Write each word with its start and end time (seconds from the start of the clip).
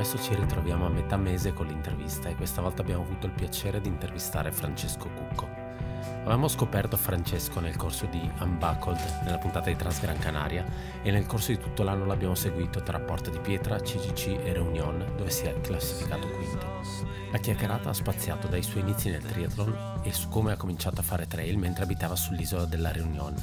promesso 0.00 0.18
ci 0.18 0.34
ritroviamo 0.34 0.86
a 0.86 0.88
metà 0.88 1.16
mese 1.16 1.52
con 1.52 1.66
l'intervista 1.66 2.28
e 2.28 2.34
questa 2.34 2.62
volta 2.62 2.82
abbiamo 2.82 3.02
avuto 3.02 3.26
il 3.26 3.32
piacere 3.32 3.80
di 3.80 3.88
intervistare 3.88 4.50
Francesco 4.50 5.08
Cucco. 5.10 5.59
Avevamo 6.20 6.48
scoperto 6.48 6.96
Francesco 6.96 7.60
nel 7.60 7.76
corso 7.76 8.06
di 8.06 8.30
Unbuckled, 8.40 9.20
nella 9.24 9.38
puntata 9.38 9.68
di 9.68 9.76
Transgran 9.76 10.18
Canaria, 10.18 10.64
e 11.02 11.10
nel 11.10 11.26
corso 11.26 11.52
di 11.52 11.58
tutto 11.58 11.82
l'anno 11.82 12.04
l'abbiamo 12.04 12.34
seguito 12.34 12.82
tra 12.82 13.00
Porta 13.00 13.30
di 13.30 13.38
Pietra, 13.38 13.80
CGC 13.80 14.38
e 14.44 14.52
Reunion, 14.52 15.04
dove 15.16 15.30
si 15.30 15.44
è 15.44 15.60
classificato 15.60 16.28
quinto. 16.28 16.66
La 17.30 17.38
chiacchierata 17.38 17.90
ha 17.90 17.94
spaziato 17.94 18.48
dai 18.48 18.62
suoi 18.62 18.82
inizi 18.82 19.08
nel 19.08 19.22
triathlon 19.22 20.00
e 20.02 20.12
su 20.12 20.28
come 20.28 20.52
ha 20.52 20.56
cominciato 20.56 21.00
a 21.00 21.04
fare 21.04 21.28
trail 21.28 21.56
mentre 21.58 21.84
abitava 21.84 22.16
sull'isola 22.16 22.64
della 22.64 22.90
Reunion, 22.90 23.34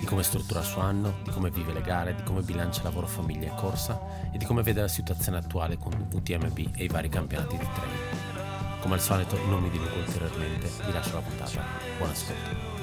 di 0.00 0.06
come 0.06 0.22
struttura 0.22 0.60
il 0.60 0.66
suo 0.66 0.80
anno, 0.80 1.16
di 1.24 1.30
come 1.30 1.50
vive 1.50 1.72
le 1.72 1.82
gare, 1.82 2.14
di 2.14 2.22
come 2.22 2.40
bilancia 2.40 2.82
lavoro, 2.82 3.06
famiglia 3.06 3.52
e 3.52 3.54
corsa 3.54 4.00
e 4.32 4.38
di 4.38 4.46
come 4.46 4.62
vede 4.62 4.80
la 4.80 4.88
situazione 4.88 5.38
attuale 5.38 5.76
con 5.76 5.92
UTMB 6.10 6.58
e 6.74 6.84
i 6.84 6.88
vari 6.88 7.08
campionati 7.10 7.58
di 7.58 7.66
trail. 7.74 8.37
Come 8.80 8.94
al 8.94 9.00
solito 9.00 9.36
non 9.46 9.62
mi 9.62 9.70
dilungo 9.70 9.96
ulteriormente, 9.96 10.70
vi 10.86 10.92
lascio 10.92 11.14
la 11.14 11.20
puntata. 11.20 11.64
Buon 11.98 12.10
ascolto. 12.10 12.76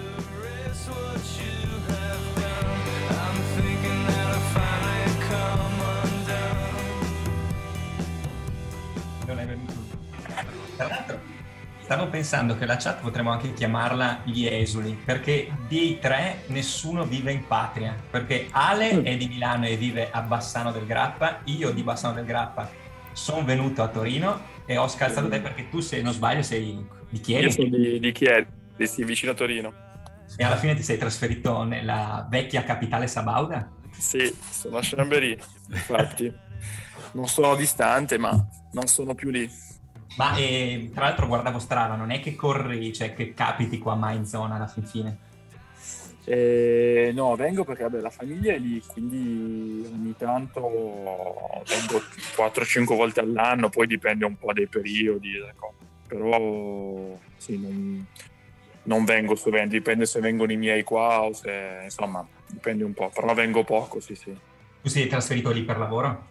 Non 9.25 9.39
è 9.39 9.45
venuto. 9.45 9.73
Tra 10.75 10.87
l'altro 10.87 11.33
Stavo 11.85 12.07
pensando 12.07 12.57
che 12.57 12.65
la 12.65 12.77
chat 12.77 12.99
potremmo 12.99 13.29
anche 13.29 13.53
chiamarla 13.53 14.21
gli 14.23 14.47
esuli, 14.47 14.99
perché 15.05 15.55
dei 15.67 15.99
tre 15.99 16.41
nessuno 16.47 17.03
vive 17.03 17.31
in 17.31 17.45
patria, 17.45 17.95
perché 18.09 18.47
Ale 18.49 18.95
mm. 18.95 19.05
è 19.05 19.15
di 19.15 19.27
Milano 19.27 19.67
e 19.67 19.77
vive 19.77 20.09
a 20.09 20.21
Bassano 20.21 20.71
del 20.71 20.87
Grappa, 20.87 21.41
io 21.43 21.69
di 21.69 21.83
Bassano 21.83 22.15
del 22.15 22.25
Grappa 22.25 22.67
sono 23.11 23.45
venuto 23.45 23.83
a 23.83 23.87
Torino 23.87 24.53
e 24.65 24.77
ho 24.77 24.87
scalzato 24.87 25.27
te 25.29 25.39
perché 25.39 25.69
tu, 25.69 25.79
se 25.79 26.01
non 26.01 26.13
sbaglio, 26.13 26.41
sei 26.41 26.85
di 27.09 27.19
Chieri. 27.19 27.45
Io 27.45 27.51
sono 27.51 27.67
di, 27.69 27.99
di 27.99 28.11
Chieri, 28.11 28.47
sì, 28.79 29.03
vicino 29.03 29.31
a 29.31 29.35
Torino. 29.35 29.73
E 30.37 30.43
alla 30.43 30.57
fine 30.57 30.75
ti 30.75 30.81
sei 30.81 30.97
trasferito 30.97 31.63
nella 31.63 32.27
vecchia 32.29 32.63
capitale 32.63 33.07
sabauda? 33.07 33.71
Sì, 33.91 34.35
sono 34.49 34.77
a 34.77 34.81
Chambéry, 34.83 35.37
infatti. 35.69 36.33
non 37.13 37.27
sono 37.27 37.55
distante, 37.55 38.17
ma 38.17 38.31
non 38.73 38.87
sono 38.87 39.13
più 39.13 39.29
lì. 39.29 39.49
Ma 40.17 40.35
eh, 40.35 40.91
tra 40.93 41.05
l'altro 41.05 41.27
guardavo 41.27 41.59
Strava, 41.59 41.95
non 41.95 42.11
è 42.11 42.19
che 42.19 42.35
corri, 42.35 42.93
cioè 42.93 43.13
che 43.13 43.33
capiti 43.33 43.77
qua 43.77 43.95
mai 43.95 44.15
in 44.17 44.25
zona 44.25 44.55
alla 44.55 44.67
fin 44.67 44.85
fine? 44.85 45.17
Eh, 46.27 47.11
no, 47.13 47.35
vengo 47.35 47.63
perché 47.63 47.83
vabbè, 47.83 47.99
la 47.99 48.09
famiglia 48.09 48.53
è 48.53 48.57
lì, 48.57 48.81
quindi 48.87 49.87
ogni 49.93 50.15
tanto 50.17 50.61
vengo 51.67 52.01
4-5 52.35 52.95
volte 52.95 53.19
all'anno, 53.19 53.69
poi 53.69 53.85
dipende 53.85 54.25
un 54.25 54.35
po' 54.35 54.51
dai 54.51 54.67
periodi, 54.67 55.37
ecco. 55.37 55.73
però 56.07 57.15
sì, 57.37 57.59
non, 57.59 58.07
non 58.83 59.05
vengo 59.05 59.35
sovente, 59.35 59.77
dipende 59.77 60.07
se 60.07 60.19
vengono 60.19 60.51
i 60.51 60.57
miei 60.57 60.81
qua 60.81 61.21
o 61.21 61.33
se, 61.33 61.81
insomma, 61.83 62.27
dipende 62.47 62.83
un 62.83 62.93
po', 62.93 63.11
però 63.13 63.31
vengo 63.35 63.63
poco, 63.63 63.99
sì 63.99 64.15
sì. 64.15 64.35
Tu 64.81 64.89
sei 64.89 65.07
trasferito 65.07 65.51
lì 65.51 65.61
per 65.61 65.77
lavoro? 65.77 66.25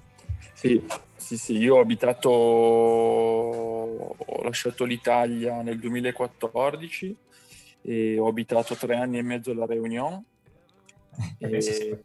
Sì, 0.54 0.84
sì, 1.14 1.38
sì, 1.38 1.56
io 1.56 1.76
ho 1.76 1.80
abitato, 1.80 2.30
ho 2.30 4.16
lasciato 4.42 4.84
l'Italia 4.84 5.62
nel 5.62 5.78
2014 5.78 7.16
e 7.86 8.18
ho 8.18 8.26
abitato 8.26 8.74
tre 8.74 8.96
anni 8.96 9.18
e 9.18 9.22
mezzo 9.22 9.50
alla 9.50 9.66
Réunion 9.66 10.24
e, 11.38 11.58
e, 11.58 12.00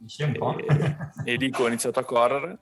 e 1.23 1.35
lì 1.35 1.51
ho 1.55 1.67
iniziato 1.67 1.99
a 1.99 2.03
correre. 2.03 2.57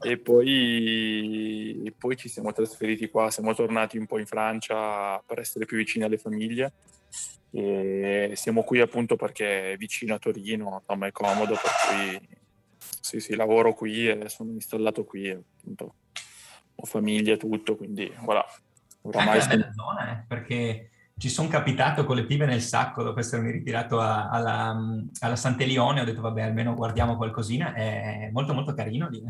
E 0.00 0.18
poi, 0.18 1.82
e 1.84 1.92
poi 1.92 2.16
ci 2.16 2.28
siamo 2.28 2.52
trasferiti 2.52 3.10
qua, 3.10 3.30
siamo 3.30 3.54
tornati 3.54 3.98
un 3.98 4.06
po' 4.06 4.18
in 4.18 4.24
Francia 4.24 5.18
per 5.26 5.40
essere 5.40 5.66
più 5.66 5.76
vicini 5.76 6.04
alle 6.04 6.16
famiglie. 6.16 6.72
E 7.50 8.32
siamo 8.34 8.62
qui 8.62 8.80
appunto 8.80 9.16
perché 9.16 9.72
è 9.72 9.76
vicino 9.76 10.14
a 10.14 10.18
Torino, 10.18 10.78
insomma 10.80 11.06
è 11.06 11.12
comodo, 11.12 11.54
per 11.54 11.70
cui 11.86 12.28
sì, 12.78 13.20
sì, 13.20 13.36
lavoro 13.36 13.74
qui 13.74 14.08
e 14.08 14.28
sono 14.28 14.52
installato 14.52 15.04
qui, 15.04 15.28
appunto. 15.28 15.94
Ho 16.76 16.86
famiglia 16.86 17.34
e 17.34 17.36
tutto, 17.36 17.76
quindi 17.76 18.10
voilà. 18.22 18.44
Oramai 19.02 19.38
è 19.38 19.44
una 19.44 19.46
bella 19.48 19.72
zona, 19.72 20.12
eh, 20.12 20.24
perché 20.26 20.90
ci 21.16 21.28
sono 21.28 21.48
capitato 21.48 22.04
con 22.04 22.16
le 22.16 22.26
pive 22.26 22.46
nel 22.46 22.60
sacco 22.60 23.02
dopo 23.02 23.20
essermi 23.20 23.50
ritirato 23.50 24.00
a, 24.00 24.28
alla, 24.28 24.76
alla 25.20 25.36
Sant'Elione, 25.36 26.00
ho 26.00 26.04
detto 26.04 26.20
vabbè 26.20 26.42
almeno 26.42 26.74
guardiamo 26.74 27.16
qualcosina, 27.16 27.72
è 27.74 28.30
molto 28.32 28.52
molto 28.52 28.74
carino 28.74 29.08
lì. 29.08 29.22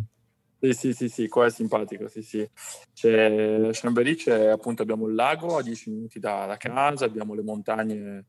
Sì, 0.58 0.72
sì, 0.72 0.92
sì, 0.94 1.08
sì, 1.10 1.28
qua 1.28 1.44
è 1.44 1.50
simpatico, 1.50 2.08
sì, 2.08 2.22
sì. 2.22 2.48
C'è, 2.94 3.68
Chambéry 3.72 4.14
c'è, 4.14 4.46
appunto, 4.46 4.80
abbiamo 4.80 5.06
il 5.06 5.14
lago 5.14 5.58
a 5.58 5.62
10 5.62 5.90
minuti 5.90 6.18
da, 6.18 6.46
da, 6.46 6.56
casa, 6.56 7.04
abbiamo 7.04 7.34
le 7.34 7.42
montagne, 7.42 8.24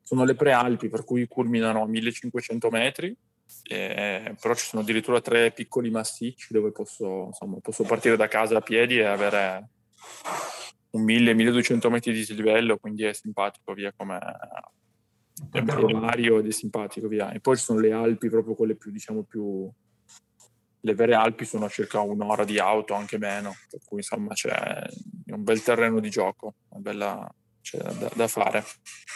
sono 0.00 0.24
le 0.24 0.36
prealpi, 0.36 0.88
per 0.88 1.04
cui 1.04 1.26
culminano 1.26 1.82
a 1.82 1.88
1500 1.88 2.70
metri, 2.70 3.16
eh, 3.68 4.36
però 4.40 4.54
ci 4.54 4.66
sono 4.66 4.82
addirittura 4.82 5.20
tre 5.20 5.50
piccoli 5.50 5.90
massicci 5.90 6.52
dove 6.52 6.70
posso, 6.70 7.24
insomma, 7.26 7.56
posso 7.60 7.82
partire 7.82 8.16
da 8.16 8.28
casa 8.28 8.58
a 8.58 8.60
piedi 8.60 8.98
e 8.98 9.04
avere 9.04 9.70
un 10.94 11.04
1000-1200 11.04 11.90
metri 11.90 12.12
di 12.12 12.18
dislivello, 12.18 12.78
quindi 12.78 13.04
è 13.04 13.12
simpatico 13.12 13.72
via 13.72 13.92
come 13.96 14.20
temporario 15.50 16.38
ed 16.38 16.46
è 16.46 16.52
simpatico 16.52 17.08
via. 17.08 17.32
E 17.32 17.40
poi 17.40 17.56
ci 17.56 17.64
sono 17.64 17.80
le 17.80 17.92
Alpi, 17.92 18.28
proprio 18.28 18.54
quelle 18.54 18.76
più, 18.76 18.90
diciamo, 18.90 19.22
più... 19.22 19.70
Le 20.80 20.94
vere 20.94 21.14
Alpi 21.14 21.46
sono 21.46 21.64
a 21.64 21.68
circa 21.68 22.00
un'ora 22.00 22.44
di 22.44 22.58
auto, 22.58 22.94
anche 22.94 23.16
meno, 23.16 23.54
per 23.70 23.80
cui 23.86 23.98
insomma 23.98 24.34
c'è 24.34 24.84
un 25.26 25.42
bel 25.42 25.62
terreno 25.62 26.00
di 26.00 26.10
gioco, 26.10 26.54
una 26.68 26.80
bella... 26.80 27.34
C'è 27.60 27.78
da, 27.78 28.10
da 28.14 28.28
fare. 28.28 28.62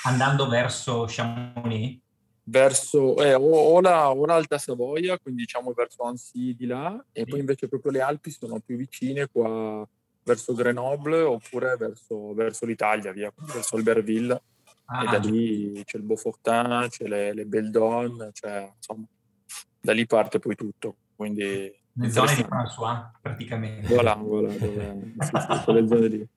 Andando 0.04 0.48
verso 0.48 1.04
Chamonix? 1.06 2.00
verso 2.44 3.22
eh, 3.22 3.34
o, 3.34 3.42
o, 3.42 3.80
la, 3.82 4.10
o 4.10 4.24
l'Alta 4.24 4.56
Savoia, 4.56 5.18
quindi 5.18 5.42
diciamo 5.42 5.72
verso 5.72 6.02
Annecy 6.04 6.54
di 6.54 6.64
là, 6.64 7.04
e 7.12 7.26
poi 7.26 7.40
invece 7.40 7.68
proprio 7.68 7.92
le 7.92 8.00
Alpi 8.00 8.30
sono 8.30 8.58
più 8.58 8.76
vicine 8.76 9.26
qua 9.26 9.86
verso 10.28 10.52
Grenoble 10.52 11.22
oppure 11.22 11.76
verso, 11.76 12.34
verso 12.34 12.66
l'Italia, 12.66 13.12
via, 13.12 13.32
verso 13.52 13.76
Albertville. 13.76 14.42
Ah, 14.90 15.02
e 15.02 15.06
da 15.06 15.18
lì 15.18 15.82
c'è 15.84 15.98
il 15.98 16.04
Beaufortin, 16.04 16.86
c'è 16.88 17.06
le, 17.06 17.34
le 17.34 17.44
Beldon, 17.44 18.30
cioè, 18.32 18.72
insomma, 18.74 19.06
da 19.80 19.92
lì 19.92 20.06
parte 20.06 20.38
poi 20.38 20.54
tutto. 20.54 20.96
Quindi, 21.14 21.70
le 21.92 22.10
zone 22.10 22.34
di 22.34 22.42
François, 22.42 23.10
praticamente. 23.20 23.92
Voilà, 23.92 24.14
voilà, 24.14 24.52
dove, 24.52 25.14
sì, 25.18 25.30
sì, 25.30 25.64
quelle 25.64 25.86
zone 25.86 26.08
lì. 26.08 26.28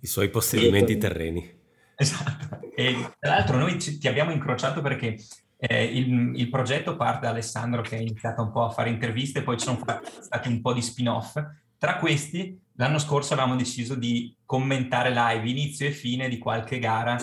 I 0.00 0.06
suoi 0.06 0.28
possedimenti 0.28 0.96
terreni. 0.98 1.56
Esatto. 1.96 2.60
E 2.76 2.94
tra 3.18 3.30
l'altro 3.30 3.56
noi 3.56 3.80
ci, 3.80 3.98
ti 3.98 4.06
abbiamo 4.06 4.30
incrociato 4.30 4.80
perché 4.80 5.16
eh, 5.56 5.84
il, 5.84 6.32
il, 6.36 6.48
progetto 6.48 6.94
parte 6.94 7.22
da 7.22 7.30
Alessandro 7.30 7.82
che 7.82 7.96
ha 7.96 8.00
iniziato 8.00 8.42
un 8.42 8.52
po' 8.52 8.62
a 8.62 8.70
fare 8.70 8.90
interviste, 8.90 9.42
poi 9.42 9.58
ci 9.58 9.66
sono 9.66 9.80
stati 10.20 10.48
un 10.48 10.60
po' 10.60 10.72
di 10.72 10.82
spin-off. 10.82 11.36
Tra 11.78 11.96
questi, 11.98 12.60
l'anno 12.74 12.98
scorso 12.98 13.34
avevamo 13.34 13.54
deciso 13.54 13.94
di 13.94 14.34
commentare 14.44 15.10
live 15.10 15.48
inizio 15.48 15.86
e 15.86 15.92
fine 15.92 16.28
di 16.28 16.36
qualche 16.38 16.80
gara, 16.80 17.16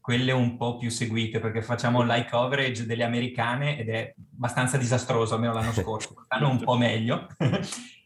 quelle 0.00 0.30
un 0.30 0.56
po' 0.56 0.76
più 0.76 0.90
seguite, 0.90 1.40
perché 1.40 1.60
facciamo 1.60 2.02
live 2.02 2.28
coverage 2.30 2.86
delle 2.86 3.02
americane 3.02 3.76
ed 3.76 3.88
è 3.88 4.14
abbastanza 4.36 4.76
disastroso, 4.76 5.34
almeno 5.34 5.52
l'anno 5.52 5.72
scorso, 5.74 6.14
quest'anno 6.14 6.50
un 6.50 6.62
po' 6.62 6.76
meglio. 6.76 7.26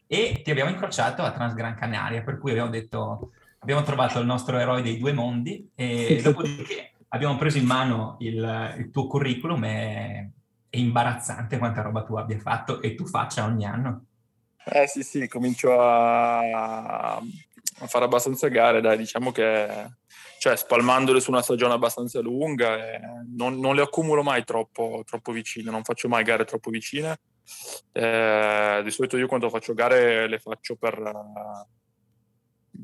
e 0.07 0.41
ti 0.43 0.49
abbiamo 0.49 0.71
incrociato 0.71 1.21
a 1.21 1.31
Transgran 1.31 1.75
Canaria, 1.75 2.23
per 2.23 2.39
cui 2.39 2.49
abbiamo 2.49 2.71
detto 2.71 3.31
abbiamo 3.59 3.83
trovato 3.83 4.19
il 4.19 4.25
nostro 4.25 4.57
eroe 4.57 4.81
dei 4.81 4.97
due 4.97 5.13
mondi 5.13 5.69
e 5.75 6.19
dopodiché 6.23 6.93
abbiamo 7.09 7.35
preso 7.35 7.59
in 7.59 7.65
mano 7.65 8.15
il, 8.19 8.75
il 8.79 8.89
tuo 8.89 9.05
curriculum 9.05 9.63
e 9.65 10.31
è 10.67 10.77
imbarazzante 10.77 11.57
quanta 11.57 11.81
roba 11.81 12.03
tu 12.03 12.15
abbia 12.15 12.39
fatto 12.39 12.81
e 12.81 12.95
tu 12.95 13.05
faccia 13.05 13.45
ogni 13.45 13.65
anno. 13.65 14.05
Eh 14.65 14.87
sì, 14.87 15.03
sì, 15.03 15.27
comincio 15.27 15.79
a, 15.79 17.15
a 17.15 17.87
fare 17.87 18.05
abbastanza 18.05 18.47
gare, 18.47 18.81
dai, 18.81 18.97
diciamo 18.97 19.31
che 19.31 19.89
cioè, 20.41 20.55
spalmandole 20.55 21.19
su 21.19 21.29
una 21.29 21.43
stagione 21.43 21.73
abbastanza 21.73 22.19
lunga, 22.19 22.77
non, 23.35 23.59
non, 23.59 23.75
le 23.75 23.83
accumulo 23.83 24.23
mai 24.23 24.43
troppo, 24.43 25.03
troppo 25.05 25.31
vicine, 25.31 25.69
non 25.69 25.83
faccio 25.83 26.07
mai 26.07 26.23
gare 26.23 26.45
troppo 26.45 26.71
vicine. 26.71 27.19
Eh, 27.91 28.81
di 28.83 28.89
solito 28.89 29.17
io 29.17 29.27
quando 29.27 29.49
faccio 29.49 29.75
gare 29.75 30.27
le 30.27 30.39
faccio 30.39 30.75
per, 30.77 30.99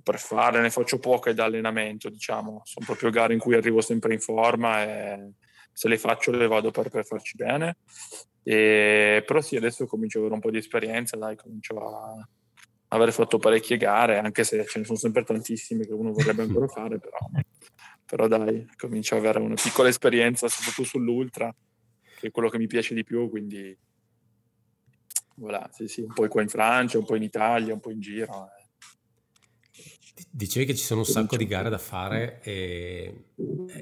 per 0.04 0.20
fare, 0.20 0.62
ne 0.62 0.70
faccio 0.70 1.00
poche 1.00 1.34
da 1.34 1.46
allenamento, 1.46 2.10
diciamo, 2.10 2.62
sono 2.64 2.86
proprio 2.86 3.10
gare 3.10 3.34
in 3.34 3.40
cui 3.40 3.56
arrivo 3.56 3.82
sempre 3.82 4.14
in 4.14 4.20
forma 4.20 4.84
e 4.84 5.32
se 5.74 5.88
le 5.88 5.98
faccio 5.98 6.30
le 6.30 6.46
vado 6.46 6.70
per, 6.70 6.90
per 6.90 7.06
farci 7.06 7.38
bene. 7.38 7.78
E, 8.50 9.26
però 9.26 9.42
sì, 9.42 9.58
adesso 9.58 9.86
comincio 9.88 10.20
ad 10.20 10.24
avere 10.24 10.36
un 10.36 10.42
po' 10.42 10.52
di 10.52 10.58
esperienza, 10.58 11.18
dai, 11.18 11.36
comincio 11.36 11.76
a, 11.80 12.30
aver 12.90 13.12
fatto 13.12 13.40
parecchie 13.40 13.76
gare, 13.76 14.20
anche 14.20 14.46
se 14.46 14.66
ce 14.66 14.80
ne 14.80 14.86
sono 14.86 14.98
sempre 14.98 15.26
tantissime 15.26 15.86
che 15.86 15.92
uno 15.92 16.14
vorrebbe 16.14 16.44
ancora 16.48 16.68
fare, 16.68 16.98
però, 16.98 17.18
però 18.06 18.28
dai, 18.30 18.66
comincio 18.78 19.16
ad 19.16 19.26
avere 19.26 19.40
una 19.40 19.56
piccola 19.62 19.90
esperienza, 19.90 20.48
soprattutto 20.48 20.88
sull'ultra, 20.88 21.54
che 22.18 22.28
è 22.28 22.32
quello 22.32 22.48
che 22.48 22.58
mi 22.58 22.68
piace 22.68 22.94
di 22.94 23.04
più, 23.04 23.30
quindi 23.30 23.78
voilà, 25.36 25.70
sì, 25.74 25.90
sì, 25.90 26.00
un 26.00 26.14
po' 26.14 26.26
qua 26.30 26.42
in 26.42 26.48
Francia, 26.48 26.98
un 26.98 27.06
po' 27.06 27.16
in 27.16 27.24
Italia, 27.24 27.74
un 27.74 27.82
po' 27.82 27.92
in 27.92 28.00
giro. 28.00 28.48
Eh. 28.48 29.84
Dicevi 30.32 30.66
che 30.66 30.74
ci 30.74 30.86
sono 30.86 31.02
un 31.02 31.06
sacco 31.06 31.36
di 31.36 31.48
gare 31.48 31.70
da 31.70 31.78
fare 31.78 32.40
e 32.44 33.26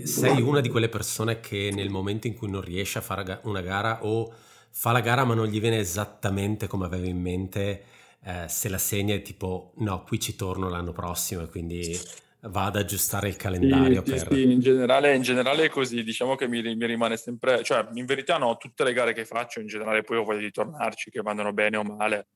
sei 0.05 0.41
una 0.41 0.59
di 0.59 0.69
quelle 0.69 0.89
persone 0.89 1.39
che 1.39 1.69
nel 1.71 1.91
momento 1.91 2.25
in 2.25 2.33
cui 2.33 2.49
non 2.49 2.61
riesce 2.61 2.97
a 2.97 3.01
fare 3.01 3.41
una 3.43 3.61
gara 3.61 4.03
o 4.03 4.33
fa 4.77 4.91
la 4.91 4.99
gara 4.99 5.23
ma 5.23 5.33
non 5.33 5.47
gli 5.47 5.61
viene 5.61 5.79
esattamente 5.79 6.67
come 6.67 6.85
aveva 6.85 7.07
in 7.07 7.19
mente, 7.19 7.83
eh, 8.21 8.45
se 8.49 8.67
la 8.67 8.77
segna 8.77 9.15
è 9.15 9.21
tipo 9.21 9.71
no, 9.77 10.03
qui 10.03 10.19
ci 10.19 10.35
torno 10.35 10.67
l'anno 10.67 10.91
prossimo 10.91 11.43
e 11.43 11.47
quindi 11.47 11.97
va 12.41 12.65
ad 12.65 12.75
aggiustare 12.75 13.29
il 13.29 13.37
calendario. 13.37 14.03
Sì, 14.05 14.11
per... 14.11 14.33
sì 14.33 14.51
in, 14.51 14.59
generale, 14.59 15.15
in, 15.15 15.21
generale, 15.21 15.63
è 15.63 15.69
così, 15.69 16.03
diciamo 16.03 16.35
che 16.35 16.49
mi, 16.49 16.61
mi, 16.61 16.85
rimane 16.85 17.15
sempre, 17.15 17.63
cioè 17.63 17.87
in 17.93 18.05
verità 18.05 18.37
no, 18.37 18.57
tutte 18.57 18.83
le 18.83 18.91
gare 18.91 19.13
che 19.13 19.25
faccio 19.25 19.61
in 19.61 19.67
generale 19.67 20.03
poi 20.03 20.17
ho 20.17 20.25
voglia 20.25 20.41
di 20.41 20.51
tornarci, 20.51 21.09
che 21.09 21.21
vanno 21.21 21.53
bene 21.53 21.77
o 21.77 21.83
male. 21.83 22.27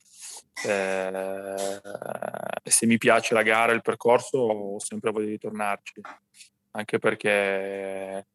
Eh, 0.65 1.79
se 2.63 2.85
mi 2.85 2.97
piace 2.97 3.33
la 3.33 3.43
gara, 3.43 3.73
il 3.73 3.81
percorso, 3.81 4.37
ho 4.37 4.79
sempre 4.79 5.11
voglia 5.11 5.27
di 5.27 5.37
tornarci, 5.37 6.01
anche 6.71 6.99
perché 6.99 8.25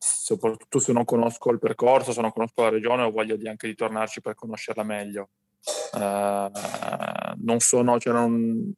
soprattutto 0.00 0.78
se 0.78 0.92
non 0.92 1.04
conosco 1.04 1.50
il 1.50 1.58
percorso, 1.58 2.12
se 2.12 2.22
non 2.22 2.32
conosco 2.32 2.62
la 2.62 2.70
regione, 2.70 3.02
ho 3.02 3.10
voglia 3.10 3.36
di 3.36 3.46
anche 3.46 3.66
di 3.66 3.74
tornarci 3.74 4.22
per 4.22 4.34
conoscerla 4.34 4.82
meglio. 4.82 5.28
Uh, 5.92 6.50
non 7.42 7.58
sono, 7.58 8.00
cioè 8.00 8.14
non, 8.14 8.72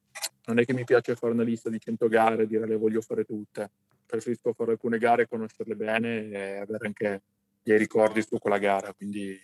non, 0.47 0.59
è 0.59 0.65
che 0.65 0.73
mi 0.73 0.85
piace 0.85 1.15
fare 1.15 1.33
una 1.33 1.45
lista 1.45 1.71
di 1.71 1.79
100 1.79 2.09
gare 2.09 2.43
e 2.43 2.47
dire 2.49 2.67
le 2.67 2.77
voglio 2.77 3.01
fare 3.01 3.25
tutte. 3.25 3.71
Preferisco 4.05 4.53
fare 4.53 4.73
alcune 4.73 4.99
gare, 4.99 5.29
conoscerle 5.29 5.77
bene 5.77 6.29
e 6.31 6.57
avere 6.57 6.87
anche 6.87 7.23
dei 7.63 7.79
ricordi 7.79 8.21
su 8.23 8.39
quella 8.39 8.59
gara. 8.59 8.93
Quindi 8.93 9.41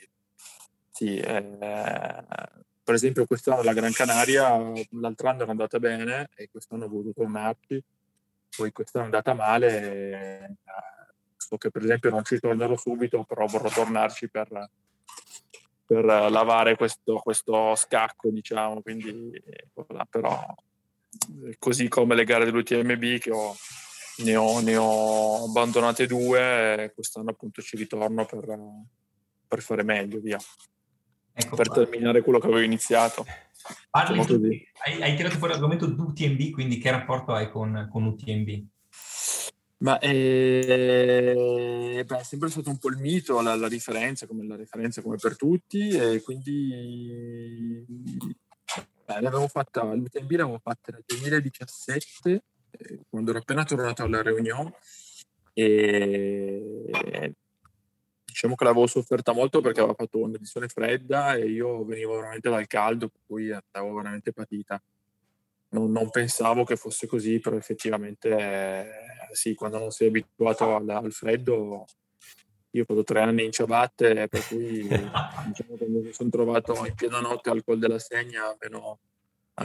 sì, 0.90 1.16
eh, 1.16 1.56
per 2.82 2.94
esempio 2.94 3.24
quest'anno 3.24 3.62
la 3.62 3.72
Gran 3.72 3.92
Canaria, 3.92 4.58
l'altro 4.90 5.28
anno 5.28 5.42
era 5.42 5.52
andata 5.52 5.78
bene 5.78 6.28
e 6.34 6.48
quest'anno 6.50 6.86
ho 6.86 6.88
voluto 6.88 7.20
tornarci, 7.20 7.80
poi 8.56 8.72
quest'anno 8.72 9.04
è 9.04 9.08
andata 9.08 9.32
male. 9.32 9.82
E, 9.82 10.56
so 11.48 11.56
che 11.56 11.70
per 11.70 11.82
esempio 11.82 12.10
non 12.10 12.24
ci 12.24 12.38
tornerò 12.38 12.76
subito, 12.76 13.24
però 13.24 13.46
vorrò 13.46 13.70
tornarci 13.70 14.28
per, 14.28 14.70
per 15.86 16.04
lavare 16.04 16.76
questo, 16.76 17.16
questo, 17.16 17.74
scacco, 17.74 18.28
diciamo, 18.28 18.82
quindi 18.82 19.32
però 20.10 20.54
così 21.58 21.88
come 21.88 22.14
le 22.14 22.24
gare 22.24 22.44
dell'UTMB 22.44 23.18
che 23.18 23.30
ho, 23.30 23.56
ne, 24.18 24.36
ho, 24.36 24.60
ne 24.60 24.76
ho 24.76 25.44
abbandonate 25.44 26.06
due, 26.06 26.92
quest'anno 26.94 27.30
appunto 27.30 27.62
ci 27.62 27.78
ritorno 27.78 28.26
per, 28.26 28.58
per 29.48 29.62
fare 29.62 29.82
meglio, 29.82 30.20
via. 30.20 30.38
Ecco 31.32 31.56
per 31.56 31.68
qua. 31.68 31.76
terminare 31.76 32.20
quello 32.20 32.40
che 32.40 32.46
avevo 32.46 32.60
iniziato. 32.60 33.24
Parli 33.88 34.18
diciamo 34.18 34.40
hai, 34.84 35.02
hai, 35.02 35.16
tirato 35.16 35.38
fuori 35.38 35.54
l'argomento 35.54 35.86
d'UTMB, 35.86 36.50
quindi 36.50 36.76
che 36.76 36.90
rapporto 36.90 37.32
hai 37.32 37.50
con, 37.50 37.88
con 37.90 38.04
UTMB? 38.04 38.66
Ma 39.80 39.96
eh, 40.00 41.34
beh, 42.04 42.18
è 42.18 42.22
sempre 42.24 42.48
stato 42.48 42.68
un 42.68 42.78
po' 42.78 42.88
il 42.88 42.96
mito, 42.96 43.40
la, 43.40 43.54
la 43.54 43.68
differenza, 43.68 44.26
come 44.26 44.44
la 44.44 44.56
referenza 44.56 45.02
come 45.02 45.16
per 45.16 45.36
tutti, 45.36 45.88
e 45.90 46.20
quindi 46.22 47.84
beh, 49.04 49.20
l'avevo 49.20 49.46
fatta, 49.46 49.84
l'UTMB 49.94 50.30
l'avevo 50.32 50.58
fatta 50.58 50.90
nel 50.90 51.04
2017, 51.06 52.42
eh, 52.70 53.00
quando 53.08 53.30
ero 53.30 53.38
appena 53.38 53.62
tornato 53.64 54.02
alla 54.02 54.20
Réunion, 54.20 54.68
e 55.52 57.34
diciamo 58.24 58.56
che 58.56 58.64
l'avevo 58.64 58.86
sofferta 58.88 59.32
molto 59.32 59.60
perché 59.60 59.80
aveva 59.80 59.94
fatto 59.94 60.18
un'edizione 60.18 60.66
fredda 60.68 61.34
e 61.34 61.46
io 61.46 61.84
venivo 61.84 62.16
veramente 62.16 62.50
dal 62.50 62.66
caldo, 62.66 63.08
per 63.08 63.20
cui 63.26 63.52
andavo 63.52 63.94
veramente 63.94 64.32
patita 64.32 64.82
non, 65.70 65.90
non, 65.90 66.10
pensavo 66.10 66.64
che 66.64 66.76
fosse 66.76 67.06
così, 67.06 67.40
però 67.40 67.56
effettivamente 67.56 68.28
eh, 68.30 68.86
sì, 69.32 69.54
quando 69.54 69.78
non 69.78 69.90
sei 69.90 70.08
abituato 70.08 70.74
al, 70.74 70.88
al, 70.88 71.12
freddo, 71.12 71.84
io 72.70 72.82
ho 72.82 72.84
fatto 72.84 73.04
tre 73.04 73.20
anni 73.20 73.44
in 73.44 73.52
ciabatte, 73.52 74.28
per 74.28 74.46
cui 74.46 74.82
diciamo 74.82 75.76
che 75.76 75.86
mi 75.86 76.12
sono 76.12 76.30
trovato 76.30 76.84
in 76.86 76.94
piena 76.94 77.20
notte 77.20 77.50
al 77.50 77.62
Col 77.64 77.78
della 77.78 77.98
Segna, 77.98 78.56
meno, 78.60 79.00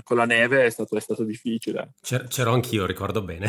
con 0.04 0.18
la 0.18 0.26
neve 0.26 0.66
è 0.66 0.70
stato, 0.70 0.96
è 0.98 1.02
stato 1.02 1.24
difficile. 1.24 1.94
C'ero, 2.02 2.26
c'ero 2.28 2.54
anch'io, 2.54 2.86
ricordo 2.86 3.22
bene. 3.22 3.48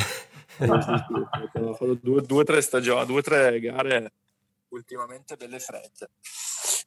ho 0.59 1.75
fatto 1.75 1.95
due 1.95 2.23
o 2.29 2.45
tre 2.45 2.61
stagioni, 2.61 3.07
due 3.07 3.19
o 3.19 3.23
tre 3.23 3.59
gare 3.61 4.13
ultimamente 4.69 5.37
belle 5.37 5.59
fredde. 5.59 6.11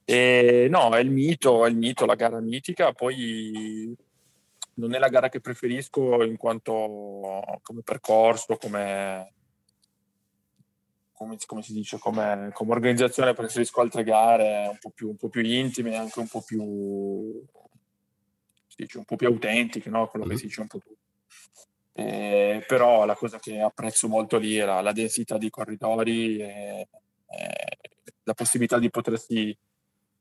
E, 0.05 0.67
no, 0.69 0.95
è 0.95 0.99
il 0.99 1.09
mito, 1.09 1.65
è 1.65 1.69
il 1.69 1.75
mito, 1.75 2.05
la 2.05 2.15
gara 2.15 2.39
mitica, 2.39 2.93
poi 2.93 3.95
non 4.77 4.93
è 4.93 4.99
la 4.99 5.09
gara 5.09 5.29
che 5.29 5.39
preferisco 5.39 6.23
in 6.23 6.37
quanto 6.37 7.59
come 7.61 7.81
percorso, 7.83 8.57
come, 8.57 9.33
come, 11.11 11.37
come 11.45 11.61
si 11.61 11.73
dice, 11.73 11.97
come, 11.97 12.51
come, 12.53 12.71
organizzazione 12.71 13.33
preferisco 13.33 13.81
altre 13.81 14.03
gare 14.03 14.67
un 14.69 14.77
po' 14.79 14.91
più, 14.91 15.09
un 15.09 15.15
po 15.15 15.29
più 15.29 15.41
intime, 15.41 15.95
anche 15.95 16.19
un 16.19 16.27
po' 16.27 16.41
più, 16.41 17.43
si 18.67 18.75
dice, 18.77 18.97
un 18.99 19.05
po' 19.05 19.15
più 19.15 19.27
autentiche, 19.27 19.89
no? 19.89 20.07
quello 20.07 20.25
mm-hmm. 20.25 20.35
che 20.35 20.41
si 20.41 20.47
dice 20.47 20.61
un 20.61 20.67
po' 20.67 20.79
più. 20.79 20.95
Eh, 21.93 22.63
però 22.67 23.05
la 23.05 23.15
cosa 23.15 23.39
che 23.39 23.59
apprezzo 23.59 24.07
molto 24.07 24.37
lì 24.37 24.55
era 24.55 24.81
la 24.81 24.91
densità 24.91 25.39
dei 25.39 25.49
corridori 25.49 26.37
e, 26.37 26.87
e 27.25 27.77
la 28.21 28.33
possibilità 28.35 28.77
di 28.77 28.91
potersi 28.91 29.57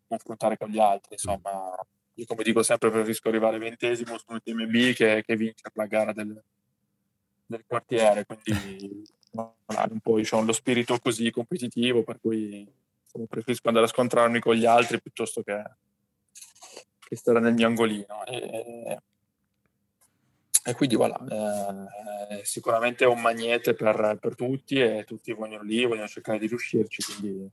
confrontare 0.08 0.56
con 0.56 0.70
gli 0.70 0.78
altri, 0.78 1.12
insomma 1.12 1.76
io 2.18 2.24
come 2.24 2.42
dico 2.42 2.62
sempre 2.62 2.90
preferisco 2.90 3.28
arrivare 3.28 3.58
ventesimo 3.58 4.16
su 4.16 4.24
un 4.28 4.40
TMB 4.42 4.92
che, 4.94 5.22
che 5.24 5.36
vincere 5.36 5.72
la 5.74 5.86
gara 5.86 6.12
del, 6.12 6.42
del 7.44 7.64
quartiere, 7.66 8.24
quindi 8.24 9.04
un 9.32 10.00
po' 10.00 10.16
diciamo, 10.16 10.44
lo 10.44 10.52
spirito 10.52 10.98
così 10.98 11.30
competitivo, 11.30 12.02
per 12.02 12.18
cui 12.20 12.66
insomma, 13.02 13.26
preferisco 13.28 13.68
andare 13.68 13.86
a 13.86 13.90
scontrarmi 13.90 14.40
con 14.40 14.54
gli 14.54 14.64
altri 14.64 15.00
piuttosto 15.00 15.42
che, 15.42 15.62
che 16.98 17.16
stare 17.16 17.40
nel 17.40 17.52
mio 17.52 17.66
angolino. 17.66 18.24
E, 18.24 18.98
e 20.64 20.74
quindi 20.74 20.96
voilà, 20.96 21.18
eh, 22.30 22.44
sicuramente 22.44 23.04
è 23.04 23.08
un 23.08 23.20
magnete 23.20 23.74
per, 23.74 24.16
per, 24.18 24.34
tutti 24.34 24.80
e 24.80 25.04
tutti 25.06 25.32
vogliono 25.32 25.62
lì, 25.62 25.84
vogliono 25.84 26.08
cercare 26.08 26.38
di 26.38 26.46
riuscirci, 26.46 27.02
quindi 27.02 27.50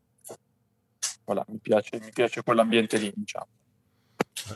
voilà, 1.25 1.45
mi 1.49 1.59
piace, 1.59 1.99
mi 1.99 2.11
piace 2.11 2.41
quell'ambiente 2.41 2.97
lì, 2.97 3.11
diciamo. 3.13 3.47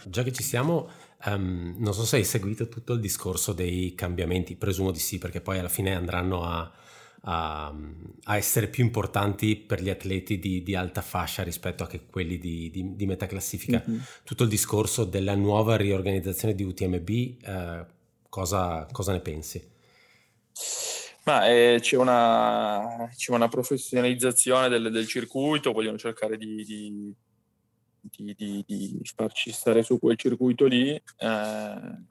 Già 0.05 0.23
che 0.23 0.31
ci 0.31 0.43
siamo, 0.43 0.89
um, 1.25 1.75
non 1.77 1.93
so 1.93 2.03
se 2.03 2.17
hai 2.17 2.23
seguito 2.23 2.67
tutto 2.67 2.93
il 2.93 2.99
discorso 2.99 3.53
dei 3.53 3.93
cambiamenti, 3.95 4.55
presumo 4.55 4.91
di 4.91 4.99
sì, 4.99 5.17
perché 5.17 5.39
poi 5.39 5.59
alla 5.59 5.69
fine 5.69 5.95
andranno 5.95 6.43
a, 6.43 6.71
a, 7.21 7.73
a 8.23 8.35
essere 8.35 8.67
più 8.67 8.83
importanti 8.83 9.55
per 9.55 9.81
gli 9.81 9.89
atleti 9.89 10.39
di, 10.39 10.63
di, 10.63 10.75
alta 10.75 11.01
fascia 11.01 11.43
rispetto 11.43 11.83
a 11.83 11.87
che 11.87 12.05
quelli 12.05 12.37
di, 12.37 12.69
di, 12.69 12.95
di 12.95 13.05
metà 13.05 13.27
classifica. 13.27 13.83
Mm-hmm. 13.87 13.99
Tutto 14.23 14.43
il 14.43 14.49
discorso 14.49 15.03
della 15.05 15.35
nuova 15.35 15.77
riorganizzazione 15.77 16.55
di 16.55 16.63
UTMB, 16.63 17.09
eh, 17.09 17.85
cosa, 18.29 18.87
cosa, 18.91 19.11
ne 19.11 19.19
pensi? 19.21 19.75
Ma 21.23 21.47
eh, 21.47 21.77
c'è, 21.81 21.97
una, 21.97 23.09
c'è, 23.15 23.31
una, 23.31 23.47
professionalizzazione 23.47 24.69
del, 24.69 24.91
del, 24.91 25.07
circuito, 25.07 25.71
vogliono 25.71 25.97
cercare 25.97 26.37
di 26.37 27.13
di, 28.15 28.33
di, 28.35 28.63
di, 28.65 29.01
farci 29.15 29.51
stare 29.51 29.83
su 29.83 29.99
quel 29.99 30.17
circuito 30.17 30.65
lì. 30.65 30.93
Eh, 30.93 32.05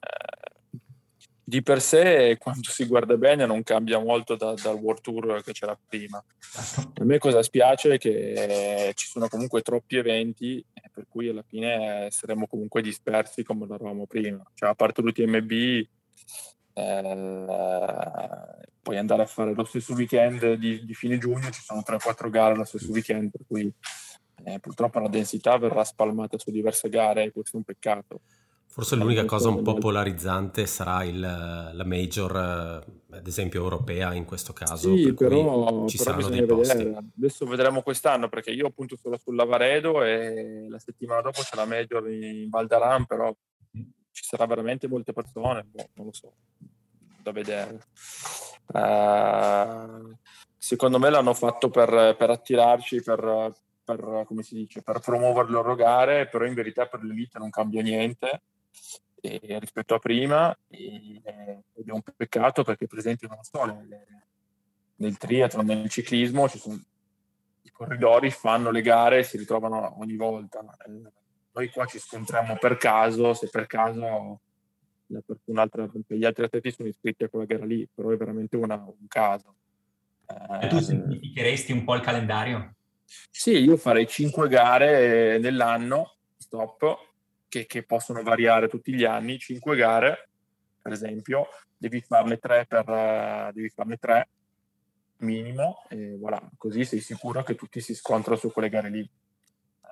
di 1.49 1.63
per 1.63 1.81
sé, 1.81 2.35
quando 2.37 2.69
si 2.69 2.85
guarda 2.85 3.15
bene, 3.15 3.45
non 3.45 3.63
cambia 3.63 3.99
molto 3.99 4.35
da, 4.35 4.53
dal 4.53 4.75
World 4.75 5.01
Tour 5.01 5.41
che 5.43 5.53
c'era 5.53 5.79
prima. 5.87 6.17
A 6.17 7.03
me 7.05 7.17
cosa 7.19 7.41
spiace 7.41 7.93
è 7.93 7.97
che 7.97 8.91
ci 8.95 9.07
sono 9.07 9.29
comunque 9.29 9.61
troppi 9.61 9.95
eventi, 9.95 10.61
per 10.91 11.05
cui 11.07 11.29
alla 11.29 11.45
fine 11.47 12.07
saremmo 12.11 12.47
comunque 12.47 12.81
dispersi 12.81 13.43
come 13.43 13.65
lo 13.65 13.75
eravamo 13.75 14.05
prima. 14.07 14.43
Cioè, 14.55 14.69
a 14.69 14.75
parte 14.75 15.01
l'UTMB, 15.01 15.51
eh, 16.73 17.45
puoi 18.81 18.97
andare 18.97 19.21
a 19.21 19.25
fare 19.25 19.53
lo 19.53 19.63
stesso 19.63 19.93
weekend 19.93 20.53
di, 20.55 20.85
di 20.85 20.93
fine 20.93 21.17
giugno, 21.17 21.49
ci 21.49 21.61
sono 21.61 21.81
3-4 21.85 22.29
gare 22.29 22.55
lo 22.55 22.63
stesso 22.63 22.91
weekend, 22.91 23.31
per 23.31 23.41
cui 23.47 23.73
eh, 24.47 24.59
purtroppo 24.59 24.99
la 24.99 25.09
densità 25.09 25.57
verrà 25.57 25.83
spalmata 25.83 26.37
su 26.37 26.51
diverse 26.51 26.87
gare 26.87 27.23
e 27.23 27.31
questo 27.31 27.57
è 27.57 27.59
un 27.59 27.63
peccato. 27.63 28.21
Forse 28.65 28.95
l'unica 28.95 29.25
cosa 29.25 29.49
un 29.49 29.61
po' 29.61 29.73
polarizzante 29.73 30.67
sarà 30.67 31.03
il, 31.03 31.19
la 31.19 31.83
major, 31.83 32.35
ad 32.35 33.27
esempio 33.27 33.61
europea 33.61 34.13
in 34.13 34.23
questo 34.23 34.53
caso. 34.53 34.95
Sì, 34.95 35.13
però, 35.13 35.87
ci 35.87 35.97
però 35.97 36.11
saranno 36.11 36.29
dei 36.29 36.45
posti. 36.45 36.77
Vedere. 36.77 37.05
Adesso 37.17 37.45
vedremo 37.45 37.81
quest'anno 37.81 38.29
perché 38.29 38.51
io 38.51 38.67
appunto 38.67 38.95
sono 38.95 39.17
sul 39.17 39.35
Lavaredo 39.35 40.03
e 40.03 40.67
la 40.69 40.79
settimana 40.79 41.21
dopo 41.21 41.41
c'è 41.41 41.55
la 41.55 41.65
major 41.65 42.07
in 42.09 42.47
Val 42.49 42.67
d'Aran, 42.67 43.05
però 43.05 43.35
ci 44.11 44.23
sarà 44.23 44.45
veramente 44.45 44.87
molte 44.87 45.11
persone, 45.11 45.65
boh, 45.69 45.89
non 45.95 46.05
lo 46.05 46.13
so, 46.13 46.33
da 47.21 47.31
vedere. 47.31 47.79
Uh, 48.67 50.15
secondo 50.55 50.99
me 50.99 51.09
l'hanno 51.09 51.33
fatto 51.33 51.69
per, 51.69 52.15
per 52.15 52.29
attirarci, 52.29 53.01
per, 53.01 53.55
per, 53.87 54.23
come 54.25 54.43
si 54.43 54.55
dice, 54.55 54.81
per 54.81 54.99
promuovere 54.99 55.47
le 55.47 55.53
loro 55.53 55.75
gare, 55.75 56.27
però 56.27 56.43
in 56.45 56.53
verità 56.53 56.87
per 56.87 57.03
l'elite 57.03 57.39
non 57.39 57.49
cambia 57.49 57.81
niente 57.81 58.41
e, 59.21 59.57
rispetto 59.59 59.95
a 59.95 59.99
prima 59.99 60.53
e, 60.67 61.21
ed 61.73 61.87
è 61.87 61.91
un 61.91 62.01
peccato 62.01 62.63
perché 62.63 62.85
per 62.85 62.97
esempio 62.97 63.29
non 63.29 63.41
so, 63.43 63.63
le, 63.63 64.07
nel 64.97 65.17
triathlon, 65.17 65.65
nel 65.65 65.89
ciclismo 65.89 66.49
ci 66.49 66.57
sono 66.57 66.77
i 67.61 67.71
corridori 67.71 68.29
fanno 68.29 68.71
le 68.71 68.81
gare 68.81 69.19
e 69.19 69.23
si 69.23 69.37
ritrovano 69.37 69.97
ogni 70.01 70.17
volta. 70.17 70.65
Noi 71.53 71.69
qua 71.69 71.85
ci 71.85 71.99
scontriamo 71.99 72.57
per 72.57 72.75
caso, 72.75 73.33
se 73.33 73.47
per 73.49 73.67
caso 73.67 74.41
gli 75.07 76.25
altri 76.25 76.43
atleti 76.43 76.71
sono 76.71 76.89
iscritti 76.89 77.23
a 77.23 77.29
quella 77.29 77.45
gara 77.45 77.65
lì, 77.65 77.87
però 77.93 78.09
è 78.09 78.17
veramente 78.17 78.57
una, 78.57 78.75
un 78.75 79.07
caso. 79.07 79.55
E 80.61 80.67
tu 80.67 80.75
eh, 80.75 80.81
semplificheresti 80.81 81.71
un 81.71 81.85
po' 81.85 81.95
il 81.95 82.01
calendario? 82.01 82.75
Sì, 83.29 83.51
io 83.51 83.77
farei 83.77 84.07
cinque 84.07 84.47
gare 84.49 85.37
nell'anno, 85.39 86.15
stop, 86.37 87.13
che, 87.47 87.65
che, 87.65 87.83
possono 87.83 88.21
variare 88.21 88.67
tutti 88.67 88.93
gli 88.93 89.05
anni, 89.05 89.39
cinque 89.39 89.75
gare, 89.75 90.29
per 90.81 90.91
esempio, 90.91 91.47
devi 91.77 92.01
farne 92.01 92.37
tre, 92.37 92.65
per, 92.67 93.51
devi 93.53 93.69
farne 93.69 93.97
tre 93.97 94.27
minimo 95.19 95.83
e 95.89 96.15
voilà, 96.17 96.41
così 96.57 96.85
sei 96.85 96.99
sicuro 96.99 97.43
che 97.43 97.55
tutti 97.55 97.79
si 97.79 97.95
scontrano 97.95 98.37
su 98.37 98.51
quelle 98.51 98.69
gare 98.69 98.89
lì. 98.89 99.09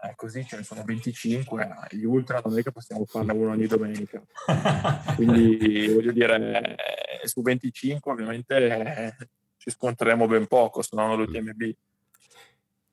Eh, 0.03 0.13
così 0.15 0.45
ce 0.45 0.57
ne 0.57 0.63
sono 0.63 0.83
25, 0.83 1.87
gli 1.91 2.03
ultra 2.03 2.41
non 2.43 2.57
è 2.59 2.61
che 2.61 2.71
possiamo 2.71 3.05
farne 3.05 3.31
uno 3.33 3.51
ogni 3.51 3.65
domenica. 3.65 4.21
Quindi 5.15 5.87
voglio 5.87 6.11
dire, 6.11 6.77
eh, 7.21 7.27
su 7.27 7.41
25 7.41 8.11
ovviamente 8.11 8.55
eh, 8.55 9.15
ci 9.57 9.71
scontreremo 9.71 10.27
ben 10.27 10.47
poco, 10.47 10.81
sono 10.81 11.15
l'UTMB. 11.15 11.73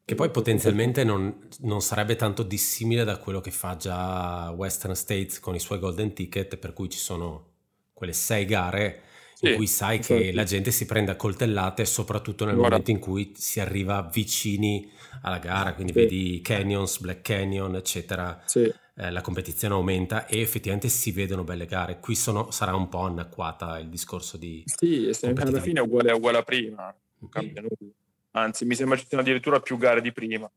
Che 0.05 0.15
poi 0.17 0.31
potenzialmente 0.31 1.05
non, 1.05 1.49
non, 1.61 1.81
sarebbe 1.81 2.17
tanto 2.17 2.43
dissimile 2.43 3.05
da 3.05 3.19
quello 3.19 3.41
che 3.41 3.53
fa 3.53 3.77
già 3.77 4.51
Western 4.51 4.97
States 4.97 5.39
con 5.39 5.55
i 5.55 5.61
suoi 5.61 5.79
golden 5.79 6.13
ticket, 6.13 6.57
per 6.57 6.73
cui 6.73 6.91
ci 6.91 6.99
sono 6.99 7.51
quelle 7.93 8.13
sei 8.13 8.45
gare 8.45 9.03
sì, 9.35 9.51
in 9.51 9.57
cui 9.57 9.69
sai 9.69 9.99
che 10.01 10.19
certo. 10.19 10.37
la 10.37 10.45
gente 10.45 10.71
si 10.73 10.87
prende 10.87 11.13
a 11.13 11.17
coltellate, 11.17 11.85
soprattutto 11.85 12.45
nel 12.45 12.57
Guarda. 12.57 12.71
momento 12.71 12.91
in 12.91 12.99
cui 12.99 13.33
si 13.37 13.61
arriva 13.61 14.09
vicini 14.13 14.91
alla 15.23 15.39
gara, 15.39 15.75
quindi 15.75 15.93
sì. 15.93 15.99
vedi 16.01 16.41
Canyons, 16.43 16.99
Black 16.99 17.23
Canyon, 17.23 17.77
eccetera. 17.77 18.43
Sì. 18.45 18.73
Eh, 18.95 19.11
la 19.11 19.21
competizione 19.21 19.75
aumenta 19.75 20.27
e 20.27 20.41
effettivamente 20.41 20.89
si 20.89 21.13
vedono 21.13 21.45
belle 21.45 21.67
gare. 21.67 22.01
Qui 22.01 22.17
sono, 22.17 22.51
sarà 22.51 22.75
un 22.75 22.89
po' 22.89 23.03
anacquata 23.03 23.79
il 23.79 23.89
discorso 23.89 24.37
di... 24.37 24.65
Sì, 24.67 25.11
alla 25.23 25.61
fine 25.61 25.79
è 25.81 25.83
uguale, 25.83 26.13
uguale 26.13 26.39
a 26.39 26.43
prima, 26.43 26.95
non 27.19 27.31
cambia 27.31 27.63
nulla 27.63 27.93
anzi 28.33 28.65
mi 28.65 28.75
sembra 28.75 28.97
ci 28.97 29.07
siano 29.07 29.23
addirittura 29.23 29.61
più 29.61 29.77
gare 29.79 30.01
di 30.01 30.13
prima. 30.13 30.51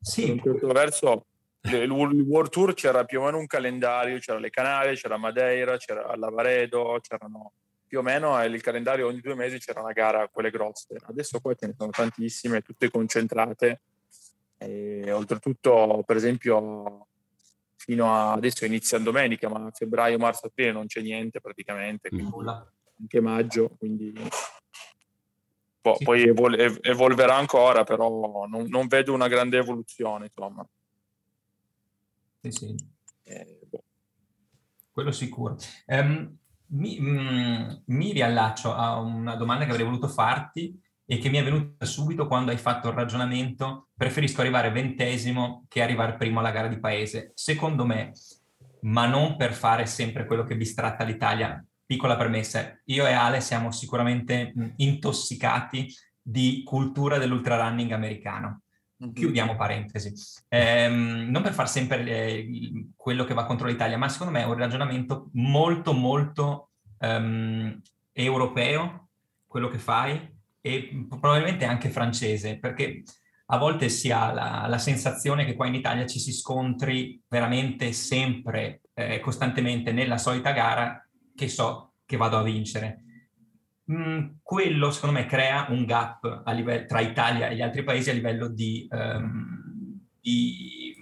Sì. 0.00 0.26
Per 0.26 0.32
un 0.32 0.40
certo 0.40 0.66
verso 0.72 1.26
il 1.62 1.90
World 1.90 2.50
Tour 2.50 2.74
c'era 2.74 3.04
più 3.04 3.20
o 3.20 3.24
meno 3.24 3.38
un 3.38 3.46
calendario, 3.46 4.18
c'era 4.18 4.38
le 4.38 4.50
Canarie, 4.50 4.94
c'era 4.94 5.16
Madeira, 5.16 5.76
c'era 5.76 6.14
Lavaredo, 6.16 6.98
c'erano 7.00 7.52
più 7.86 8.00
o 8.00 8.02
meno 8.02 8.42
il 8.42 8.60
calendario 8.62 9.06
ogni 9.06 9.20
due 9.20 9.34
mesi 9.34 9.58
c'era 9.58 9.80
una 9.80 9.92
gara, 9.92 10.26
quelle 10.28 10.50
grosse. 10.50 10.96
Adesso 11.00 11.40
qua 11.40 11.54
ce 11.54 11.66
ne 11.68 11.74
sono 11.76 11.90
tantissime, 11.90 12.62
tutte 12.62 12.90
concentrate. 12.90 13.82
E 14.56 15.12
oltretutto, 15.12 16.02
per 16.06 16.16
esempio, 16.16 17.08
fino 17.76 18.14
a 18.14 18.32
adesso 18.32 18.64
inizia 18.64 18.98
domenica, 18.98 19.48
ma 19.48 19.66
a 19.66 19.70
febbraio, 19.72 20.18
marzo, 20.18 20.46
aprile 20.46 20.72
non 20.72 20.86
c'è 20.86 21.00
niente 21.00 21.40
praticamente, 21.40 22.08
quindi 22.08 22.32
anche 23.00 23.20
maggio, 23.20 23.70
quindi 23.76 24.12
po- 25.82 25.96
sì. 25.96 26.04
poi 26.04 26.22
evol- 26.22 26.78
evolverà 26.80 27.36
ancora, 27.36 27.84
però 27.84 28.46
non, 28.48 28.66
non, 28.68 28.86
vedo 28.86 29.12
una 29.12 29.28
grande 29.28 29.58
evoluzione, 29.58 30.30
insomma. 30.32 30.66
Sì, 32.40 32.50
sì. 32.50 32.74
Eh, 33.24 33.58
boh. 33.68 33.84
Quello 34.90 35.10
sicuro. 35.10 35.56
Um, 35.86 36.36
mi, 36.68 36.98
mm, 37.00 37.68
mi, 37.86 38.12
riallaccio 38.12 38.72
a 38.72 38.98
una 38.98 39.34
domanda 39.34 39.64
che 39.64 39.70
avrei 39.70 39.84
voluto 39.84 40.08
farti 40.08 40.80
e 41.04 41.18
che 41.18 41.28
mi 41.28 41.38
è 41.38 41.44
venuta 41.44 41.84
subito 41.84 42.26
quando 42.26 42.50
hai 42.50 42.56
fatto 42.56 42.88
il 42.88 42.94
ragionamento 42.94 43.88
preferisco 43.94 44.40
arrivare 44.40 44.70
ventesimo 44.70 45.66
che 45.68 45.82
arrivare 45.82 46.16
primo 46.16 46.38
alla 46.38 46.52
gara 46.52 46.68
di 46.68 46.78
paese. 46.78 47.32
Secondo 47.34 47.84
me, 47.84 48.12
ma 48.82 49.06
non 49.06 49.36
per 49.36 49.52
fare 49.52 49.84
sempre 49.86 50.24
quello 50.26 50.44
che 50.44 50.56
bistratta 50.56 51.04
l'Italia, 51.04 51.62
piccola 51.92 52.16
premessa, 52.16 52.80
io 52.86 53.06
e 53.06 53.12
Ale 53.12 53.42
siamo 53.42 53.70
sicuramente 53.70 54.54
intossicati 54.76 55.94
di 56.22 56.62
cultura 56.64 57.18
dell'ultrarunning 57.18 57.92
americano. 57.92 58.62
Mm-hmm. 59.02 59.12
Chiudiamo 59.12 59.56
parentesi. 59.56 60.10
Ehm, 60.48 61.28
non 61.28 61.42
per 61.42 61.52
far 61.52 61.68
sempre 61.68 62.02
eh, 62.06 62.86
quello 62.96 63.24
che 63.24 63.34
va 63.34 63.44
contro 63.44 63.66
l'Italia, 63.66 63.98
ma 63.98 64.08
secondo 64.08 64.32
me 64.32 64.40
è 64.40 64.46
un 64.46 64.54
ragionamento 64.54 65.28
molto, 65.34 65.92
molto 65.92 66.70
um, 67.00 67.78
europeo, 68.12 69.08
quello 69.46 69.68
che 69.68 69.78
fai, 69.78 70.34
e 70.62 71.06
probabilmente 71.10 71.66
anche 71.66 71.90
francese, 71.90 72.58
perché 72.58 73.02
a 73.46 73.58
volte 73.58 73.90
si 73.90 74.10
ha 74.10 74.32
la, 74.32 74.64
la 74.66 74.78
sensazione 74.78 75.44
che 75.44 75.54
qua 75.54 75.66
in 75.66 75.74
Italia 75.74 76.06
ci 76.06 76.18
si 76.18 76.32
scontri 76.32 77.20
veramente 77.28 77.92
sempre, 77.92 78.80
eh, 78.94 79.20
costantemente 79.20 79.92
nella 79.92 80.16
solita 80.16 80.52
gara 80.52 81.06
che 81.34 81.48
so 81.48 81.92
che 82.04 82.16
vado 82.16 82.36
a 82.38 82.42
vincere. 82.42 83.02
Mm, 83.90 84.34
quello 84.42 84.90
secondo 84.90 85.18
me 85.18 85.26
crea 85.26 85.66
un 85.70 85.84
gap 85.84 86.42
livello, 86.46 86.86
tra 86.86 87.00
Italia 87.00 87.48
e 87.48 87.56
gli 87.56 87.62
altri 87.62 87.82
paesi 87.82 88.10
a 88.10 88.12
livello 88.12 88.48
di, 88.48 88.86
um, 88.90 89.98
di, 90.20 90.94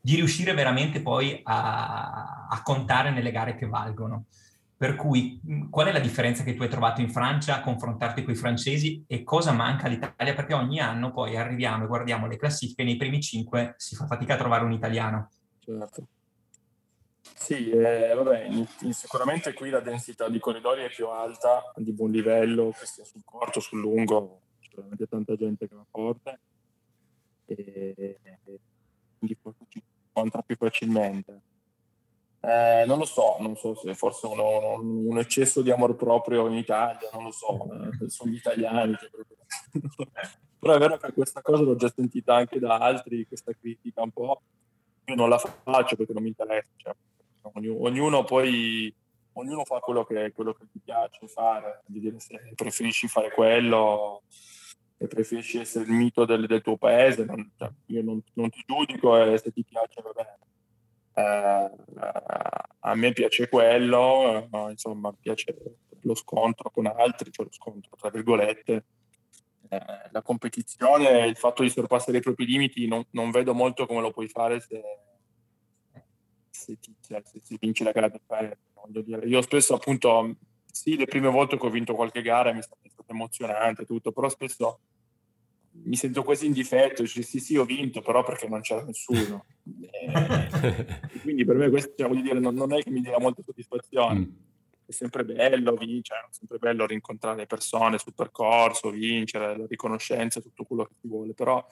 di 0.00 0.14
riuscire 0.14 0.52
veramente 0.52 1.00
poi 1.00 1.40
a, 1.42 2.46
a, 2.48 2.62
contare 2.62 3.10
nelle 3.10 3.30
gare 3.30 3.56
che 3.56 3.66
valgono. 3.66 4.26
Per 4.76 4.94
cui 4.94 5.40
mm, 5.44 5.70
qual 5.70 5.86
è 5.88 5.92
la 5.92 6.00
differenza 6.00 6.44
che 6.44 6.54
tu 6.54 6.62
hai 6.62 6.68
trovato 6.68 7.00
in 7.00 7.10
Francia 7.10 7.56
a 7.56 7.60
confrontarti 7.60 8.22
con 8.22 8.34
i 8.34 8.36
francesi 8.36 9.02
e 9.06 9.24
cosa 9.24 9.52
manca 9.52 9.86
all'Italia? 9.86 10.34
Perché 10.34 10.52
ogni 10.52 10.80
anno 10.80 11.10
poi 11.12 11.36
arriviamo 11.36 11.84
e 11.84 11.88
guardiamo 11.88 12.26
le 12.26 12.36
classifiche 12.36 12.82
e 12.82 12.84
nei 12.84 12.96
primi 12.96 13.22
cinque 13.22 13.74
si 13.78 13.96
fa 13.96 14.06
fatica 14.06 14.34
a 14.34 14.38
trovare 14.38 14.64
un 14.64 14.72
italiano. 14.72 15.30
Certo. 15.60 16.06
Sì, 17.34 17.70
eh, 17.70 18.12
vabbè, 18.14 18.48
sicuramente 18.90 19.52
qui 19.52 19.70
la 19.70 19.80
densità 19.80 20.28
di 20.28 20.38
corridori 20.38 20.82
è 20.82 20.90
più 20.90 21.08
alta, 21.08 21.72
di 21.76 21.92
buon 21.92 22.10
livello, 22.10 22.72
che 22.78 22.86
sia 22.86 23.04
sul 23.04 23.22
corto, 23.24 23.60
sul 23.60 23.80
lungo, 23.80 24.42
c'è 24.60 24.70
veramente 24.74 25.06
tanta 25.06 25.34
gente 25.36 25.68
che 25.68 25.74
va 25.74 25.86
forte 25.90 26.40
e 27.46 28.20
quindi 29.18 29.36
forse 29.40 29.64
ci 29.68 29.82
incontra 30.06 30.42
più 30.42 30.56
facilmente. 30.56 31.40
Eh, 32.40 32.84
non 32.86 32.98
lo 32.98 33.04
so, 33.04 33.36
non 33.40 33.56
so 33.56 33.74
se 33.74 33.94
forse 33.94 34.26
uno, 34.26 34.80
un 34.80 35.18
eccesso 35.18 35.60
di 35.60 35.70
amor 35.70 35.96
proprio 35.96 36.46
in 36.46 36.54
Italia, 36.54 37.08
non 37.12 37.24
lo 37.24 37.32
so, 37.32 37.68
eh, 37.72 38.08
sono 38.08 38.30
gli 38.30 38.36
italiani. 38.36 38.94
Però 40.60 40.74
è 40.74 40.78
vero 40.78 40.96
che 40.96 41.12
questa 41.12 41.40
cosa 41.40 41.62
l'ho 41.62 41.76
già 41.76 41.90
sentita 41.94 42.34
anche 42.34 42.58
da 42.58 42.78
altri, 42.78 43.26
questa 43.26 43.52
critica 43.52 44.02
un 44.02 44.10
po'. 44.10 44.42
Io 45.06 45.14
non 45.14 45.28
la 45.28 45.38
faccio 45.38 45.96
perché 45.96 46.12
non 46.12 46.22
mi 46.22 46.28
interessa, 46.28 46.70
cioè, 46.76 46.94
ognuno 47.42 48.24
poi 48.24 48.94
ognuno 49.38 49.64
fa 49.64 49.78
quello 49.80 50.04
che, 50.04 50.32
quello 50.32 50.52
che 50.52 50.66
ti 50.70 50.80
piace 50.84 51.26
fare, 51.28 51.82
se 52.16 52.52
preferisci 52.54 53.08
fare 53.08 53.30
quello 53.30 54.22
e 54.96 55.06
preferisci 55.06 55.58
essere 55.58 55.84
il 55.84 55.92
mito 55.92 56.24
del, 56.24 56.46
del 56.46 56.60
tuo 56.60 56.76
paese, 56.76 57.24
non, 57.24 57.50
cioè, 57.56 57.70
io 57.86 58.02
non, 58.02 58.20
non, 58.34 58.50
ti 58.50 58.62
giudico 58.66 59.16
e 59.16 59.38
se 59.38 59.52
ti 59.52 59.64
piace 59.64 60.02
va 60.02 60.12
bene. 60.12 60.38
Eh, 61.14 61.70
a 62.80 62.94
me 62.94 63.12
piace 63.12 63.48
quello, 63.48 64.48
eh, 64.50 64.70
insomma, 64.70 65.12
piace 65.12 65.54
lo 66.02 66.14
scontro 66.14 66.70
con 66.70 66.86
altri, 66.86 67.30
cioè 67.30 67.46
lo 67.46 67.52
scontro 67.52 67.96
tra 67.96 68.10
virgolette. 68.10 68.84
Eh, 69.68 69.80
la 70.10 70.22
competizione, 70.22 71.26
il 71.26 71.36
fatto 71.36 71.62
di 71.62 71.70
sorpassare 71.70 72.18
i 72.18 72.22
propri 72.22 72.44
limiti, 72.44 72.88
non, 72.88 73.04
non 73.10 73.30
vedo 73.30 73.54
molto 73.54 73.86
come 73.86 74.00
lo 74.00 74.10
puoi 74.10 74.28
fare 74.28 74.60
se, 74.60 74.82
se, 76.58 76.78
ti, 76.78 76.94
cioè, 77.06 77.22
se 77.24 77.40
si 77.42 77.56
vince 77.58 77.84
la 77.84 77.92
gara 77.92 78.08
del 78.08 78.20
paese. 78.26 78.58
Io 79.26 79.42
spesso 79.42 79.74
appunto, 79.74 80.36
sì, 80.70 80.96
le 80.96 81.06
prime 81.06 81.28
volte 81.28 81.56
che 81.58 81.66
ho 81.66 81.70
vinto 81.70 81.94
qualche 81.94 82.22
gara 82.22 82.52
mi 82.52 82.58
è 82.58 82.62
stato, 82.62 82.80
è 82.82 82.88
stato 82.88 83.12
emozionante 83.12 83.84
tutto, 83.84 84.12
però 84.12 84.28
spesso 84.28 84.80
mi 85.70 85.96
sento 85.96 86.22
quasi 86.24 86.46
in 86.46 86.52
difetto, 86.52 87.06
cioè, 87.06 87.22
sì 87.22 87.38
sì 87.38 87.56
ho 87.56 87.64
vinto, 87.64 88.00
però 88.00 88.24
perché 88.24 88.48
non 88.48 88.60
c'era 88.60 88.82
nessuno. 88.82 89.46
e, 89.62 91.20
quindi 91.22 91.44
per 91.44 91.56
me 91.56 91.70
questo 91.70 91.92
cioè, 91.96 92.10
dire, 92.20 92.40
non, 92.40 92.54
non, 92.54 92.72
è 92.72 92.82
che 92.82 92.90
mi 92.90 93.00
dia 93.00 93.18
molta 93.18 93.42
soddisfazione. 93.42 94.18
Mm. 94.18 94.30
È 94.86 94.92
sempre 94.92 95.22
bello 95.22 95.74
vincere, 95.74 96.20
è 96.20 96.32
sempre 96.32 96.56
bello 96.56 96.86
rincontrare 96.86 97.44
persone 97.46 97.98
sul 97.98 98.14
percorso, 98.14 98.90
vincere, 98.90 99.54
la 99.54 99.66
riconoscenza, 99.66 100.40
tutto 100.40 100.64
quello 100.64 100.84
che 100.84 100.94
si 100.98 101.08
vuole, 101.08 101.34
però 101.34 101.64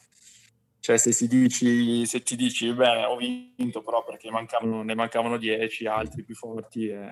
cioè 0.87 0.99
se, 0.99 1.27
dici, 1.27 2.07
se 2.07 2.23
ti 2.23 2.37
dici, 2.37 2.73
beh, 2.73 3.07
ho 3.07 3.17
vinto 3.17 3.83
però 3.83 4.05
perché 4.05 4.31
mancavano, 4.31 4.85
ne 4.85 4.95
mancavano 4.95 5.37
10 5.37 5.85
altri 5.89 6.23
più 6.23 6.37
forti, 6.37 6.87
eh, 6.87 7.11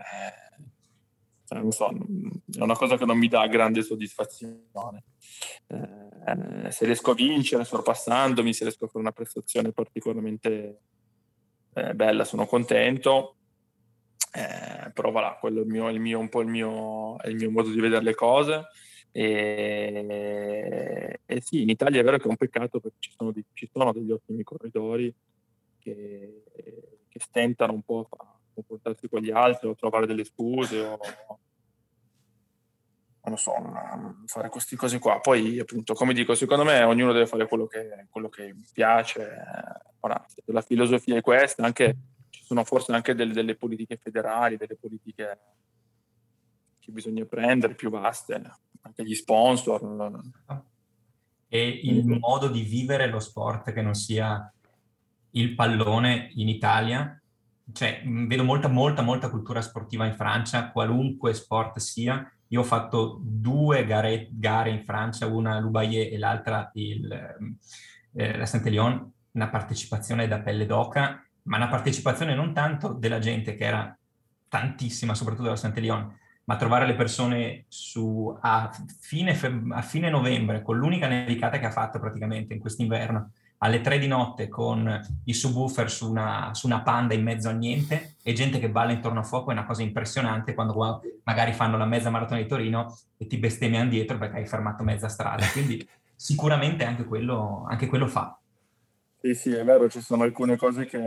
cioè, 1.45 1.59
non 1.59 1.73
so, 1.73 1.89
è 1.89 2.63
una 2.63 2.77
cosa 2.77 2.97
che 2.97 3.05
non 3.05 3.19
mi 3.19 3.27
dà 3.27 3.49
grande 3.49 3.83
soddisfazione. 3.83 5.03
Eh, 5.67 6.71
se 6.71 6.85
riesco 6.85 7.11
a 7.11 7.15
vincere 7.15 7.65
sorpassandomi, 7.65 8.53
se 8.55 8.63
riesco 8.63 8.85
a 8.85 8.87
fare 8.87 9.01
una 9.01 9.11
prestazione 9.11 9.73
particolarmente 9.73 10.79
eh, 11.75 11.95
bella, 11.95 12.23
sono 12.23 12.47
contento. 12.47 13.39
Eh, 14.33 14.93
però 14.93 15.11
voilà, 15.11 15.37
quello 15.41 15.63
è, 15.63 15.65
il 15.65 15.69
mio, 15.69 15.89
il 15.89 15.99
mio, 15.99 16.21
un 16.21 16.29
po' 16.29 16.43
il 16.43 16.49
mio, 16.49 17.17
il 17.25 17.35
mio 17.35 17.51
modo 17.51 17.71
di 17.71 17.81
vedere 17.81 18.05
le 18.05 18.15
cose. 18.15 18.69
E, 19.17 21.21
e, 21.25 21.41
sì, 21.41 21.63
in 21.63 21.69
Italia 21.69 22.01
è 22.01 22.03
vero 22.03 22.17
che 22.17 22.25
è 22.25 22.29
un 22.29 22.37
peccato 22.37 22.81
perché 22.81 22.97
ci 22.99 23.13
sono, 23.17 23.31
di, 23.31 23.45
ci 23.53 23.71
sono 23.73 23.93
degli 23.93 24.11
ottimi 24.11 24.43
corridori 24.43 25.15
che, 25.79 26.43
che, 27.09 27.21
stentano 27.21 27.75
un 27.75 27.83
po' 27.83 28.09
a 28.11 28.37
confrontarsi 28.53 29.09
con 29.09 29.21
gli 29.21 29.31
altri 29.31 29.69
o 29.69 29.77
trovare 29.77 30.07
delle 30.07 30.25
scuse 30.25 30.81
o 30.81 30.99
non 33.27 33.39
so, 33.39 33.55
fare 34.27 34.49
queste 34.49 34.75
cose 34.75 34.99
qua. 34.99 35.21
Poi 35.21 35.61
appunto, 35.61 35.95
come 35.95 36.13
dico, 36.13 36.35
secondo 36.35 36.65
me 36.65 36.83
ognuno 36.83 37.13
deve 37.13 37.29
fare 37.29 37.47
quello 37.47 37.69
che, 37.69 38.09
quello 38.11 38.29
che 38.29 38.53
piace. 38.73 39.31
Ora, 40.01 40.27
la 40.47 40.61
filosofia 40.61 41.17
è 41.17 41.21
questa, 41.21 41.63
anche, 41.63 41.97
ci 42.31 42.43
sono 42.43 42.65
forse 42.65 42.91
anche 42.91 43.15
delle, 43.15 43.33
delle 43.33 43.55
politiche 43.55 43.97
federali, 43.97 44.57
delle 44.57 44.75
politiche 44.75 45.39
che 46.81 46.91
bisogna 46.91 47.25
prendere 47.25 47.77
più 47.77 47.91
vaste 47.91 48.41
anche 48.85 49.05
gli 49.05 49.15
sponsor. 49.15 49.83
E 51.49 51.69
il 51.69 52.07
modo 52.07 52.49
di 52.49 52.63
vivere 52.63 53.09
lo 53.09 53.21
sport 53.21 53.73
che 53.73 53.83
non 53.83 53.95
sia 53.95 54.53
il 55.31 55.55
pallone 55.55 56.31
in 56.35 56.49
Italia, 56.49 57.21
cioè 57.73 58.03
vedo 58.05 58.45
molta, 58.45 58.69
molta, 58.69 59.03
molta 59.03 59.31
cultura 59.31 59.63
sportiva 59.63 60.05
in 60.07 60.15
Francia, 60.15 60.71
qualunque 60.71 61.33
sport 61.33 61.79
sia. 61.79 62.29
Io 62.49 62.61
ho 62.61 62.65
fatto 62.65 63.21
due 63.23 63.85
gare, 63.87 64.29
gare 64.31 64.71
in 64.71 64.85
Francia, 64.85 65.27
una 65.27 65.57
a 65.57 65.61
l'Ubaye 65.61 66.11
e 66.11 66.19
l'altra 66.19 66.71
il, 66.75 67.11
eh, 68.13 68.37
la 68.37 68.47
Saint-Élion, 68.47 69.13
una 69.33 69.49
partecipazione 69.49 70.29
da 70.29 70.41
pelle 70.41 70.67
d'oca, 70.67 71.25
ma 71.45 71.57
una 71.57 71.69
partecipazione 71.69 72.35
non 72.35 72.53
tanto 72.53 72.93
della 72.93 73.19
gente 73.19 73.55
che 73.55 73.65
era 73.65 73.97
tantissima, 74.49 75.15
soprattutto 75.15 75.45
della 75.45 75.57
Saint-Élion, 75.57 76.15
ma 76.45 76.57
trovare 76.57 76.87
le 76.87 76.95
persone 76.95 77.65
su, 77.69 78.37
a, 78.41 78.71
fine, 79.01 79.39
a 79.71 79.83
fine 79.83 80.11
novembre, 80.11 80.63
con 80.63 80.77
l'unica 80.77 81.09
nevicata 81.09 81.59
che 81.59 81.67
ha 81.67 81.71
fatto 81.71 81.99
praticamente 81.99 82.55
in 82.55 82.61
quest'inverno, 82.61 83.31
alle 83.59 83.81
tre 83.81 83.99
di 83.99 84.07
notte 84.07 84.49
con 84.49 85.01
i 85.25 85.33
subwoofer 85.33 85.91
su 85.91 86.11
una, 86.11 86.51
su 86.53 86.67
una, 86.67 86.83
panda 86.83 87.15
in 87.15 87.23
mezzo 87.23 87.49
a 87.49 87.53
niente 87.53 88.17
e 88.23 88.35
gente 88.35 88.59
che 88.59 88.69
balla 88.69 88.93
intorno 88.93 89.21
a 89.21 89.23
fuoco 89.23 89.51
è 89.51 89.53
una 89.55 89.65
cosa 89.65 89.83
impressionante 89.83 90.53
quando 90.53 91.01
magari 91.23 91.53
fanno 91.53 91.79
la 91.79 91.87
mezza 91.87 92.11
maratona 92.11 92.41
di 92.41 92.47
Torino 92.47 92.95
e 93.17 93.27
ti 93.27 93.39
bestemmiano 93.39 93.89
dietro 93.89 94.19
perché 94.19 94.39
hai 94.39 94.47
fermato 94.47 94.83
mezza 94.83 95.09
strada. 95.09 95.47
Quindi 95.51 95.87
sicuramente 96.15 96.85
anche 96.85 97.05
quello, 97.05 97.65
anche 97.67 97.87
quello 97.87 98.07
fa. 98.07 98.39
Sì, 99.21 99.35
sì, 99.35 99.53
è 99.53 99.65
vero, 99.65 99.89
ci 99.89 100.03
sono 100.03 100.25
alcune 100.25 100.59
cose 100.59 100.85
che 100.85 100.99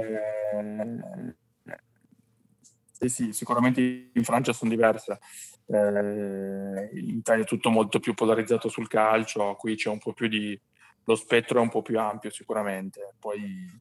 sì, 3.00 3.10
sì, 3.10 3.34
sicuramente 3.34 4.10
in 4.12 4.24
Francia 4.24 4.54
sono 4.54 4.72
diverse. 4.72 5.20
Eh, 5.68 6.90
in 6.94 7.18
Italia 7.18 7.44
è 7.44 7.48
tutto 7.48 7.70
molto 7.70 8.00
più 8.00 8.14
polarizzato 8.16 8.70
sul 8.70 8.88
calcio, 8.88 9.56
qui 9.56 9.76
c'è 9.76 9.90
un 9.90 10.00
po' 10.00 10.14
più 10.14 10.28
di... 10.28 10.60
lo 11.04 11.16
spettro 11.16 11.60
è 11.60 11.62
un 11.62 11.70
po' 11.70 11.84
più 11.84 12.00
ampio 12.00 12.32
sicuramente. 12.32 13.16
Poi 13.20 13.72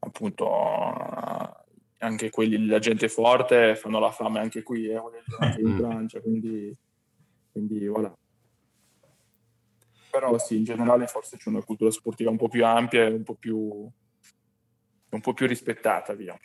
appunto 0.00 0.48
anche 1.98 2.30
quelli, 2.30 2.66
la 2.66 2.78
gente 2.80 3.08
forte 3.08 3.76
fanno 3.76 4.00
la 4.00 4.10
fame 4.10 4.40
anche 4.40 4.62
qui, 4.62 4.88
eh, 4.88 4.96
anche 5.38 5.60
in 5.60 5.76
Francia, 5.76 6.20
quindi, 6.20 6.76
quindi 7.52 7.86
voilà. 7.86 8.12
Però 10.10 10.36
sì, 10.38 10.56
in 10.56 10.64
generale 10.64 11.06
forse 11.06 11.36
c'è 11.36 11.50
una 11.50 11.62
cultura 11.62 11.90
sportiva 11.92 12.30
un 12.30 12.36
po' 12.36 12.48
più 12.48 12.64
ampia 12.66 13.04
e 13.04 13.12
un 13.12 13.22
po' 13.22 13.34
più, 13.34 13.56
un 15.10 15.20
po 15.20 15.34
più 15.34 15.46
rispettata, 15.46 16.14
via. 16.14 16.36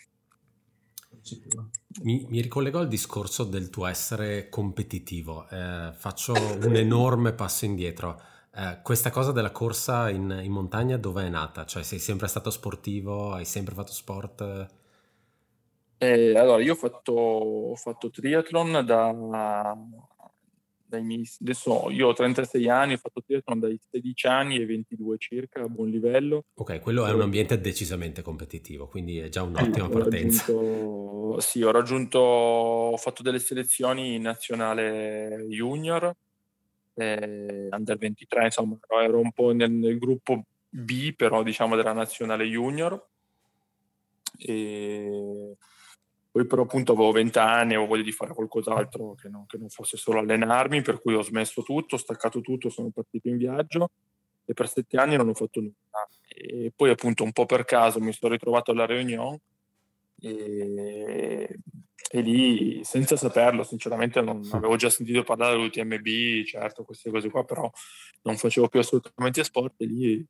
Sicuro. 1.21 1.71
Mi, 2.03 2.25
mi, 2.29 2.41
ricollego 2.41 2.79
al 2.79 2.87
discorso 2.87 3.43
del 3.43 3.69
tuo 3.69 3.85
essere 3.85 4.49
competitivo. 4.49 5.47
Eh, 5.49 5.91
faccio 5.93 6.33
un 6.33 6.75
enorme 6.75 7.33
passo 7.33 7.65
indietro. 7.65 8.21
Eh, 8.53 8.79
questa 8.83 9.09
cosa 9.09 9.31
della 9.31 9.51
corsa 9.51 10.09
in, 10.09 10.39
in 10.43 10.51
montagna 10.51 10.97
dove 10.97 11.25
è 11.25 11.29
nata? 11.29 11.65
Cioè 11.65 11.83
sei 11.83 11.99
sempre 11.99 12.27
stato 12.27 12.49
sportivo? 12.49 13.33
Hai 13.33 13.45
sempre 13.45 13.73
fatto 13.73 13.91
sport? 13.91 14.67
Eh, 15.97 16.37
allora, 16.37 16.61
io 16.61 16.73
ho 16.73 16.75
fatto, 16.75 17.13
ho 17.13 17.75
fatto 17.75 18.09
triathlon 18.09 18.83
da 18.85 19.75
dai 20.87 21.03
miei, 21.03 21.27
adesso 21.41 21.89
io 21.89 22.07
ho 22.07 22.13
36 22.13 22.69
anni, 22.69 22.93
ho 22.93 22.97
fatto 22.97 23.21
triathlon 23.25 23.59
dai 23.59 23.79
16 23.89 24.27
anni 24.27 24.57
e 24.57 24.65
22 24.65 25.17
circa, 25.17 25.61
a 25.61 25.67
buon 25.67 25.89
livello. 25.89 26.45
Ok, 26.55 26.79
quello 26.79 27.05
è 27.05 27.11
un 27.11 27.21
ambiente 27.21 27.59
decisamente 27.59 28.21
competitivo, 28.21 28.87
quindi 28.87 29.17
è 29.19 29.29
già 29.29 29.43
un'ottima 29.43 29.89
partenza. 29.89 30.45
Raggiunto, 30.45 31.39
sì, 31.39 31.63
ho 31.63 31.71
raggiunto, 31.71 32.19
ho 32.19 32.97
fatto 32.97 33.23
delle 33.23 33.39
selezioni 33.39 34.15
in 34.15 34.21
nazionale 34.21 35.45
junior, 35.49 36.15
eh, 36.93 37.67
under 37.71 37.97
23, 37.97 38.45
insomma, 38.45 38.77
ero 39.01 39.19
un 39.19 39.31
po' 39.31 39.51
nel, 39.53 39.71
nel 39.71 39.97
gruppo 39.97 40.45
B, 40.69 41.13
però 41.13 41.43
diciamo 41.43 41.75
della 41.75 41.93
nazionale 41.93 42.45
junior. 42.45 43.07
E 44.37 45.55
poi 46.35 46.45
però 46.45 46.63
appunto 46.63 46.91
avevo 46.91 47.13
20 47.13 47.37
anni, 47.39 47.75
avevo 47.75 47.85
voglia 47.85 48.03
di 48.03 48.11
fare 48.11 48.33
qualcos'altro 48.33 49.15
che 49.15 49.29
non, 49.29 49.45
che 49.45 49.57
non, 49.57 49.69
fosse 49.69 49.95
solo 49.95 50.19
allenarmi, 50.19 50.81
per 50.81 51.01
cui 51.01 51.13
ho 51.13 51.21
smesso 51.21 51.63
tutto, 51.63 51.95
ho 51.95 51.97
staccato 51.97 52.41
tutto, 52.41 52.67
sono 52.67 52.89
partito 52.89 53.29
in 53.29 53.37
viaggio 53.37 53.91
e 54.43 54.53
per 54.53 54.67
sette 54.67 54.97
anni 54.97 55.15
non 55.15 55.29
ho 55.29 55.33
fatto 55.33 55.61
nulla. 55.61 55.73
E 56.27 56.73
poi 56.75 56.89
appunto 56.89 57.23
un 57.23 57.31
po' 57.31 57.45
per 57.45 57.63
caso 57.63 58.01
mi 58.01 58.11
sono 58.11 58.33
ritrovato 58.33 58.71
alla 58.71 58.85
Réunion 58.85 59.39
e, 60.19 61.57
e 62.11 62.21
lì 62.21 62.83
senza 62.83 63.15
saperlo 63.15 63.63
sinceramente 63.63 64.19
non 64.19 64.45
avevo 64.51 64.75
già 64.75 64.89
sentito 64.89 65.23
parlare 65.23 65.55
dell'UTMB, 65.55 66.43
certo 66.43 66.83
queste 66.83 67.11
cose 67.11 67.29
qua, 67.29 67.45
però 67.45 67.71
non 68.23 68.35
facevo 68.35 68.67
più 68.67 68.81
assolutamente 68.81 69.41
sport 69.41 69.75
e 69.77 69.85
lì 69.85 70.27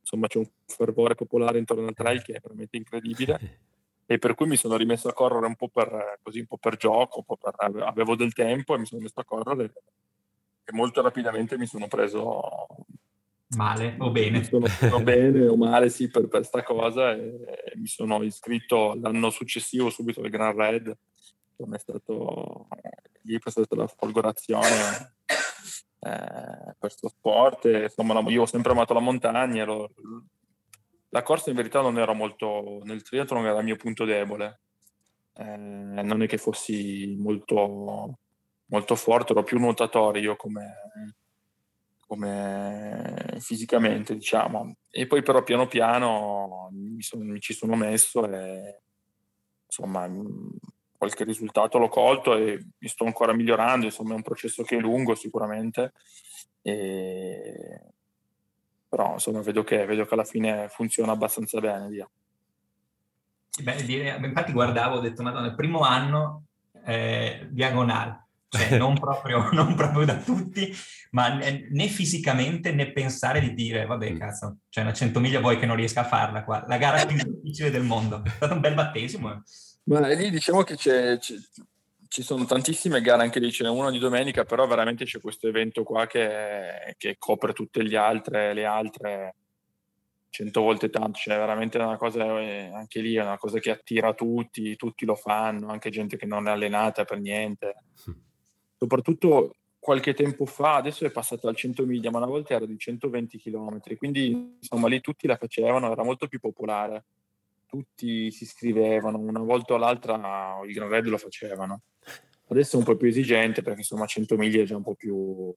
insomma 0.00 0.26
c'è 0.26 0.38
un 0.38 0.48
fervore 0.64 1.14
popolare 1.14 1.58
intorno 1.58 1.86
al 1.86 1.92
trail 1.92 2.22
che 2.22 2.32
è 2.32 2.40
veramente 2.40 2.78
incredibile 2.78 3.58
e 4.06 4.18
per 4.18 4.34
cui 4.34 4.46
mi 4.46 4.56
sono 4.56 4.76
rimesso 4.76 5.08
a 5.08 5.12
correre 5.12 5.46
un 5.46 5.56
po' 5.56 5.68
per, 5.68 6.18
così, 6.22 6.40
un 6.40 6.46
po 6.46 6.58
per 6.58 6.76
gioco, 6.76 7.22
po 7.22 7.36
per, 7.36 7.54
avevo 7.56 8.16
del 8.16 8.32
tempo 8.32 8.74
e 8.74 8.78
mi 8.78 8.86
sono 8.86 9.00
messo 9.00 9.20
a 9.20 9.24
correre 9.24 9.72
e 10.64 10.72
molto 10.72 11.02
rapidamente 11.02 11.58
mi 11.58 11.66
sono 11.66 11.88
preso 11.88 12.66
male 13.56 13.96
o 13.98 14.10
bene. 14.10 14.42
Sono 14.44 14.66
preso 14.78 15.00
bene 15.04 15.46
o 15.46 15.56
male 15.56 15.90
sì 15.90 16.08
per 16.08 16.28
questa 16.28 16.62
cosa 16.62 17.12
e, 17.12 17.20
e, 17.20 17.72
mi 17.76 17.86
sono 17.86 18.22
iscritto 18.22 18.98
l'anno 19.00 19.30
successivo 19.30 19.90
subito 19.90 20.20
al 20.20 20.30
Grand 20.30 20.58
Red 20.58 20.96
come 21.56 21.76
è 21.76 21.78
stato 21.78 22.66
lì 23.22 23.38
è 23.42 23.50
stata 23.50 23.76
la 23.76 23.86
folgorazione 23.86 25.14
eh, 25.26 25.38
per 26.00 26.76
questo 26.78 27.08
sport 27.08 27.66
e, 27.66 27.82
insomma 27.84 28.18
io 28.30 28.42
ho 28.42 28.46
sempre 28.46 28.72
amato 28.72 28.92
la 28.92 29.00
montagna 29.00 29.62
ero, 29.62 29.90
la 31.14 31.22
corsa 31.22 31.50
in 31.50 31.56
verità 31.56 31.80
non 31.80 31.96
era 31.96 32.12
molto, 32.12 32.80
nel 32.82 33.02
triathlon 33.02 33.46
era 33.46 33.58
il 33.58 33.64
mio 33.64 33.76
punto 33.76 34.04
debole, 34.04 34.62
eh, 35.34 35.56
non 35.56 36.22
è 36.22 36.26
che 36.26 36.38
fossi 36.38 37.14
molto, 37.16 38.18
molto 38.66 38.96
forte, 38.96 39.30
ero 39.30 39.44
più 39.44 39.60
nuotatore 39.60 40.18
io 40.18 40.34
come, 40.34 41.14
come 42.04 43.36
fisicamente 43.38 44.16
diciamo. 44.16 44.74
E 44.90 45.06
poi 45.06 45.22
però 45.22 45.44
piano 45.44 45.68
piano 45.68 46.68
mi, 46.72 47.00
sono, 47.02 47.22
mi 47.22 47.38
ci 47.38 47.54
sono 47.54 47.76
messo 47.76 48.28
e 48.28 48.82
insomma 49.66 50.10
qualche 50.98 51.22
risultato 51.22 51.78
l'ho 51.78 51.88
colto 51.88 52.34
e 52.34 52.58
mi 52.76 52.88
sto 52.88 53.04
ancora 53.04 53.32
migliorando, 53.32 53.84
insomma 53.84 54.14
è 54.14 54.16
un 54.16 54.22
processo 54.22 54.64
che 54.64 54.78
è 54.78 54.80
lungo 54.80 55.14
sicuramente. 55.14 55.92
E 56.60 57.93
però 58.94 59.14
insomma 59.14 59.40
vedo 59.40 59.64
che, 59.64 59.84
vedo 59.86 60.06
che 60.06 60.14
alla 60.14 60.22
fine 60.22 60.68
funziona 60.68 61.10
abbastanza 61.10 61.58
bene, 61.58 61.88
via. 61.88 62.08
Beh, 63.60 63.82
infatti 64.24 64.52
guardavo, 64.52 64.96
ho 64.96 65.00
detto, 65.00 65.24
madonna, 65.24 65.48
il 65.48 65.56
primo 65.56 65.80
anno 65.80 66.44
eh, 66.84 67.48
diagonale, 67.50 68.28
cioè 68.48 68.78
non 68.78 68.96
proprio, 68.96 69.48
non 69.50 69.74
proprio, 69.74 70.04
da 70.04 70.16
tutti, 70.16 70.72
ma 71.10 71.34
né, 71.34 71.66
né, 71.70 71.88
fisicamente 71.88 72.70
né 72.70 72.92
pensare 72.92 73.40
di 73.40 73.52
dire, 73.52 73.84
vabbè 73.84 74.12
mm. 74.12 74.16
cazzo, 74.16 74.58
cioè 74.68 74.84
una 74.84 74.92
100 74.92 75.18
miglia 75.18 75.40
vuoi 75.40 75.58
che 75.58 75.66
non 75.66 75.74
riesca 75.74 76.02
a 76.02 76.04
farla 76.04 76.44
qua, 76.44 76.64
la 76.68 76.76
gara 76.76 77.04
più 77.04 77.16
difficile 77.16 77.72
del 77.72 77.82
mondo, 77.82 78.22
è 78.22 78.28
stato 78.30 78.54
un 78.54 78.60
bel 78.60 78.74
battesimo. 78.74 79.32
Eh. 79.32 79.38
Ma 79.86 80.06
lì 80.06 80.30
diciamo 80.30 80.62
che 80.62 80.76
c'è, 80.76 81.18
c'è 81.18 81.34
ci 82.14 82.22
sono 82.22 82.44
tantissime 82.44 83.00
gare 83.00 83.22
anche 83.22 83.40
lì, 83.40 83.50
ce 83.50 83.64
n'è 83.64 83.68
una 83.68 83.90
di 83.90 83.98
domenica, 83.98 84.44
però 84.44 84.68
veramente 84.68 85.04
c'è 85.04 85.20
questo 85.20 85.48
evento 85.48 85.82
qua 85.82 86.06
che, 86.06 86.94
che 86.96 87.16
copre 87.18 87.52
tutte 87.52 87.82
le 87.82 87.96
altre, 87.96 88.54
le 88.54 88.64
altre 88.64 89.34
cento 90.28 90.60
volte 90.60 90.90
tanto, 90.90 91.18
cioè 91.18 91.36
veramente 91.36 91.76
una 91.76 91.96
cosa, 91.96 92.40
eh, 92.40 92.70
anche 92.72 93.00
lì 93.00 93.16
è 93.16 93.20
una 93.20 93.36
cosa 93.36 93.58
che 93.58 93.72
attira 93.72 94.14
tutti, 94.14 94.76
tutti 94.76 95.04
lo 95.04 95.16
fanno, 95.16 95.72
anche 95.72 95.90
gente 95.90 96.16
che 96.16 96.24
non 96.24 96.46
è 96.46 96.52
allenata 96.52 97.04
per 97.04 97.18
niente. 97.18 97.82
Soprattutto 98.78 99.56
qualche 99.80 100.14
tempo 100.14 100.46
fa, 100.46 100.76
adesso 100.76 101.04
è 101.04 101.10
passato 101.10 101.48
al 101.48 101.56
100 101.56 101.84
miglia, 101.84 102.12
ma 102.12 102.18
una 102.18 102.26
volta 102.28 102.54
era 102.54 102.64
di 102.64 102.78
120 102.78 103.40
km, 103.40 103.80
quindi 103.96 104.58
insomma 104.60 104.86
lì 104.86 105.00
tutti 105.00 105.26
la 105.26 105.36
facevano, 105.36 105.90
era 105.90 106.04
molto 106.04 106.28
più 106.28 106.38
popolare. 106.38 107.06
Tutti 107.74 108.30
si 108.30 108.44
iscrivevano, 108.44 109.18
una 109.18 109.40
volta 109.40 109.74
o 109.74 109.76
l'altra 109.78 110.60
il 110.64 110.72
Gran 110.72 110.88
Red 110.88 111.06
lo 111.06 111.18
facevano. 111.18 111.82
Adesso 112.46 112.76
è 112.76 112.78
un 112.78 112.84
po' 112.84 112.94
più 112.94 113.08
esigente 113.08 113.62
perché 113.62 113.80
insomma 113.80 114.06
100 114.06 114.36
miglia 114.36 114.62
è 114.62 114.64
già 114.64 114.76
un 114.76 114.84
po' 114.84 114.94
più... 114.94 115.52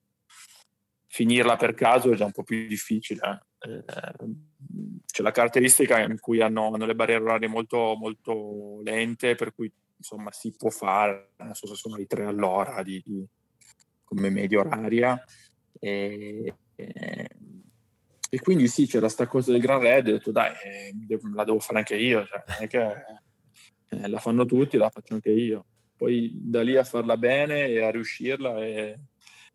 finirla 1.06 1.58
per 1.58 1.76
caso 1.76 2.12
è 2.12 2.16
già 2.16 2.26
un 2.26 2.32
po' 2.32 2.42
più 2.42 2.66
difficile. 2.68 3.46
Eh, 3.60 3.84
c'è 5.06 5.22
la 5.22 5.30
caratteristica 5.32 6.00
in 6.00 6.20
cui 6.20 6.42
hanno, 6.42 6.74
hanno 6.74 6.88
le 6.88 6.96
barriere 6.96 7.24
orarie 7.24 7.48
molto, 7.48 7.96
molto 7.96 8.82
lente, 8.82 9.36
per 9.36 9.54
cui 9.54 9.72
insomma 9.96 10.32
si 10.32 10.56
può 10.58 10.72
fare, 10.72 11.34
non 11.38 11.54
so 11.54 11.68
se 11.68 11.76
sono 11.76 12.00
i 12.00 12.08
tre 12.08 12.26
all'ora 12.26 12.82
di, 12.82 13.00
di, 13.06 13.24
come 14.04 14.32
media 14.32 14.62
oraria. 14.62 15.24
E, 15.80 16.56
e, 18.38 18.40
quindi 18.42 18.68
sì, 18.68 18.88
c'era 18.88 19.10
sta 19.10 19.28
cosa 19.28 19.52
del 19.52 19.62
Gran 19.62 19.80
Red, 19.80 20.08
ho 20.08 20.12
detto 20.12 20.32
dai, 20.32 20.52
eh, 20.64 20.94
la 21.34 21.44
devo 21.44 21.60
fare 21.60 21.80
anche 21.80 21.96
io, 21.96 22.26
cioè, 22.26 22.44
non 22.48 22.58
è 22.60 22.68
che 22.68 22.88
eh, 23.90 24.08
la 24.08 24.20
fanno 24.20 24.46
tutti, 24.46 24.78
la 24.78 24.90
faccio 24.90 25.14
anche 25.14 25.32
io. 25.32 25.66
Poi 25.96 26.32
da 26.34 26.62
lì 26.62 26.78
a 26.78 26.84
farla 26.84 27.18
bene 27.18 27.66
e 27.66 27.84
a 27.84 27.90
riuscirla 27.90 28.64
e, 28.64 29.00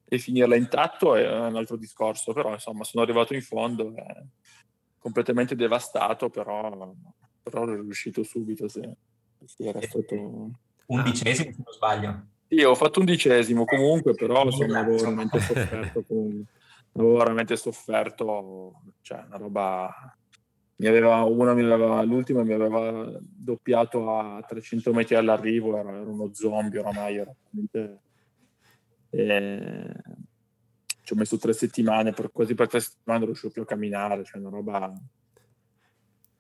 e 0.05 0.19
finirla 0.19 0.57
intatto 0.57 1.15
è 1.15 1.27
un 1.27 1.57
altro 1.57 1.77
discorso, 1.77 2.33
però 2.33 2.53
insomma 2.53 2.83
sono 2.83 3.05
arrivato 3.05 3.35
in 3.35 3.43
fondo, 3.43 3.95
eh, 3.95 4.27
completamente 4.99 5.55
devastato, 5.55 6.31
però, 6.31 6.93
però 7.43 7.63
ero 7.63 7.83
riuscito 7.83 8.23
subito, 8.25 8.69
se, 8.69 8.97
se 9.45 9.65
era 9.65 9.81
stato... 9.81 10.51
Undicesimo 10.87 11.51
se 11.53 11.63
non 11.65 11.73
sbaglio. 11.73 12.27
Sì, 12.49 12.63
ho 12.65 12.75
fatto 12.75 12.99
undicesimo 12.99 13.65
comunque, 13.65 14.15
però 14.15 14.43
avevo 14.43 14.97
veramente 14.97 15.41
sofferto. 15.41 16.03
Con... 16.03 16.45
Avevo 16.95 17.17
veramente 17.17 17.57
sofferto, 17.57 18.83
cioè 19.01 19.25
una 19.27 19.37
roba... 19.37 20.17
Mi 20.77 20.89
aveva, 20.89 21.23
una 21.23 21.55
mi 21.55 21.63
aveva, 21.63 22.03
l'ultima 22.03 22.43
mi 22.43 22.53
aveva 22.53 23.17
doppiato 23.21 24.19
a 24.19 24.43
300 24.43 24.93
metri 24.93 25.15
all'arrivo, 25.15 25.77
era, 25.77 25.91
era 25.91 26.11
uno 26.11 26.31
zombie 26.33 26.81
oramai, 26.81 27.17
era 27.17 27.35
veramente... 27.51 28.01
E... 29.11 29.93
Ci 31.05 31.13
ho 31.13 31.17
messo 31.17 31.37
tre 31.37 31.53
settimane, 31.53 32.13
per, 32.13 32.31
quasi 32.31 32.55
per 32.55 32.69
tre 32.69 32.81
settimane 32.81 33.19
non 33.19 33.29
riuscivo 33.29 33.53
più 33.53 33.63
a 33.63 33.67
camminare, 33.67 34.25
cioè 34.25 34.41
una 34.41 34.51
roba 34.51 34.93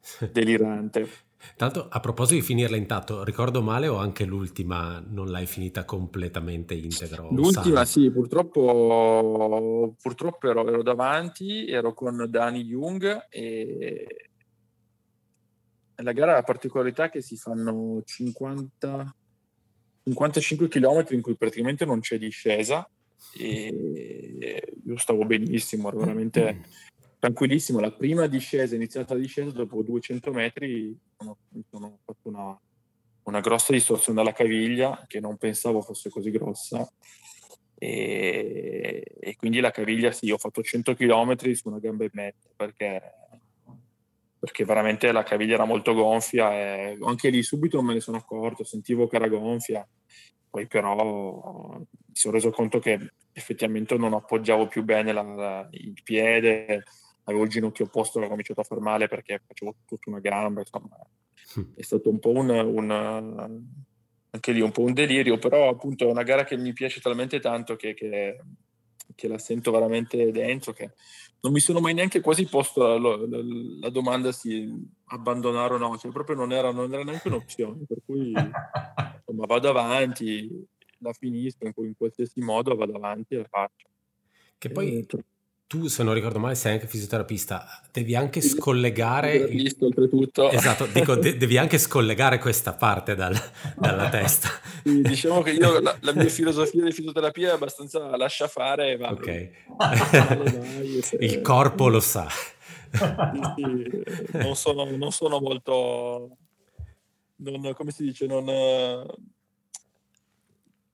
delirante. 0.30 1.08
Tanto 1.56 1.88
a 1.88 2.00
proposito 2.00 2.40
di 2.40 2.42
finirla 2.42 2.76
intatto, 2.76 3.24
ricordo 3.24 3.62
male 3.62 3.88
o 3.88 3.96
anche 3.96 4.24
l'ultima 4.24 5.02
non 5.06 5.30
l'hai 5.30 5.46
finita 5.46 5.84
completamente 5.84 6.74
integro? 6.74 7.28
L'ultima 7.30 7.84
sì, 7.84 8.10
purtroppo, 8.10 9.94
purtroppo 10.00 10.48
ero, 10.48 10.66
ero, 10.66 10.82
davanti, 10.82 11.68
ero 11.68 11.94
con 11.94 12.26
Dani 12.28 12.64
Jung 12.64 13.26
e 13.28 14.06
la 15.96 16.12
gara 16.12 16.32
ha 16.32 16.36
la 16.36 16.42
particolarità 16.42 17.10
che 17.10 17.20
si 17.20 17.36
fanno 17.36 18.02
50, 18.04 19.16
55 20.04 20.68
km 20.68 21.06
in 21.10 21.20
cui 21.20 21.36
praticamente 21.36 21.84
non 21.84 22.00
c'è 22.00 22.18
discesa 22.18 22.88
e 23.36 24.76
io 24.84 24.96
stavo 24.96 25.24
benissimo, 25.24 25.88
ero 25.88 25.98
veramente 25.98 26.60
tranquillissimo. 27.22 27.78
La 27.78 27.92
prima 27.92 28.26
discesa, 28.26 28.74
iniziata 28.74 29.14
la 29.14 29.20
discesa, 29.20 29.52
dopo 29.52 29.80
200 29.82 30.32
metri 30.32 30.98
sono, 31.16 31.38
sono 31.70 31.98
fatto 32.04 32.28
una, 32.28 32.60
una, 33.22 33.40
grossa 33.40 33.72
distorsione 33.72 34.20
alla 34.20 34.32
caviglia 34.32 35.04
che 35.06 35.20
non 35.20 35.36
pensavo 35.36 35.82
fosse 35.82 36.10
così 36.10 36.32
grossa. 36.32 36.84
E, 37.78 39.04
e 39.20 39.36
quindi 39.36 39.60
la 39.60 39.70
caviglia, 39.70 40.10
sì, 40.10 40.32
ho 40.32 40.36
fatto 40.36 40.62
100 40.62 40.94
km 40.94 41.52
su 41.52 41.68
una 41.68 41.78
gamba 41.78 42.04
e 42.04 42.10
mezza 42.12 42.48
perché, 42.56 43.00
perché 44.36 44.64
veramente 44.64 45.12
la 45.12 45.22
caviglia 45.22 45.54
era 45.54 45.64
molto 45.64 45.94
gonfia 45.94 46.52
e 46.52 46.98
anche 47.02 47.30
lì 47.30 47.44
subito 47.44 47.82
me 47.82 47.94
ne 47.94 48.00
sono 48.00 48.16
accorto, 48.16 48.64
sentivo 48.64 49.06
che 49.06 49.14
era 49.14 49.28
gonfia. 49.28 49.86
Poi 50.50 50.66
però 50.66 51.78
mi 51.78 52.14
sono 52.14 52.34
reso 52.34 52.50
conto 52.50 52.80
che 52.80 53.12
effettivamente 53.32 53.96
non 53.96 54.12
appoggiavo 54.12 54.66
più 54.66 54.82
bene 54.82 55.12
la, 55.12 55.22
la, 55.22 55.68
il 55.70 56.02
piede, 56.02 56.82
avevo 57.24 57.44
il 57.44 57.50
ginocchio 57.50 57.84
opposto, 57.86 58.18
l'ho 58.18 58.28
cominciato 58.28 58.60
a 58.60 58.64
far 58.64 58.80
male 58.80 59.08
perché 59.08 59.42
facevo 59.46 59.76
tutta 59.86 60.10
una 60.10 60.20
gamba, 60.20 60.60
insomma, 60.60 60.96
mm. 61.58 61.74
è 61.74 61.82
stato 61.82 62.08
un 62.08 62.18
po' 62.18 62.30
un, 62.30 62.48
un, 62.48 62.90
anche 64.30 64.52
lì 64.52 64.60
un 64.60 64.72
po' 64.72 64.82
un 64.82 64.92
delirio, 64.92 65.38
però 65.38 65.68
appunto 65.68 66.06
è 66.06 66.10
una 66.10 66.22
gara 66.22 66.44
che 66.44 66.56
mi 66.56 66.72
piace 66.72 67.00
talmente 67.00 67.38
tanto 67.40 67.76
che, 67.76 67.94
che, 67.94 68.40
che 69.14 69.28
la 69.28 69.38
sento 69.38 69.70
veramente 69.70 70.30
dentro, 70.30 70.72
che 70.72 70.92
non 71.40 71.52
mi 71.52 71.60
sono 71.60 71.80
mai 71.80 71.94
neanche 71.94 72.20
quasi 72.20 72.46
posto 72.46 72.86
la, 72.86 72.98
la, 72.98 73.40
la 73.80 73.90
domanda 73.90 74.32
se 74.32 74.68
abbandonare 75.06 75.74
o 75.74 75.78
no, 75.78 75.98
cioè 75.98 76.12
proprio 76.12 76.36
non 76.36 76.52
era, 76.52 76.70
non 76.70 76.92
era 76.92 77.02
neanche 77.02 77.28
un'opzione, 77.28 77.84
per 77.86 77.98
cui 78.04 78.32
insomma, 78.32 79.46
vado 79.46 79.68
avanti, 79.68 80.48
la 80.98 81.12
finisco 81.12 81.66
in, 81.66 81.72
in 81.76 81.94
qualsiasi 81.96 82.40
modo, 82.40 82.74
vado 82.74 82.94
avanti 82.94 83.34
e 83.34 83.38
la 83.38 83.48
faccio. 83.48 83.88
Che 84.56 84.70
poi 84.70 85.04
tu, 85.72 85.86
se 85.86 86.02
non 86.02 86.12
ricordo 86.12 86.38
male, 86.38 86.54
sei 86.54 86.74
anche 86.74 86.86
fisioterapista, 86.86 87.80
devi 87.90 88.14
anche 88.14 88.42
scollegare... 88.42 89.46
Visto 89.46 89.86
oltretutto. 89.86 90.50
Esatto, 90.50 90.84
dico, 90.84 91.14
de- 91.14 91.34
devi 91.38 91.56
anche 91.56 91.78
scollegare 91.78 92.38
questa 92.38 92.74
parte 92.74 93.14
dal, 93.14 93.34
dalla 93.74 94.10
testa. 94.10 94.50
Sì, 94.82 95.00
diciamo 95.00 95.40
che 95.40 95.52
io, 95.52 95.80
la, 95.80 95.96
la, 95.98 96.12
mia 96.12 96.28
filosofia 96.28 96.84
di 96.84 96.92
fisioterapia 96.92 97.48
è 97.48 97.54
abbastanza 97.54 98.14
lascia 98.18 98.48
fare 98.48 98.90
e 98.90 98.96
va. 98.98 99.12
Ok. 99.12 99.50
Il 101.20 101.40
corpo 101.40 101.88
lo 101.88 102.00
sa. 102.00 102.28
Sì, 102.28 103.00
sì, 103.56 104.36
non, 104.36 104.54
sono, 104.54 104.84
non 104.84 105.10
sono 105.10 105.40
molto... 105.40 106.36
Non, 107.36 107.72
come 107.72 107.92
si 107.92 108.02
dice, 108.02 108.26
non 108.26 108.44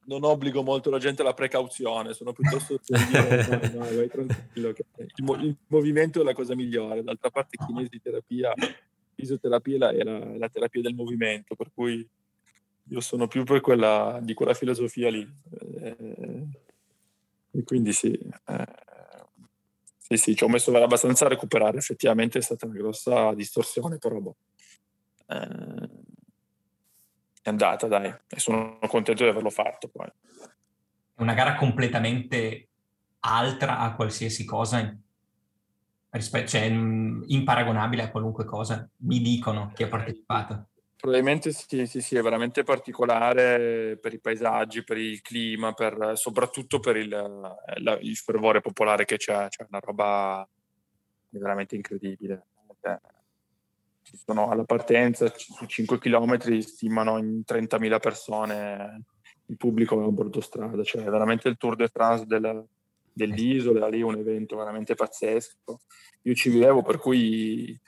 non 0.08 0.24
obbligo 0.24 0.62
molto 0.62 0.90
la 0.90 0.98
gente 0.98 1.22
alla 1.22 1.34
precauzione, 1.34 2.14
sono 2.14 2.32
piuttosto 2.32 2.80
dire, 2.84 3.72
vai, 3.74 4.08
tranquillo, 4.08 4.68
il, 4.68 5.24
mo- 5.24 5.36
il, 5.36 5.56
movimento 5.68 6.20
è 6.20 6.24
la 6.24 6.32
cosa 6.32 6.54
migliore, 6.54 7.02
d'altra 7.02 7.30
parte 7.30 7.58
kinesiterapia, 7.64 8.52
fisioterapia 9.14 9.90
è 9.90 10.02
la, 10.02 10.36
la, 10.36 10.48
terapia 10.48 10.80
del 10.80 10.94
movimento, 10.94 11.54
per 11.54 11.70
cui 11.72 12.06
io 12.90 13.00
sono 13.00 13.28
più 13.28 13.44
per 13.44 13.60
quella, 13.60 14.18
di 14.22 14.32
quella 14.32 14.54
filosofia 14.54 15.10
lì. 15.10 15.28
Eh, 15.80 16.46
e 17.50 17.62
quindi 17.64 17.92
sì, 17.92 18.12
eh, 18.12 18.66
sì, 19.98 20.16
sì, 20.16 20.34
ci 20.34 20.44
ho 20.44 20.48
messo 20.48 20.74
abbastanza 20.74 21.26
a 21.26 21.28
recuperare, 21.28 21.76
effettivamente 21.76 22.38
è 22.38 22.42
stata 22.42 22.64
una 22.64 22.76
grossa 22.76 23.34
distorsione, 23.34 23.98
però 23.98 24.18
boh. 24.20 24.36
Eh, 25.26 26.07
è 27.48 27.50
andata, 27.50 27.86
dai, 27.86 28.14
e 28.28 28.38
sono 28.38 28.78
contento 28.86 29.24
di 29.24 29.28
averlo 29.28 29.50
fatto 29.50 29.88
poi. 29.88 30.06
È 31.14 31.22
una 31.22 31.34
gara 31.34 31.54
completamente 31.56 32.68
altra 33.20 33.78
a 33.78 33.94
qualsiasi 33.94 34.44
cosa, 34.44 34.96
rispetto, 36.10 36.48
cioè 36.48 36.62
imparagonabile 36.62 38.02
a 38.02 38.10
qualunque 38.10 38.44
cosa, 38.44 38.88
mi 38.98 39.20
dicono 39.20 39.72
chi 39.74 39.82
ha 39.82 39.88
partecipato. 39.88 40.68
Probabilmente 40.96 41.52
sì, 41.52 41.86
sì, 41.86 42.00
sì, 42.00 42.16
è 42.16 42.22
veramente 42.22 42.64
particolare 42.64 43.96
per 44.00 44.14
i 44.14 44.20
paesaggi, 44.20 44.82
per 44.82 44.96
il 44.96 45.20
clima, 45.20 45.72
per, 45.72 46.12
soprattutto 46.14 46.80
per 46.80 46.96
il, 46.96 47.08
la, 47.08 47.98
il 48.00 48.16
fervore 48.16 48.60
popolare 48.60 49.04
che 49.04 49.16
c'è, 49.16 49.48
cioè 49.48 49.66
una 49.68 49.78
roba 49.78 50.48
veramente 51.30 51.76
incredibile. 51.76 52.46
Ci 54.08 54.16
sono 54.24 54.48
alla 54.48 54.64
partenza 54.64 55.30
su 55.36 55.66
5 55.66 55.98
km 55.98 56.60
stimano 56.60 57.18
in 57.18 57.42
30.000 57.46 58.00
persone 58.00 59.04
il 59.48 59.56
pubblico 59.58 60.02
a 60.02 60.08
bordo 60.08 60.40
strada, 60.40 60.82
cioè 60.82 61.04
veramente 61.04 61.46
il 61.48 61.58
Tour 61.58 61.76
de 61.76 61.88
France 61.88 62.24
del, 62.24 62.64
dell'isola, 63.12 63.86
lì 63.88 64.00
è 64.00 64.04
un 64.04 64.16
evento 64.16 64.56
veramente 64.56 64.94
pazzesco. 64.94 65.80
Io 66.22 66.34
ci 66.34 66.48
vivevo, 66.48 66.80
per 66.80 66.96
cui 66.96 67.78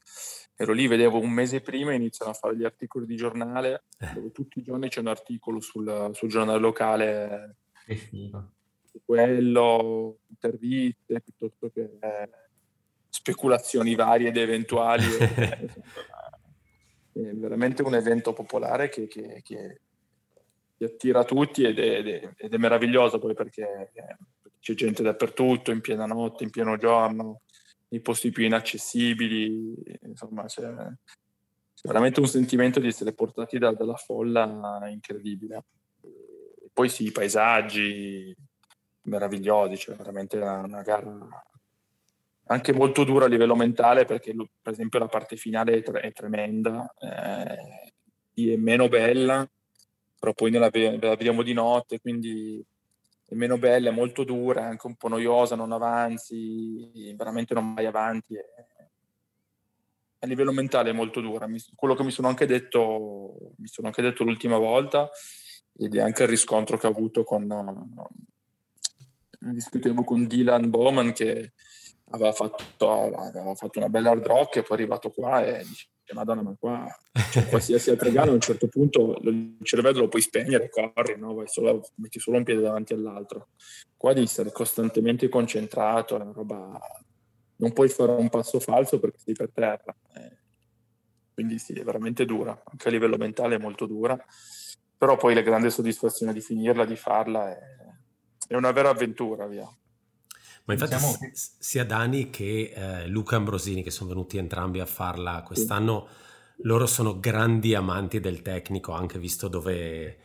ero 0.57 0.75
lì, 0.75 0.87
vedevo 0.89 1.19
un 1.19 1.31
mese 1.31 1.63
prima 1.63 1.95
iniziano 1.95 2.33
a 2.33 2.35
fare 2.35 2.55
gli 2.55 2.65
articoli 2.65 3.07
di 3.07 3.17
giornale, 3.17 3.85
eh. 3.99 4.13
dove 4.13 4.31
tutti 4.31 4.59
i 4.59 4.63
giorni 4.63 4.91
c'è 4.91 5.01
un 5.01 5.07
articolo 5.07 5.59
sul, 5.61 6.11
sul 6.13 6.29
giornale 6.29 6.59
locale. 6.59 7.57
Che 7.87 7.95
figo. 7.95 8.53
Quello, 9.07 10.19
interviste, 10.27 11.23
piuttosto 11.23 11.71
che 11.71 11.97
eh, 11.99 12.29
speculazioni 13.21 13.95
varie 13.95 14.29
ed 14.29 14.37
eventuali. 14.39 15.05
è 15.05 15.69
veramente 17.35 17.83
un 17.83 17.95
evento 17.95 18.33
popolare 18.33 18.89
che, 18.89 19.07
che, 19.07 19.43
che, 19.43 19.81
attira 20.83 21.25
tutti 21.25 21.63
ed 21.63 21.79
è, 21.79 21.99
ed, 21.99 22.09
è, 22.09 22.33
ed 22.35 22.55
è, 22.55 22.57
meraviglioso 22.57 23.19
poi 23.19 23.35
perché 23.35 23.93
c'è 24.59 24.75
gente 24.75 25.03
dappertutto, 25.03 25.71
in 25.71 25.83
piena 25.83 26.07
notte, 26.07 26.45
in 26.45 26.51
pieno 26.51 26.79
giorno. 26.79 27.43
nei 27.89 28.01
posti 28.01 28.31
più 28.31 28.45
inaccessibili, 28.45 29.75
insomma 30.05 30.45
c'è, 30.45 30.63
c'è 30.63 31.87
veramente 31.87 32.21
un 32.21 32.27
sentimento 32.27 32.81
di 32.81 32.87
essere 32.87 33.13
portati 33.13 33.59
da, 33.59 33.73
dalla 33.73 33.97
folla 33.97 34.89
incredibile. 34.91 35.65
Poi 36.73 36.89
sì, 36.89 37.05
i 37.05 37.13
paesaggi 37.13 38.35
meravigliosi, 39.03 39.77
cioè 39.77 39.97
veramente 39.97 40.39
una, 40.39 40.61
una 40.61 40.83
gara 40.83 41.50
anche 42.51 42.73
molto 42.73 43.05
dura 43.05 43.27
a 43.27 43.29
livello 43.29 43.55
mentale 43.55 44.05
perché 44.05 44.35
per 44.35 44.73
esempio 44.73 44.99
la 44.99 45.07
parte 45.07 45.37
finale 45.37 45.75
è, 45.75 45.83
tre- 45.83 46.01
è 46.01 46.13
tremenda, 46.13 46.93
eh, 46.99 47.93
è 48.35 48.57
meno 48.57 48.89
bella, 48.89 49.49
però 50.19 50.33
poi 50.33 50.51
la, 50.51 50.71
la 50.73 51.17
vediamo 51.17 51.43
di 51.43 51.53
notte, 51.53 52.01
quindi 52.01 52.65
è 53.25 53.35
meno 53.35 53.57
bella, 53.57 53.91
è 53.91 53.93
molto 53.93 54.25
dura, 54.25 54.63
è 54.63 54.65
anche 54.65 54.87
un 54.87 54.97
po' 54.97 55.09
noiosa, 55.09 55.55
non 55.55 55.71
avanzi, 55.71 57.15
veramente 57.15 57.55
non 57.55 57.75
vai 57.75 57.87
avanti. 57.87 58.35
È, 58.35 58.45
a 60.23 60.27
livello 60.27 60.53
mentale 60.53 60.91
è 60.91 60.93
molto 60.93 61.21
dura. 61.21 61.47
Mi, 61.47 61.59
quello 61.77 61.95
che 61.95 62.03
mi 62.03 62.11
sono 62.11 62.29
anche 62.29 62.47
detto, 62.47 63.53
mi 63.59 63.69
sono 63.69 63.87
anche 63.87 64.03
detto 64.03 64.25
l'ultima 64.25 64.59
volta, 64.59 65.09
ed 65.77 65.95
è 65.95 66.01
anche 66.01 66.25
il 66.25 66.29
riscontro 66.29 66.77
che 66.77 66.87
ho 66.87 66.91
avuto 66.91 67.23
con, 67.23 67.47
discutevo 69.39 70.03
con 70.03 70.27
Dylan 70.27 70.69
Bowman 70.69 71.13
che 71.13 71.53
aveva 72.11 72.33
fatto, 72.33 72.91
aveva 72.91 73.55
fatto 73.55 73.79
una 73.79 73.89
bella 73.89 74.11
hard 74.11 74.27
rock 74.27 74.57
e 74.57 74.63
poi 74.63 74.77
è 74.77 74.81
arrivato 74.81 75.11
qua 75.11 75.45
e 75.45 75.65
dice 75.65 75.89
madonna 76.13 76.43
ma 76.43 76.57
qua 76.59 76.87
cioè, 77.31 77.47
qualsiasi 77.49 77.91
altra 77.91 78.11
gara 78.11 78.31
a 78.31 78.35
un 78.35 78.41
certo 78.41 78.67
punto 78.67 79.17
il 79.23 79.59
cervello 79.63 80.01
lo 80.01 80.09
puoi 80.09 80.23
spegnere 80.23 80.69
corri 80.69 81.17
no? 81.17 81.43
solo, 81.47 81.89
metti 81.97 82.19
solo 82.19 82.39
un 82.39 82.45
piede 82.45 82.63
davanti 82.63 82.95
all'altro. 82.95 83.51
Qua 83.97 84.13
devi 84.13 84.27
essere 84.27 84.51
costantemente 84.51 85.29
concentrato 85.29 86.17
è 86.17 86.21
una 86.21 86.33
roba 86.33 86.79
non 87.57 87.73
puoi 87.73 87.89
fare 87.89 88.13
un 88.13 88.29
passo 88.29 88.59
falso 88.59 88.99
perché 88.99 89.19
sei 89.19 89.35
per 89.35 89.51
terra 89.53 89.95
eh, 90.15 90.39
quindi 91.35 91.59
sì 91.59 91.75
è 91.75 91.85
veramente 91.85 92.25
dura 92.25 92.61
anche 92.65 92.89
a 92.89 92.91
livello 92.91 93.19
mentale 93.19 93.57
è 93.57 93.59
molto 93.59 93.85
dura 93.87 94.19
però 94.97 95.17
poi 95.17 95.35
la 95.35 95.43
grande 95.43 95.69
soddisfazione 95.69 96.33
di 96.33 96.41
finirla 96.41 96.87
di 96.87 96.97
farla 96.97 97.51
è, 97.51 97.59
è 98.49 98.55
una 98.55 98.73
vera 98.73 98.89
avventura 98.89 99.47
via 99.47 99.71
ma 100.75 100.85
infatti 100.85 100.95
diciamo 100.95 101.19
che... 101.19 101.33
sia 101.35 101.85
Dani 101.85 102.31
che 102.31 102.73
eh, 102.75 103.07
Luca 103.09 103.37
Ambrosini, 103.37 103.83
che 103.83 103.91
sono 103.91 104.11
venuti 104.11 104.39
entrambi 104.39 104.81
a 104.81 104.87
farla 104.87 105.43
quest'anno, 105.43 106.07
sì. 106.57 106.63
loro 106.63 106.87
sono 106.87 107.19
grandi 107.19 107.75
amanti 107.75 108.21
del 108.21 108.43
tecnico, 108.43 108.93
anche 108.93 109.19
visto 109.19 109.49
dove, 109.49 110.19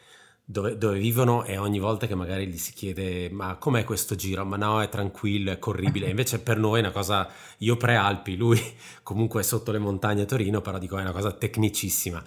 dove, 0.44 0.78
dove, 0.78 1.00
vivono 1.00 1.44
e 1.44 1.58
ogni 1.58 1.80
volta 1.80 2.06
che 2.06 2.16
magari 2.16 2.48
gli 2.48 2.58
si 2.58 2.74
chiede 2.74 3.30
ma 3.32 3.56
com'è 3.56 3.84
questo 3.84 4.16
giro? 4.16 4.46
Ma 4.46 4.58
no, 4.58 4.82
è 4.82 4.90
tranquillo, 4.90 5.52
è 5.52 5.60
corribile. 5.60 6.10
Invece 6.10 6.40
per 6.40 6.58
noi 6.58 6.78
è 6.78 6.84
una 6.84 6.92
cosa, 6.92 7.28
io 7.60 7.78
pre-Alpi, 7.78 8.36
lui 8.36 8.62
comunque 9.04 9.42
è 9.42 9.44
sotto 9.44 9.72
le 9.72 9.80
montagne 9.80 10.22
a 10.22 10.26
Torino, 10.26 10.62
però 10.62 10.78
dico 10.78 10.98
è 10.98 11.02
una 11.02 11.12
cosa 11.12 11.32
tecnicissima. 11.32 12.24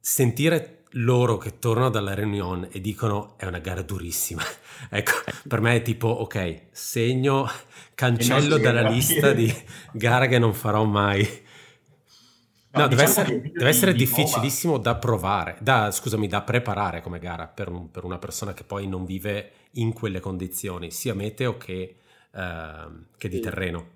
Sentire 0.00 0.83
loro 0.94 1.38
che 1.38 1.58
tornano 1.58 1.90
dalla 1.90 2.14
Reunion 2.14 2.68
e 2.70 2.80
dicono 2.80 3.34
è 3.36 3.46
una 3.46 3.58
gara 3.58 3.82
durissima. 3.82 4.42
ecco, 4.90 5.12
per 5.48 5.60
me 5.60 5.76
è 5.76 5.82
tipo 5.82 6.08
ok, 6.08 6.66
segno, 6.70 7.48
cancello 7.94 8.58
dalla 8.58 8.88
lista 8.88 9.32
di 9.32 9.52
gare 9.92 10.28
che 10.28 10.38
non 10.38 10.54
farò 10.54 10.84
mai. 10.84 11.42
No, 12.70 12.80
no 12.80 12.88
deve, 12.88 13.04
diciamo 13.04 13.20
essere, 13.20 13.40
deve 13.52 13.68
essere 13.68 13.94
difficilissimo 13.94 14.78
da 14.78 14.96
provare, 14.96 15.56
da, 15.60 15.92
scusami, 15.92 16.26
da 16.26 16.42
preparare 16.42 17.00
come 17.02 17.20
gara 17.20 17.46
per, 17.46 17.68
un, 17.68 17.88
per, 17.90 18.02
una 18.02 18.18
persona 18.18 18.52
che 18.52 18.64
poi 18.64 18.88
non 18.88 19.04
vive 19.04 19.52
in 19.72 19.92
quelle 19.92 20.18
condizioni, 20.18 20.90
sia 20.90 21.14
meteo 21.14 21.56
che, 21.56 21.96
uh, 22.32 22.40
che 23.16 23.28
di 23.28 23.36
sì. 23.36 23.42
terreno. 23.42 23.93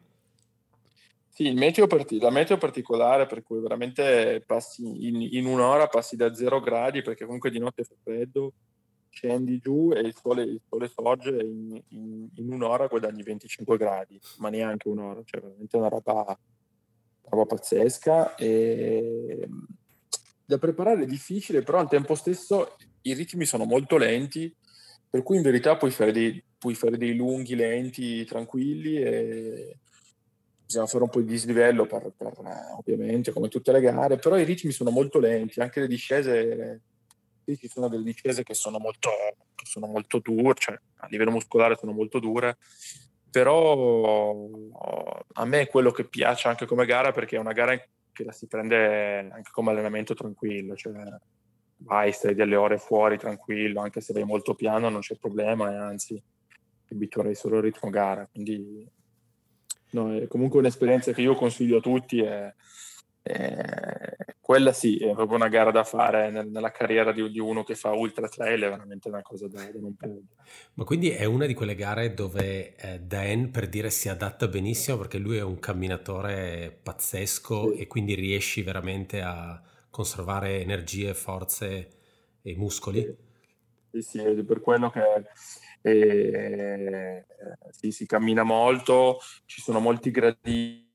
Sì, 1.39 1.53
meteo 1.53 1.87
parti- 1.87 2.19
la 2.19 2.31
meteo 2.31 2.57
particolare 2.59 3.27
per 3.27 3.45
cui 3.45 3.61
veramente 3.61 4.43
passi 4.45 5.07
in, 5.07 5.21
in, 5.21 5.47
un'ora 5.47 5.87
passi 5.87 6.17
da 6.17 6.35
0 6.35 6.59
gradi 6.59 7.01
perché 7.01 7.27
comunque 7.27 7.53
di 7.53 7.61
notte 7.61 7.85
fa 7.85 7.95
freddo, 8.03 8.55
scendi 9.09 9.61
giù 9.61 9.93
e 9.95 10.01
il 10.01 10.17
sole, 10.21 10.43
il 10.43 10.61
sole 10.69 10.89
sorge 10.89 11.39
e 11.39 11.45
in, 11.45 11.81
in, 11.91 12.29
in, 12.35 12.53
un'ora 12.53 12.89
guadagni 12.89 13.23
25 13.23 13.77
gradi, 13.77 14.21
ma 14.39 14.49
neanche 14.49 14.89
un'ora, 14.89 15.23
cioè 15.25 15.41
veramente 15.41 15.77
una 15.77 15.87
roba, 15.87 16.25
una 16.27 16.37
roba 17.31 17.45
pazzesca. 17.47 18.35
E... 18.35 19.49
Da 20.45 20.59
preparare 20.59 21.05
è 21.05 21.07
difficile, 21.07 21.63
però 21.63 21.79
al 21.79 21.89
tempo 21.89 22.17
stesso 22.17 22.75
i 23.03 23.15
ritmi 23.15 23.45
sono 23.45 23.65
molto 23.65 23.97
lenti, 23.97 24.53
per 25.09 25.23
cui 25.23 25.37
in 25.37 25.43
verità 25.43 25.77
puoi 25.77 25.93
fare 25.93 26.11
dei, 26.11 26.43
puoi 26.59 26.75
fare 26.75 26.97
dei 26.97 27.15
lunghi, 27.15 27.55
lenti, 27.55 28.25
tranquilli 28.25 28.97
e 28.97 29.79
bisogna 30.69 30.87
fare 30.87 31.05
un 31.05 31.09
po' 31.09 31.21
di 31.23 31.31
dislivello 31.31 31.87
per, 31.87 32.13
per, 32.15 32.35
ovviamente 32.77 33.33
come 33.33 33.49
tutte 33.49 33.73
le 33.73 33.81
gare, 33.81 34.19
però 34.19 34.37
i 34.37 34.45
ritmi 34.45 34.71
sono 34.71 34.91
molto 34.91 35.19
lenti, 35.19 35.61
anche 35.61 35.81
le 35.81 35.87
discese, 35.87 36.83
ci 37.43 37.69
sono 37.69 37.89
delle 37.89 38.05
discese 38.05 38.43
che 38.43 38.53
sono 38.53 38.79
molto, 38.79 39.09
che 39.55 39.65
sono 39.65 39.87
molto 39.87 40.19
dure, 40.19 40.53
cioè 40.59 40.79
a 40.97 41.07
livello 41.09 41.31
muscolare 41.31 41.75
sono 41.75 41.93
molto 41.93 42.19
dure, 42.19 42.59
però 43.31 44.47
a 45.33 45.45
me 45.47 45.61
è 45.63 45.69
quello 45.69 45.91
che 45.91 46.05
piace 46.05 46.49
anche 46.49 46.67
come 46.67 46.85
gara 46.85 47.13
perché 47.13 47.37
è 47.37 47.41
una 47.41 47.53
gara 47.53 47.75
che 48.13 48.25
la 48.25 48.33
si 48.33 48.47
prende 48.47 49.21
anche 49.31 49.51
come 49.51 49.71
allenamento 49.71 50.13
tranquillo, 50.13 50.77
cioè 50.77 50.93
vai, 51.79 52.13
stai 52.13 52.35
delle 52.35 52.57
ore 52.57 52.77
fuori 52.77 53.17
tranquillo, 53.17 53.81
anche 53.81 54.03
se 54.03 54.13
vai 54.13 54.25
molto 54.25 54.55
piano 54.55 54.91
non 54.91 55.01
c'è 55.01 55.17
problema 55.17 55.73
e 55.73 55.77
anzi 55.77 56.23
ti 56.85 56.93
abituerei 56.93 57.35
solo 57.35 57.57
al 57.57 57.63
ritmo 57.63 57.89
gara, 57.89 58.29
quindi 58.31 58.87
No, 59.91 60.15
è 60.15 60.27
comunque 60.27 60.59
un'esperienza 60.59 61.13
che 61.13 61.23
io 61.23 61.35
consiglio 61.35 61.79
a 61.79 61.81
tutti. 61.81 62.21
È, 62.21 62.55
è, 63.23 64.17
quella 64.41 64.73
sì, 64.73 64.97
è 64.97 65.13
proprio 65.13 65.37
una 65.37 65.49
gara 65.49 65.71
da 65.71 65.85
fare 65.85 66.31
nel, 66.31 66.49
nella 66.49 66.71
carriera 66.71 67.13
di, 67.13 67.31
di, 67.31 67.39
uno 67.39 67.65
che 67.65 67.75
fa 67.75 67.93
ultra 67.93 68.29
trail, 68.29 68.63
è 68.63 68.69
veramente 68.71 69.09
una 69.09 69.21
cosa 69.21 69.47
da, 69.47 69.63
da 69.63 69.79
non 69.79 69.95
perdere. 69.95 70.25
Ma 70.75 70.85
quindi 70.85 71.11
è 71.11 71.25
una 71.25 71.45
di 71.45 71.53
quelle 71.53 71.75
gare 71.75 72.15
dove 72.15 72.75
eh, 72.77 73.01
Dan, 73.01 73.51
per 73.51 73.69
dire, 73.69 73.91
si 73.91 74.09
adatta 74.09 74.49
benissimo 74.49 74.97
perché 74.97 75.19
lui 75.19 75.37
è 75.37 75.43
un 75.43 75.59
camminatore 75.59 76.79
pazzesco 76.83 77.75
sì. 77.75 77.81
e 77.81 77.87
quindi 77.87 78.15
riesci 78.15 78.63
veramente 78.63 79.21
a 79.21 79.63
conservare 79.91 80.61
energie, 80.61 81.13
forze 81.13 81.89
e 82.41 82.57
muscoli? 82.57 83.17
Sì, 83.91 84.03
sì, 84.03 84.19
è 84.19 84.45
per 84.45 84.61
quello 84.61 84.91
che 84.91 85.01
e, 85.81 87.25
sì, 87.71 87.91
si 87.91 88.07
cammina 88.07 88.43
molto, 88.43 89.19
ci 89.45 89.61
sono 89.61 89.81
molti 89.81 90.11
gradini. 90.11 90.87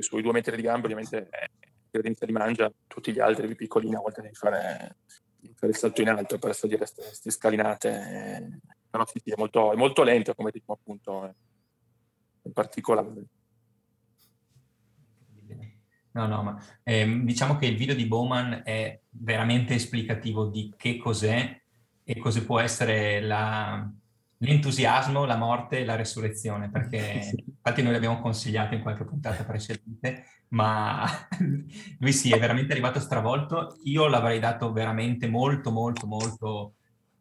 Sui 0.00 0.22
due 0.22 0.32
metri 0.32 0.56
di 0.56 0.62
gambe 0.62 0.86
ovviamente 0.86 1.28
eh, 1.30 2.26
li 2.26 2.32
mangia 2.32 2.72
tutti 2.86 3.12
gli 3.12 3.20
altri 3.20 3.46
più 3.46 3.56
piccolini 3.56 3.94
a 3.94 4.00
volte 4.00 4.22
devi 4.22 4.34
fare, 4.34 4.96
devi 5.38 5.54
fare 5.54 5.72
il 5.72 5.78
salto 5.78 6.00
in 6.02 6.08
alto 6.08 6.38
per 6.38 6.54
salire 6.54 6.78
queste 6.78 7.30
scalinate. 7.30 7.88
Eh, 7.88 8.58
però 8.90 9.06
sì, 9.06 9.20
sì, 9.22 9.30
è, 9.30 9.34
molto, 9.36 9.72
è 9.72 9.76
molto 9.76 10.02
lento 10.02 10.34
come 10.34 10.50
tipo 10.50 10.72
appunto 10.72 11.26
eh, 11.26 11.34
in 12.42 12.52
particolare 12.52 13.26
No, 16.14 16.26
no, 16.28 16.42
ma 16.44 16.62
ehm, 16.84 17.24
diciamo 17.24 17.56
che 17.56 17.66
il 17.66 17.76
video 17.76 17.94
di 17.94 18.06
Bowman 18.06 18.62
è 18.64 19.00
veramente 19.10 19.74
esplicativo 19.74 20.46
di 20.46 20.72
che 20.76 20.96
cos'è 20.96 21.60
e 22.04 22.18
cosa 22.18 22.44
può 22.44 22.60
essere 22.60 23.20
la, 23.20 23.90
l'entusiasmo, 24.38 25.24
la 25.24 25.36
morte 25.36 25.80
e 25.80 25.84
la 25.84 25.96
resurrezione, 25.96 26.70
perché 26.70 27.32
infatti 27.44 27.82
noi 27.82 27.92
l'abbiamo 27.92 28.20
consigliato 28.20 28.74
in 28.74 28.82
qualche 28.82 29.04
puntata 29.04 29.42
precedente, 29.42 30.24
ma 30.50 31.04
lui 31.98 32.12
sì, 32.12 32.30
è 32.30 32.38
veramente 32.38 32.72
arrivato 32.72 33.00
stravolto. 33.00 33.78
Io 33.82 34.06
l'avrei 34.06 34.38
dato 34.38 34.70
veramente 34.70 35.26
molto, 35.26 35.72
molto, 35.72 36.06
molto, 36.06 36.74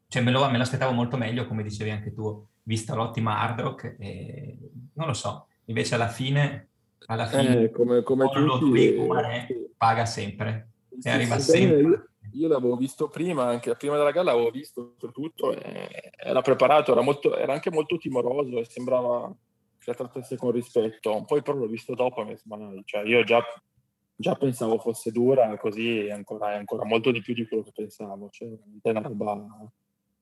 cioè 0.08 0.22
me 0.22 0.30
lo, 0.30 0.48
me 0.52 0.58
lo 0.58 0.64
aspettavo 0.64 0.92
molto 0.92 1.18
meglio, 1.18 1.48
come 1.48 1.64
dicevi 1.64 1.90
anche 1.90 2.14
tu, 2.14 2.46
vista 2.62 2.94
l'ottima 2.94 3.40
hard 3.40 3.60
rock, 3.60 3.96
e 3.98 4.72
non 4.94 5.08
lo 5.08 5.14
so. 5.14 5.48
Invece 5.66 5.96
alla 5.96 6.10
fine 6.10 6.73
alla 7.08 7.26
fine 7.26 7.64
eh, 7.64 7.72
come, 7.72 8.04
come 8.04 8.30
tutti, 8.30 8.96
eh, 8.96 9.72
paga 9.78 10.06
sempre 10.06 10.70
sì, 11.00 11.08
e 11.08 11.12
arriva 11.12 11.40
sì, 11.40 11.52
sempre. 11.52 11.80
Io, 11.80 12.08
io, 12.34 12.48
l'avevo 12.48 12.76
visto 12.76 13.10
prima, 13.10 13.46
anche 13.46 13.76
prima 13.76 13.98
della 13.98 14.12
gara 14.12 14.32
l'avevo 14.32 14.50
visto 14.50 14.96
tutto, 15.12 15.56
era 15.56 16.42
preparato, 16.42 16.92
era, 16.92 17.02
molto, 17.02 17.36
era, 17.36 17.54
anche 17.54 17.72
molto 17.72 17.98
timoroso 17.98 18.60
e 18.60 18.66
sembrava 18.66 19.34
che 19.78 19.92
la 19.92 19.94
trattasse 19.94 20.38
con 20.38 20.52
rispetto. 20.52 21.24
Poi 21.26 21.42
però 21.42 21.58
l'ho 21.58 21.68
visto 21.68 21.94
dopo 21.94 22.24
mi 22.24 22.36
sembra, 22.38 22.72
cioè 22.86 23.04
io 23.04 23.24
già, 23.24 23.44
già, 24.16 24.36
pensavo 24.36 24.80
fosse 24.80 25.12
dura, 25.12 25.58
così 25.58 26.06
è 26.06 26.12
ancora, 26.12 26.54
è 26.54 26.56
ancora, 26.56 26.86
molto 26.86 27.12
di 27.12 27.22
più 27.22 27.34
di 27.34 27.48
quello 27.48 27.64
che 27.64 27.72
pensavo. 27.74 28.30
Cioè, 28.30 28.50
è 28.82 28.90
una 28.90 29.02
roba... 29.02 29.46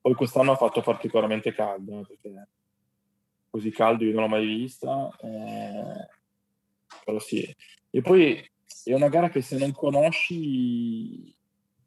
Poi 0.02 0.16
quest'anno 0.16 0.54
ha 0.54 0.56
fatto 0.56 0.82
particolarmente 0.82 1.54
caldo, 1.54 2.04
perché 2.08 2.48
così 3.52 3.70
caldo 3.70 4.04
io 4.04 4.14
non 4.14 4.24
l'ho 4.24 4.30
mai 4.30 4.46
vista. 4.46 5.16
Eh, 5.22 6.21
però 7.12 7.20
sì. 7.20 7.56
E 7.90 8.02
poi 8.02 8.42
è 8.86 8.94
una 8.94 9.10
gara 9.10 9.30
che 9.30 9.42
se 9.42 9.58
non 9.58 9.74
conosci, 9.74 11.36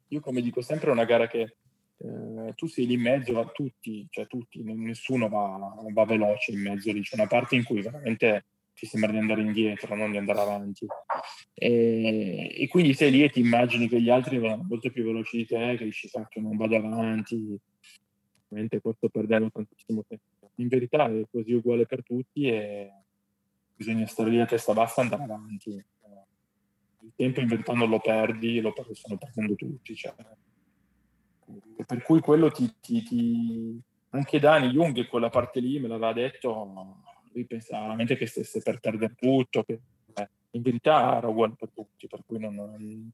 io 0.07 0.19
come 0.19 0.41
dico 0.41 0.61
sempre, 0.61 0.89
è 0.89 0.93
una 0.93 1.05
gara 1.05 1.27
che 1.27 1.55
eh, 1.97 2.53
tu 2.55 2.67
sei 2.67 2.85
lì 2.85 2.93
in 2.93 3.01
mezzo 3.01 3.39
a 3.39 3.45
tutti, 3.45 4.05
cioè 4.11 4.27
tutti, 4.27 4.61
nessuno 4.63 5.27
va, 5.27 5.75
va 5.91 6.05
veloce 6.05 6.51
in 6.51 6.61
mezzo 6.61 6.91
lì, 6.91 7.01
c'è 7.01 7.15
una 7.15 7.27
parte 7.27 7.55
in 7.55 7.63
cui 7.63 7.81
veramente 7.81 8.45
ti 8.75 8.85
sembra 8.85 9.09
di 9.09 9.17
andare 9.17 9.41
indietro, 9.41 9.95
non 9.95 10.11
di 10.11 10.17
andare 10.17 10.39
avanti. 10.39 10.85
E, 11.53 12.53
e 12.55 12.67
quindi 12.67 12.93
sei 12.93 13.09
lì 13.09 13.23
e 13.23 13.29
ti 13.29 13.39
immagini 13.39 13.87
che 13.87 14.01
gli 14.01 14.09
altri 14.09 14.37
vanno 14.37 14.63
molto 14.67 14.91
più 14.91 15.03
veloci 15.03 15.37
di 15.37 15.45
te, 15.45 15.75
che 15.77 15.85
dici, 15.85 16.09
che 16.29 16.39
non 16.39 16.55
vado 16.57 16.75
avanti, 16.75 17.57
ovviamente 18.47 18.81
questo 18.81 19.09
perdendo 19.09 19.49
tantissimo 19.49 20.03
tempo. 20.07 20.51
In 20.57 20.67
verità 20.67 21.07
è 21.07 21.23
così 21.31 21.53
uguale 21.53 21.85
per 21.85 22.03
tutti 22.03 22.47
e 22.47 22.91
bisogna 23.75 24.05
stare 24.07 24.29
lì 24.29 24.39
a 24.39 24.45
testa 24.45 24.73
bassa 24.73 25.01
e 25.01 25.03
andare 25.03 25.23
avanti. 25.23 25.69
Il 25.69 27.11
tempo 27.15 27.39
in 27.39 27.47
verità 27.47 27.73
non 27.73 27.89
lo 27.89 27.99
perdi, 27.99 28.59
lo 28.61 28.73
stanno 28.93 29.17
perdendo 29.17 29.55
tutti. 29.55 29.95
Cioè. 29.95 30.13
Per 31.85 32.01
cui 32.01 32.19
quello 32.19 32.49
ti, 32.49 32.73
ti, 32.79 33.03
ti... 33.03 33.79
Anche 34.09 34.39
Dani 34.39 34.69
Jung, 34.69 35.07
quella 35.07 35.29
parte 35.29 35.59
lì, 35.59 35.79
me 35.79 35.87
l'aveva 35.87 36.13
detto, 36.13 37.01
lui 37.33 37.45
pensava 37.45 37.83
veramente 37.83 38.15
che 38.15 38.25
stesse 38.25 38.61
per 38.61 38.79
perdere 38.79 39.13
tutto, 39.15 39.63
che 39.63 39.81
eh, 40.13 40.29
in 40.51 40.61
verità 40.61 41.17
era 41.17 41.27
uguale 41.27 41.55
per 41.57 41.69
tutti, 41.73 42.07
per 42.07 42.21
cui 42.25 42.39
non, 42.39 43.11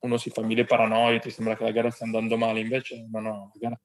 uno 0.00 0.16
si 0.16 0.30
fa 0.30 0.42
mille 0.42 0.64
paranoie, 0.64 1.20
ti 1.20 1.30
sembra 1.30 1.56
che 1.56 1.62
la 1.62 1.70
gara 1.70 1.90
stia 1.90 2.06
andando 2.06 2.36
male, 2.36 2.60
invece 2.60 3.06
no, 3.08 3.20
no, 3.20 3.50
la 3.54 3.60
gara 3.60 3.80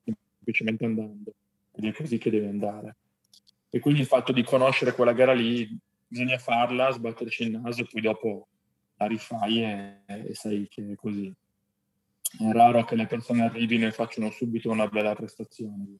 sta 0.00 0.12
semplicemente 0.36 0.84
andando 0.84 1.34
ed 1.74 1.84
è 1.84 1.92
così 1.92 2.18
che 2.18 2.30
deve 2.30 2.48
andare. 2.48 2.96
E 3.74 3.80
quindi 3.80 4.00
il 4.00 4.06
fatto 4.06 4.32
di 4.32 4.44
conoscere 4.44 4.92
quella 4.92 5.14
gara 5.14 5.32
lì, 5.32 5.66
bisogna 6.06 6.36
farla, 6.36 6.90
sbatterci 6.90 7.44
il 7.44 7.58
naso 7.58 7.80
e 7.80 7.88
poi 7.90 8.02
dopo 8.02 8.48
la 8.96 9.06
rifai 9.06 9.62
e, 9.62 10.02
e 10.04 10.34
sai 10.34 10.68
che 10.68 10.92
è 10.92 10.94
così. 10.94 11.32
È 12.38 12.52
raro 12.52 12.84
che 12.84 12.96
le 12.96 13.06
persone 13.06 13.44
arrivino 13.44 13.86
e 13.86 13.92
facciano 13.92 14.30
subito 14.30 14.70
una 14.70 14.88
bella 14.88 15.14
prestazione. 15.14 15.96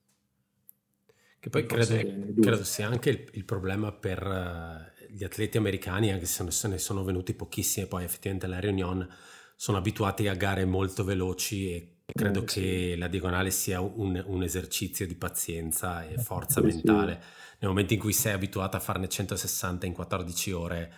Che 1.41 1.49
poi 1.49 1.65
credo, 1.65 2.41
credo, 2.41 2.63
sia 2.63 2.89
anche 2.89 3.09
il, 3.09 3.29
il 3.33 3.45
problema 3.47 3.91
per 3.91 4.23
uh, 4.23 5.05
gli 5.11 5.25
atleti 5.25 5.57
americani, 5.57 6.13
anche 6.13 6.27
se 6.27 6.49
se 6.51 6.69
ne 6.69 6.77
sono 6.77 7.05
venuti 7.05 7.33
pochissimi, 7.33 7.87
poi 7.87 8.05
effettivamente 8.05 8.45
alla 8.45 8.61
Reunion 8.61 9.09
sono 9.57 9.79
abituati 9.79 10.29
a 10.29 10.35
gare 10.35 10.67
molto 10.67 11.05
veloci 11.05 11.73
e 11.73 12.02
credo 12.13 12.41
eh, 12.41 12.45
che 12.45 12.91
sì. 12.93 12.97
la 12.97 13.09
diagonale 13.09 13.51
sia 13.51 13.81
un, 13.81 14.23
un, 14.27 14.43
esercizio 14.43 15.07
di 15.07 15.15
pazienza 15.15 16.05
e 16.05 16.19
forza 16.19 16.61
sì, 16.61 16.67
mentale. 16.67 17.13
Sì. 17.21 17.57
Nel 17.61 17.71
momento 17.71 17.93
in 17.95 18.01
cui 18.01 18.13
sei 18.13 18.33
abituato 18.33 18.77
a 18.77 18.81
farne 18.81 19.09
160 19.09 19.87
in 19.87 19.93
14 19.93 20.53
ore, 20.53 20.93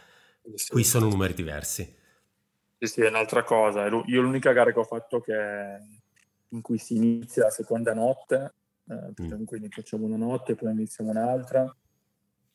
qui 0.69 0.85
sono 0.85 1.09
numeri 1.09 1.35
diversi. 1.35 1.95
Sì, 2.79 2.87
sì, 2.87 3.01
è 3.03 3.09
un'altra 3.09 3.45
cosa. 3.45 3.87
Io 3.87 4.21
l'unica 4.21 4.53
gara 4.53 4.73
che 4.73 4.79
ho 4.79 4.85
fatto 4.85 5.21
che 5.21 5.33
in 6.49 6.61
cui 6.61 6.79
si 6.79 6.97
inizia 6.97 7.45
la 7.45 7.51
seconda 7.51 7.93
notte 7.93 8.55
eh, 8.87 9.23
mm. 9.23 9.45
quindi 9.45 9.69
facciamo 9.71 10.05
una 10.05 10.17
notte, 10.17 10.55
poi 10.55 10.73
iniziamo 10.73 11.11
un'altra. 11.11 11.75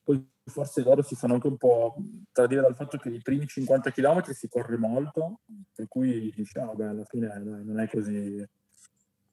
Poi 0.09 0.27
forse 0.43 0.81
loro 0.81 1.03
si 1.03 1.13
fanno 1.13 1.35
anche 1.35 1.45
un 1.45 1.57
po' 1.57 1.95
tradire 2.31 2.61
dal 2.61 2.73
fatto 2.73 2.97
che 2.97 3.09
i 3.09 3.21
primi 3.21 3.45
50 3.45 3.91
km 3.91 4.23
si 4.31 4.49
corre 4.49 4.75
molto, 4.75 5.41
per 5.75 5.87
cui 5.87 6.33
diciamo, 6.35 6.73
beh, 6.73 6.87
alla 6.87 7.05
fine 7.05 7.27
dai, 7.27 7.43
non, 7.43 7.79
è 7.79 7.87
così, 7.87 8.43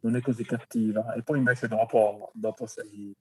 non 0.01 0.17
è 0.17 0.21
così 0.21 0.45
cattiva. 0.45 1.15
E 1.15 1.23
poi 1.23 1.39
invece 1.39 1.67
dopo, 1.67 2.31
dopo 2.35 2.67
sei 2.67 3.17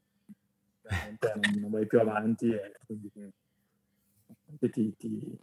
non, 0.82 1.62
non 1.62 1.72
vai 1.72 1.88
più 1.88 1.98
avanti 2.02 2.50
e 2.50 2.74
quindi 2.86 3.10
ti, 4.70 4.94
ti, 4.98 5.40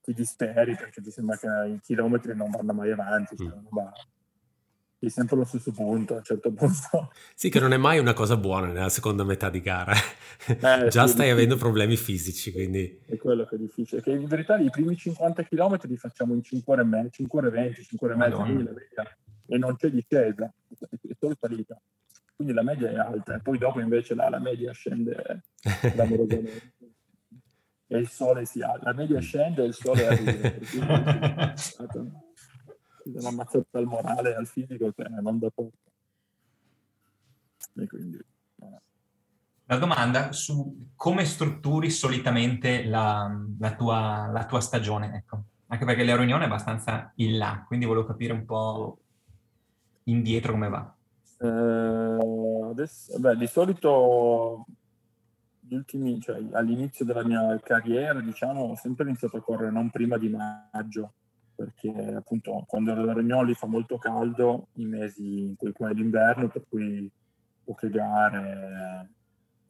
ti 0.00 0.14
disperi 0.14 0.74
perché 0.74 1.00
ti 1.00 1.12
sembra 1.12 1.36
che 1.36 1.46
i 1.68 1.78
chilometri 1.80 2.34
non 2.34 2.50
vanno 2.50 2.72
mai 2.72 2.90
avanti. 2.90 3.36
Cioè, 3.36 3.46
mm. 3.46 3.66
È 5.06 5.10
sempre 5.10 5.36
allo 5.36 5.44
stesso 5.44 5.72
punto 5.72 6.14
a 6.14 6.16
un 6.18 6.22
certo 6.22 6.52
punto. 6.52 7.12
Sì, 7.34 7.50
che 7.50 7.58
non 7.58 7.72
è 7.72 7.76
mai 7.76 7.98
una 7.98 8.12
cosa 8.12 8.36
buona 8.36 8.68
nella 8.68 8.88
seconda 8.88 9.24
metà 9.24 9.50
di 9.50 9.60
gara. 9.60 9.94
Eh, 10.46 10.88
Già 10.90 11.06
sì, 11.06 11.12
stai 11.12 11.30
avendo 11.30 11.56
problemi 11.56 11.96
fisici, 11.96 12.52
quindi... 12.52 13.00
È 13.06 13.16
quello 13.16 13.44
che 13.44 13.56
è 13.56 13.58
difficile. 13.58 14.00
Che 14.00 14.10
in 14.10 14.26
verità 14.26 14.56
i 14.58 14.70
primi 14.70 14.96
50 14.96 15.42
km 15.44 15.78
li 15.82 15.96
facciamo 15.96 16.34
in 16.34 16.42
5 16.42 16.72
ore 16.72 16.82
e 16.82 16.84
mezzo, 16.84 17.10
5 17.10 17.38
ore 17.38 17.48
e 17.48 17.50
20, 17.50 17.82
5 17.82 18.06
ore 18.08 18.16
e 18.16 18.18
mezzo, 18.18 18.44
e 19.46 19.58
non 19.58 19.76
c'è 19.76 19.90
discesa, 19.90 20.52
è 20.78 21.14
solo 21.18 21.36
salita. 21.38 21.80
Quindi 22.34 22.54
la 22.54 22.62
media 22.62 22.90
è 22.90 22.96
alta, 22.96 23.36
e 23.36 23.40
poi 23.40 23.58
dopo 23.58 23.80
invece 23.80 24.14
la, 24.14 24.28
la 24.28 24.40
media 24.40 24.72
scende 24.72 25.42
clamorosamente. 25.92 26.72
e 27.86 27.98
il 27.98 28.08
sole 28.08 28.44
si 28.46 28.62
alza, 28.62 28.84
la 28.84 28.94
media 28.94 29.20
scende 29.20 29.62
e 29.62 29.66
il 29.66 29.74
sole 29.74 30.06
arriva 30.06 31.54
una 33.04 33.30
mazzata 33.30 33.78
al 33.78 33.86
morale 33.86 34.30
e 34.30 34.34
al 34.34 34.46
fisico 34.46 34.92
che 34.92 35.04
non 35.20 35.38
da 35.38 35.50
poco. 35.50 35.72
E 37.74 37.86
quindi... 37.86 38.18
La 39.66 39.78
domanda 39.78 40.32
su 40.32 40.90
come 40.96 41.24
strutturi 41.24 41.88
solitamente 41.88 42.84
la, 42.84 43.34
la, 43.58 43.74
tua, 43.74 44.28
la 44.30 44.44
tua, 44.44 44.60
stagione, 44.60 45.14
ecco. 45.14 45.44
Anche 45.68 45.86
perché 45.86 46.04
la 46.04 46.16
riunione 46.16 46.44
è 46.44 46.46
abbastanza 46.46 47.10
in 47.16 47.38
là, 47.38 47.64
quindi 47.66 47.86
volevo 47.86 48.04
capire 48.04 48.34
un 48.34 48.44
po' 48.44 48.98
indietro 50.04 50.52
come 50.52 50.68
va. 50.68 50.94
Eh, 51.38 52.68
adesso, 52.70 53.18
beh, 53.18 53.36
di 53.36 53.46
solito 53.46 54.66
ultimi, 55.70 56.20
cioè, 56.20 56.42
all'inizio 56.52 57.04
della 57.04 57.24
mia 57.24 57.58
carriera, 57.62 58.20
diciamo, 58.20 58.64
ho 58.64 58.74
sempre 58.76 59.06
iniziato 59.08 59.38
a 59.38 59.40
correre 59.40 59.70
non 59.70 59.88
prima 59.90 60.18
di 60.18 60.28
maggio, 60.28 61.14
perché 61.62 62.14
appunto 62.14 62.64
quando 62.66 62.90
ero 62.90 63.04
da 63.04 63.12
Regnoli 63.12 63.54
fa 63.54 63.66
molto 63.66 63.96
caldo 63.96 64.68
i 64.74 64.84
mesi 64.84 65.42
in 65.42 65.54
cui 65.56 65.90
è 65.90 65.92
l'inverno, 65.92 66.48
per 66.48 66.64
cui 66.68 67.08
poche 67.62 67.88
gare, 67.88 69.08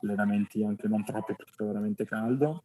allenamenti 0.01 0.65
anche 0.65 0.89
non 0.89 1.05
troppi 1.05 1.35
perché 1.35 1.53
fa 1.55 1.65
veramente 1.65 2.07
caldo 2.07 2.63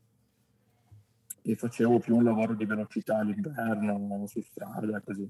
e 1.42 1.56
facevo 1.56 2.00
più 2.00 2.16
un 2.16 2.24
lavoro 2.24 2.54
di 2.54 2.66
velocità 2.66 3.18
all'inverno, 3.18 4.26
su 4.28 4.42
strada, 4.42 5.02
così. 5.02 5.30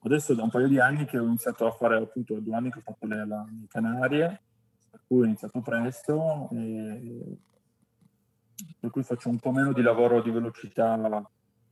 Adesso 0.00 0.34
da 0.34 0.42
un 0.42 0.50
paio 0.50 0.68
di 0.68 0.78
anni 0.80 1.04
che 1.04 1.18
ho 1.18 1.24
iniziato 1.24 1.66
a 1.66 1.70
fare, 1.70 1.96
appunto, 1.96 2.38
due 2.40 2.54
anni 2.54 2.70
che 2.70 2.78
ho 2.78 2.82
fatto 2.82 3.06
le, 3.06 3.24
le 3.24 3.44
Canarie, 3.68 4.42
per 4.90 5.00
cui 5.06 5.20
ho 5.20 5.24
iniziato 5.24 5.60
presto, 5.60 6.48
e 6.52 7.38
per 8.80 8.90
cui 8.90 9.04
faccio 9.04 9.28
un 9.28 9.38
po' 9.38 9.52
meno 9.52 9.72
di 9.72 9.82
lavoro 9.82 10.22
di 10.22 10.30
velocità 10.30 10.96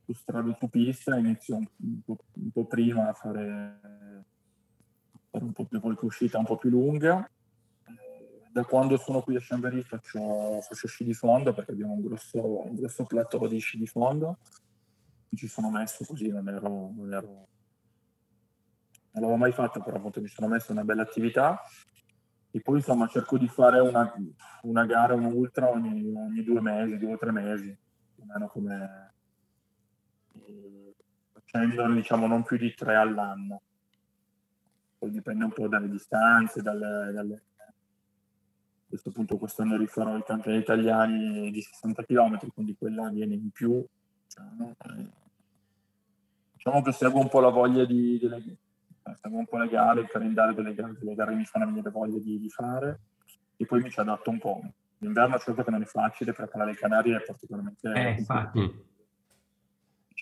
su 0.05 0.13
strada 0.13 0.55
su 0.57 0.69
inizio 1.17 1.55
un, 1.55 1.65
un, 1.77 2.01
po', 2.01 2.17
un 2.33 2.51
po', 2.51 2.65
prima 2.65 3.09
a 3.09 3.13
fare, 3.13 3.79
fare, 5.29 5.43
un 5.43 5.53
po' 5.53 5.65
più 5.65 5.79
qualche 5.79 6.05
uscita 6.05 6.37
un 6.37 6.45
po' 6.45 6.57
più 6.57 6.69
lunga. 6.69 7.29
Da 8.51 8.63
quando 8.65 8.97
sono 8.97 9.21
qui 9.21 9.35
a 9.35 9.39
Chambéry 9.41 9.81
faccio, 9.81 10.61
faccio 10.61 10.87
sci 10.87 11.03
di 11.03 11.13
fondo 11.13 11.53
perché 11.53 11.71
abbiamo 11.71 11.93
un 11.93 12.01
grosso, 12.01 12.67
un 12.67 12.75
grosso 12.75 13.03
plateau 13.05 13.47
di 13.47 13.59
sci 13.59 13.77
di 13.77 13.87
fondo. 13.87 14.37
Mi 15.29 15.37
ci 15.37 15.47
sono 15.47 15.71
messo 15.71 16.05
così, 16.05 16.27
non 16.27 16.47
ero, 16.47 16.91
non 16.95 17.13
ero 17.13 17.47
non 19.13 19.23
l'avevo 19.23 19.35
mai 19.37 19.51
fatto, 19.51 19.81
però 19.81 19.97
appunto 19.97 20.21
mi 20.21 20.27
sono 20.27 20.47
messo 20.47 20.71
una 20.71 20.83
bella 20.83 21.03
attività 21.03 21.61
e 22.49 22.61
poi 22.61 22.77
insomma 22.77 23.07
cerco 23.07 23.37
di 23.37 23.47
fare 23.47 23.79
una, 23.79 24.11
una 24.63 24.85
gara, 24.85 25.13
un 25.13 25.25
ultra 25.25 25.69
ogni, 25.69 26.13
ogni, 26.15 26.43
due 26.43 26.61
mesi, 26.61 26.97
due 26.97 27.13
o 27.13 27.17
tre 27.17 27.31
mesi, 27.31 27.77
più 28.13 28.23
o 28.23 28.25
meno 28.25 28.47
come, 28.47 29.13
facendone 31.53 31.95
diciamo 31.95 32.27
non 32.27 32.43
più 32.43 32.57
di 32.57 32.73
tre 32.73 32.95
all'anno. 32.95 33.61
Poi 34.97 35.11
dipende 35.11 35.43
un 35.43 35.51
po' 35.51 35.67
dalle 35.67 35.89
distanze, 35.89 36.61
dalle, 36.61 37.11
dalle... 37.13 37.43
a 37.57 37.73
questo 38.87 39.11
punto 39.11 39.37
quest'anno 39.37 39.77
rifarò 39.77 40.17
i 40.17 40.23
campionati 40.23 40.63
italiani 40.63 41.51
di 41.51 41.61
60 41.61 42.03
km, 42.05 42.39
quindi 42.53 42.75
quella 42.75 43.09
viene 43.09 43.35
in 43.35 43.51
più. 43.51 43.85
Diciamo, 44.25 44.75
diciamo 46.53 46.81
che 46.81 46.91
seguo 46.91 47.19
un 47.19 47.29
po' 47.29 47.39
la 47.39 47.49
voglia 47.49 47.85
di, 47.85 48.17
delle, 48.19 48.41
seguo 49.21 49.39
un 49.39 49.45
po' 49.45 49.57
le 49.57 49.67
gare, 49.67 50.01
il 50.01 50.07
calendario 50.07 50.55
delle 50.55 50.73
gare, 50.73 50.97
delle 50.97 51.15
gare 51.15 51.35
mi 51.35 51.45
fanno 51.45 51.65
venire 51.65 51.89
voglia 51.91 52.17
di, 52.19 52.39
di 52.39 52.49
fare 52.49 52.99
e 53.57 53.65
poi 53.65 53.81
mi 53.81 53.91
ci 53.91 53.99
adatto 53.99 54.29
un 54.29 54.39
po'. 54.39 54.61
L'inverno 54.99 55.37
certo 55.37 55.63
che 55.63 55.71
non 55.71 55.81
è 55.81 55.85
facile 55.85 56.33
perché 56.33 56.57
la 56.57 56.73
Canarie 56.73 57.17
è 57.17 57.21
particolarmente... 57.21 57.91
Eh, 57.91 58.11
infatti 58.11 58.91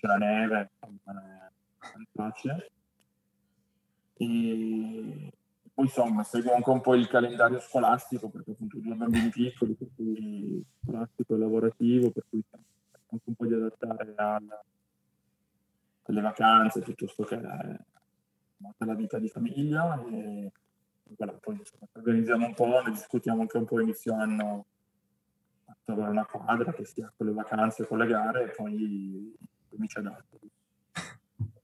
c'è 0.02 0.08
la 0.08 0.16
neve, 0.16 0.70
non 0.80 2.02
è 2.02 2.06
facile. 2.12 2.70
E 4.16 5.32
poi 5.72 5.84
insomma 5.84 6.24
seguo 6.24 6.54
anche 6.54 6.70
un 6.70 6.80
po' 6.80 6.94
il 6.94 7.06
calendario 7.06 7.60
scolastico 7.60 8.28
perché 8.28 8.50
appunto 8.50 8.78
due 8.78 8.94
bambini 8.94 9.28
piccoli, 9.30 9.74
per 9.74 9.88
cui 9.94 10.64
scolastico 10.82 11.34
e 11.34 11.38
lavorativo, 11.38 12.10
per 12.10 12.24
cui 12.28 12.42
anche 12.50 13.24
un 13.24 13.34
po' 13.34 13.46
di 13.46 13.54
adattare 13.54 14.14
alla, 14.16 14.64
alle 16.02 16.20
vacanze 16.20 16.80
piuttosto 16.80 17.22
che 17.22 17.36
alla 17.36 18.94
vita 18.94 19.18
di 19.18 19.28
famiglia 19.28 20.02
e 20.04 20.50
voilà, 21.16 21.32
poi 21.34 21.58
insomma, 21.58 21.86
organizziamo 21.92 22.46
un 22.46 22.54
po', 22.54 22.82
ne 22.82 22.90
discutiamo 22.90 23.42
anche 23.42 23.56
un 23.56 23.66
po' 23.66 23.80
inizio 23.80 24.14
anno 24.14 24.66
a 25.66 25.76
trovare 25.84 26.10
una 26.10 26.26
quadra 26.26 26.72
che 26.72 26.84
sia 26.84 27.12
con 27.16 27.26
le 27.26 27.32
vacanze, 27.32 27.86
con 27.86 27.98
le 27.98 28.06
gare 28.06 28.44
e 28.44 28.54
poi 28.54 29.36
mi 29.78 29.88
ci 29.88 29.98
adatto. 29.98 30.38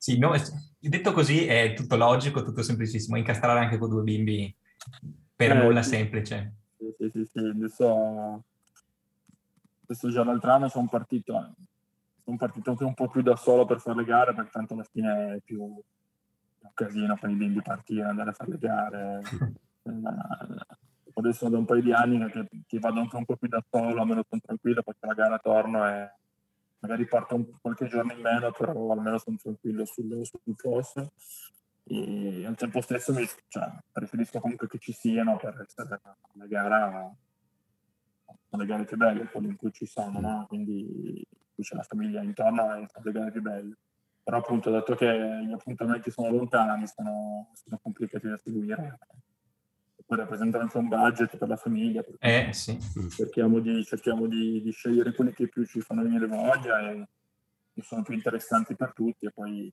Sì, 0.00 0.16
no, 0.16 0.32
detto 0.78 1.12
così 1.12 1.44
è 1.44 1.74
tutto 1.74 1.94
logico, 1.94 2.42
tutto 2.42 2.62
semplicissimo, 2.62 3.18
incastrare 3.18 3.60
anche 3.60 3.76
con 3.76 3.90
due 3.90 4.02
bimbi 4.02 4.56
per 5.36 5.52
eh, 5.52 5.62
nulla 5.62 5.82
semplice. 5.82 6.54
Sì, 6.78 6.94
sì, 6.96 7.10
sì, 7.12 7.28
sì. 7.30 7.38
Adesso, 7.38 8.44
adesso 9.82 10.10
già 10.10 10.24
l'altro 10.24 10.52
anno 10.52 10.68
sono 10.68 10.88
partito, 10.88 11.54
sono 12.24 12.36
partito 12.38 12.70
anche 12.70 12.84
un 12.84 12.94
po' 12.94 13.08
più 13.08 13.20
da 13.20 13.36
solo 13.36 13.66
per 13.66 13.80
fare 13.80 13.98
le 13.98 14.04
gare, 14.04 14.34
perché 14.34 14.50
tanto 14.50 14.72
alla 14.72 14.86
fine 14.90 15.34
è 15.34 15.40
più 15.44 15.62
un 15.62 16.70
casino 16.72 17.18
con 17.18 17.30
i 17.30 17.34
bimbi 17.34 17.60
partire, 17.60 18.04
andare 18.04 18.30
a 18.30 18.32
fare 18.32 18.50
le 18.52 18.58
gare. 18.58 19.22
Eh, 19.82 19.90
adesso 21.14 21.48
da 21.48 21.58
un 21.58 21.64
paio 21.64 21.82
di 21.82 21.92
anni 21.92 22.18
che, 22.30 22.48
che, 22.66 22.78
vado 22.78 23.00
anche 23.00 23.16
un 23.16 23.24
po' 23.24 23.36
più 23.36 23.48
da 23.48 23.62
solo, 23.68 24.00
almeno 24.00 24.24
sono 24.28 24.40
tranquillo, 24.44 24.82
poi 24.82 24.94
la 25.00 25.14
gara 25.14 25.38
torno 25.38 25.86
e 25.86 26.10
magari 26.80 27.06
parto 27.06 27.34
un, 27.34 27.46
qualche 27.60 27.86
giorno 27.86 28.12
in 28.12 28.20
meno, 28.20 28.52
però 28.52 28.92
almeno 28.92 29.18
sono 29.18 29.36
tranquillo 29.36 29.84
sul, 29.84 30.24
sul 30.24 30.56
posto. 30.56 31.12
E 31.84 32.44
al 32.46 32.56
tempo 32.56 32.80
stesso 32.80 33.12
mi, 33.12 33.26
cioè, 33.48 33.68
preferisco 33.90 34.38
comunque 34.40 34.68
che 34.68 34.78
ci 34.78 34.92
siano 34.92 35.36
per 35.36 35.64
essere 35.66 36.00
una 36.34 36.46
gara 36.46 37.12
le 38.56 38.66
gare 38.66 38.84
più 38.84 38.96
belle 38.96 39.28
quelle 39.28 39.48
in 39.48 39.56
cui 39.56 39.72
ci 39.72 39.86
sono, 39.86 40.20
no? 40.20 40.46
quindi 40.48 41.24
qui 41.54 41.62
c'è 41.62 41.76
la 41.76 41.82
famiglia 41.82 42.22
intorno 42.22 42.74
e 42.74 42.88
sono 42.88 43.04
le 43.04 43.12
gare 43.12 43.30
più 43.30 43.42
belle. 43.42 43.76
Però 44.22 44.36
appunto, 44.38 44.70
dato 44.70 44.94
che 44.94 45.44
gli 45.44 45.52
appuntamenti 45.52 46.10
sono 46.10 46.30
lontani, 46.30 46.86
sono, 46.86 47.50
sono 47.54 47.78
complicati 47.82 48.28
da 48.28 48.36
seguire, 48.36 48.98
poi 50.10 50.18
rappresentano 50.18 50.64
anche 50.64 50.76
un 50.76 50.88
budget 50.88 51.36
per 51.36 51.46
la 51.46 51.56
famiglia. 51.56 52.04
Eh, 52.18 52.48
sì. 52.52 52.76
Cerchiamo, 53.10 53.60
di, 53.60 53.84
cerchiamo 53.84 54.26
di, 54.26 54.60
di, 54.60 54.72
scegliere 54.72 55.14
quelli 55.14 55.32
che 55.32 55.46
più 55.46 55.64
ci 55.64 55.80
fanno 55.80 56.02
venire 56.02 56.26
voglia 56.26 56.90
e 56.90 57.06
che 57.72 57.82
sono 57.82 58.02
più 58.02 58.14
interessanti 58.14 58.74
per 58.74 58.92
tutti 58.92 59.26
e 59.26 59.30
poi 59.30 59.72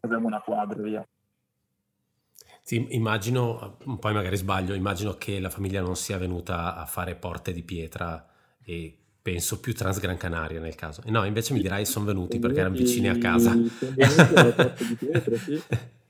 abbiamo 0.00 0.26
una 0.26 0.40
quadra 0.40 0.82
via. 0.82 1.06
Sì, 2.62 2.84
immagino, 2.90 3.78
poi 4.00 4.12
magari 4.12 4.36
sbaglio, 4.36 4.74
immagino 4.74 5.14
che 5.14 5.38
la 5.38 5.50
famiglia 5.50 5.80
non 5.80 5.94
sia 5.94 6.18
venuta 6.18 6.74
a 6.74 6.84
fare 6.84 7.14
porte 7.14 7.52
di 7.52 7.62
pietra 7.62 8.28
e 8.60 8.98
penso 9.22 9.60
più 9.60 9.72
Transgran 9.72 10.16
Canaria 10.16 10.58
nel 10.58 10.74
caso. 10.74 11.00
No, 11.06 11.24
invece 11.24 11.52
mi 11.52 11.60
dirai 11.60 11.86
sono 11.86 12.06
venuti 12.06 12.40
perché 12.40 12.58
erano 12.58 12.74
vicini 12.74 13.08
a 13.08 13.16
casa. 13.18 13.52
Sono 13.52 13.70
venuti 13.94 14.34
alla 14.34 14.52
porta 14.52 14.84
di 14.84 14.94
pietra, 14.96 15.36
sì. 15.36 15.62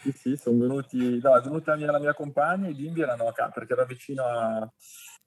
Sì, 0.00 0.12
sì, 0.12 0.36
sono 0.36 0.58
venuti, 0.58 1.18
no, 1.20 1.36
è 1.36 1.40
venuta 1.40 1.76
mia, 1.76 1.90
la 1.90 1.98
mia 1.98 2.14
compagna, 2.14 2.68
i 2.68 2.74
bimbi 2.74 3.00
erano 3.00 3.26
a 3.26 3.32
casa 3.32 3.50
perché 3.50 3.72
era 3.72 3.84
vicino 3.84 4.24
a, 4.24 4.70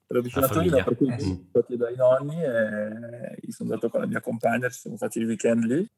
era 0.06 0.20
vicino 0.20 0.46
a 0.46 0.48
Torino, 0.48 0.82
per 0.82 0.96
cui 0.96 1.12
eh. 1.12 1.18
sono 1.18 1.44
stati 1.48 1.76
dai 1.76 1.94
nonni 1.96 2.42
e 2.42 3.36
sono 3.50 3.70
andato 3.70 3.90
con 3.90 4.00
la 4.00 4.06
mia 4.06 4.20
compagna, 4.20 4.68
ci 4.68 4.80
siamo 4.80 4.96
fatti 4.96 5.18
il 5.18 5.26
weekend 5.26 5.64
lì. 5.64 5.90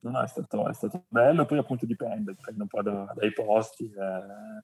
No, 0.00 0.22
è, 0.22 0.26
stato, 0.28 0.68
è 0.68 0.74
stato 0.74 1.04
bello, 1.08 1.44
poi 1.44 1.58
appunto 1.58 1.84
dipende, 1.84 2.34
dipende 2.34 2.62
un 2.62 2.68
po' 2.68 2.82
da, 2.82 3.12
dai 3.16 3.32
posti, 3.32 3.84
eh, 3.92 4.62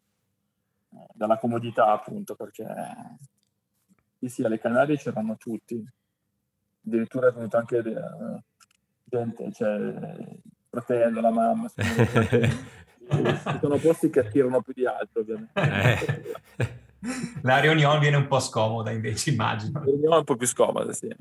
dalla 1.13 1.39
comodità 1.39 1.93
appunto, 1.93 2.35
perché 2.37 2.67
sì, 4.19 4.29
sì, 4.29 4.43
alle 4.43 4.59
Canarie 4.59 4.97
c'erano 4.97 5.37
tutti, 5.37 5.85
addirittura 6.87 7.29
è 7.29 7.33
venuto 7.33 7.57
anche 7.57 7.79
eh, 7.79 8.43
gente, 9.05 9.53
cioè 9.53 9.75
il 9.75 10.41
fratello, 10.69 11.21
la 11.21 11.31
mamma, 11.31 11.69
ci 13.11 13.59
sono 13.61 13.77
posti 13.79 14.11
che 14.11 14.21
attirano 14.21 14.63
più 14.63 14.73
di 14.73 14.87
altri 14.87 15.21
ovviamente. 15.21 15.53
Eh. 15.55 16.83
La 17.43 17.59
riunione 17.59 17.99
viene 17.99 18.17
un 18.17 18.27
po' 18.27 18.41
scomoda 18.41 18.91
invece, 18.91 19.31
immagino. 19.31 19.81
La 19.81 19.85
riunione 19.85 20.15
è 20.15 20.19
un 20.19 20.25
po' 20.25 20.37
più 20.37 20.47
scomoda, 20.47 20.93
sì. 20.93 21.15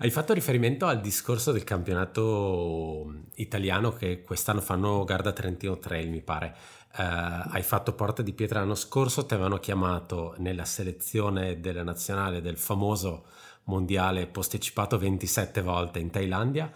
Hai 0.00 0.10
fatto 0.10 0.32
riferimento 0.32 0.86
al 0.86 1.00
discorso 1.00 1.50
del 1.50 1.64
campionato 1.64 3.12
italiano 3.36 3.92
che 3.92 4.22
quest'anno 4.22 4.60
fanno 4.60 5.02
Garda 5.04 5.32
Trentino 5.32 5.78
Trail, 5.78 6.08
mi 6.08 6.20
pare. 6.20 6.54
Uh, 6.90 7.50
hai 7.50 7.62
fatto 7.62 7.94
Porta 7.94 8.22
di 8.22 8.32
Pietra 8.32 8.60
l'anno 8.60 8.74
scorso, 8.74 9.26
ti 9.26 9.34
avevano 9.34 9.58
chiamato 9.58 10.34
nella 10.38 10.64
selezione 10.64 11.60
della 11.60 11.82
nazionale 11.82 12.40
del 12.40 12.58
famoso 12.58 13.26
mondiale 13.64 14.26
posticipato 14.26 14.98
27 14.98 15.62
volte 15.62 15.98
in 15.98 16.10
Thailandia. 16.10 16.70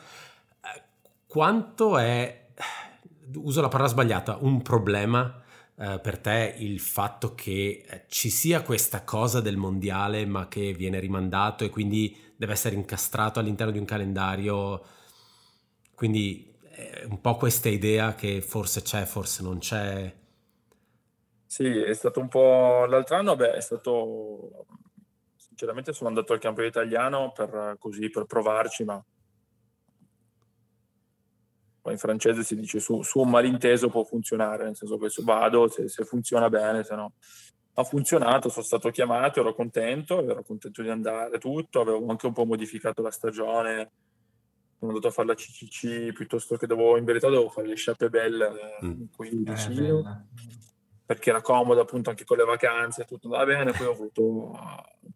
Uh, 0.61 0.81
quanto 1.27 1.99
è 1.99 2.42
uso 3.35 3.61
la 3.61 3.69
parola 3.69 3.89
sbagliata, 3.89 4.39
un 4.41 4.63
problema 4.63 5.43
eh, 5.77 5.99
per 6.01 6.19
te 6.19 6.55
il 6.59 6.81
fatto 6.81 7.35
che 7.35 7.85
eh, 7.89 8.05
ci 8.09 8.29
sia 8.29 8.63
questa 8.63 9.05
cosa 9.05 9.41
del 9.41 9.57
mondiale 9.57 10.27
ma 10.27 10.47
che 10.47 10.73
viene 10.73 11.01
rimandato 11.01 11.65
e 11.65 11.71
quindi 11.71 12.17
deve 12.37 12.53
essere 12.53 12.75
incastrato 12.75 13.41
all'interno 13.41 13.73
di 13.73 13.79
un 13.79 13.85
calendario, 13.85 14.83
quindi 15.95 16.53
è 16.71 17.05
un 17.05 17.21
po' 17.21 17.37
questa 17.37 17.69
idea 17.69 18.15
che 18.15 18.41
forse 18.43 18.83
c'è, 18.83 19.05
forse 19.05 19.43
non 19.43 19.59
c'è. 19.59 20.15
Sì, 21.47 21.67
è 21.67 21.95
stato 21.95 22.21
un 22.21 22.29
po' 22.29 22.85
l'altro 22.87 23.17
anno, 23.17 23.37
beh, 23.37 23.53
è 23.55 23.61
stato 23.61 24.67
sinceramente 25.37 25.93
sono 25.93 26.09
andato 26.09 26.33
al 26.33 26.39
campo 26.39 26.63
italiano 26.63 27.31
per 27.33 27.77
così 27.79 28.11
per 28.11 28.25
provarci, 28.25 28.85
ma 28.85 29.03
in 31.91 31.99
francese 31.99 32.45
si 32.45 32.55
dice 32.55 32.79
su, 32.79 33.03
su, 33.03 33.21
un 33.21 33.31
malinteso 33.31 33.89
può 33.89 34.05
funzionare, 34.05 34.65
nel 34.65 34.77
senso 34.77 34.97
che 34.99 35.09
se 35.09 35.23
vado, 35.25 35.69
se, 35.69 35.89
se, 35.89 36.05
funziona 36.05 36.49
bene, 36.49 36.85
se 36.85 36.95
no. 36.95 37.15
Ha 37.75 37.85
funzionato, 37.85 38.51
sono 38.51 38.65
stato 38.65 38.91
chiamato, 38.91 39.41
ero 39.41 39.55
contento, 39.55 40.23
ero 40.23 40.43
contento 40.43 40.83
di 40.83 40.91
andare 40.91 41.39
tutto, 41.39 41.81
avevo 41.81 42.07
anche 42.09 42.27
un 42.27 42.35
po' 42.35 42.45
modificato 42.45 43.03
la 43.03 43.11
stagione, 43.11 43.91
sono 44.79 44.93
andato 44.93 45.09
a 45.09 45.11
fare 45.11 45.29
la 45.29 45.35
CCC 45.35 46.13
piuttosto 46.13 46.57
che 46.57 46.67
dovevo, 46.67 46.97
in 46.99 47.05
verità 47.05 47.29
dovevo 47.29 47.49
fare 47.49 47.69
le 47.69 47.77
sciappe 47.77 48.11
belle 48.11 48.79
mm. 48.85 49.03
qui 49.17 49.29
eh, 49.29 49.53
vicino, 49.53 49.99
eh, 50.01 50.41
perché 51.07 51.31
era 51.31 51.41
comodo 51.41 51.81
appunto 51.81 52.11
anche 52.11 52.25
con 52.25 52.37
le 52.37 52.45
vacanze, 52.45 53.05
tutto 53.05 53.27
andava 53.27 53.47
bene, 53.47 53.73
poi 53.73 53.87
ho 53.87 53.93
avuto, 53.93 54.59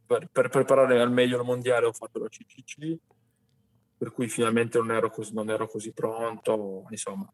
per, 0.07 0.29
per 0.33 0.49
preparare 0.49 1.01
al 1.01 1.13
meglio 1.13 1.39
il 1.39 1.45
mondiale 1.45 1.87
ho 1.87 1.93
fatto 1.93 2.19
la 2.19 2.29
CCC, 2.29 2.97
per 3.97 4.13
cui 4.13 4.29
finalmente 4.29 4.79
non 4.79 4.93
ero 4.93 5.11
così, 5.11 5.33
non 5.33 5.51
ero 5.51 5.67
così 5.67 5.93
pronto, 5.93 6.87
insomma. 6.91 7.31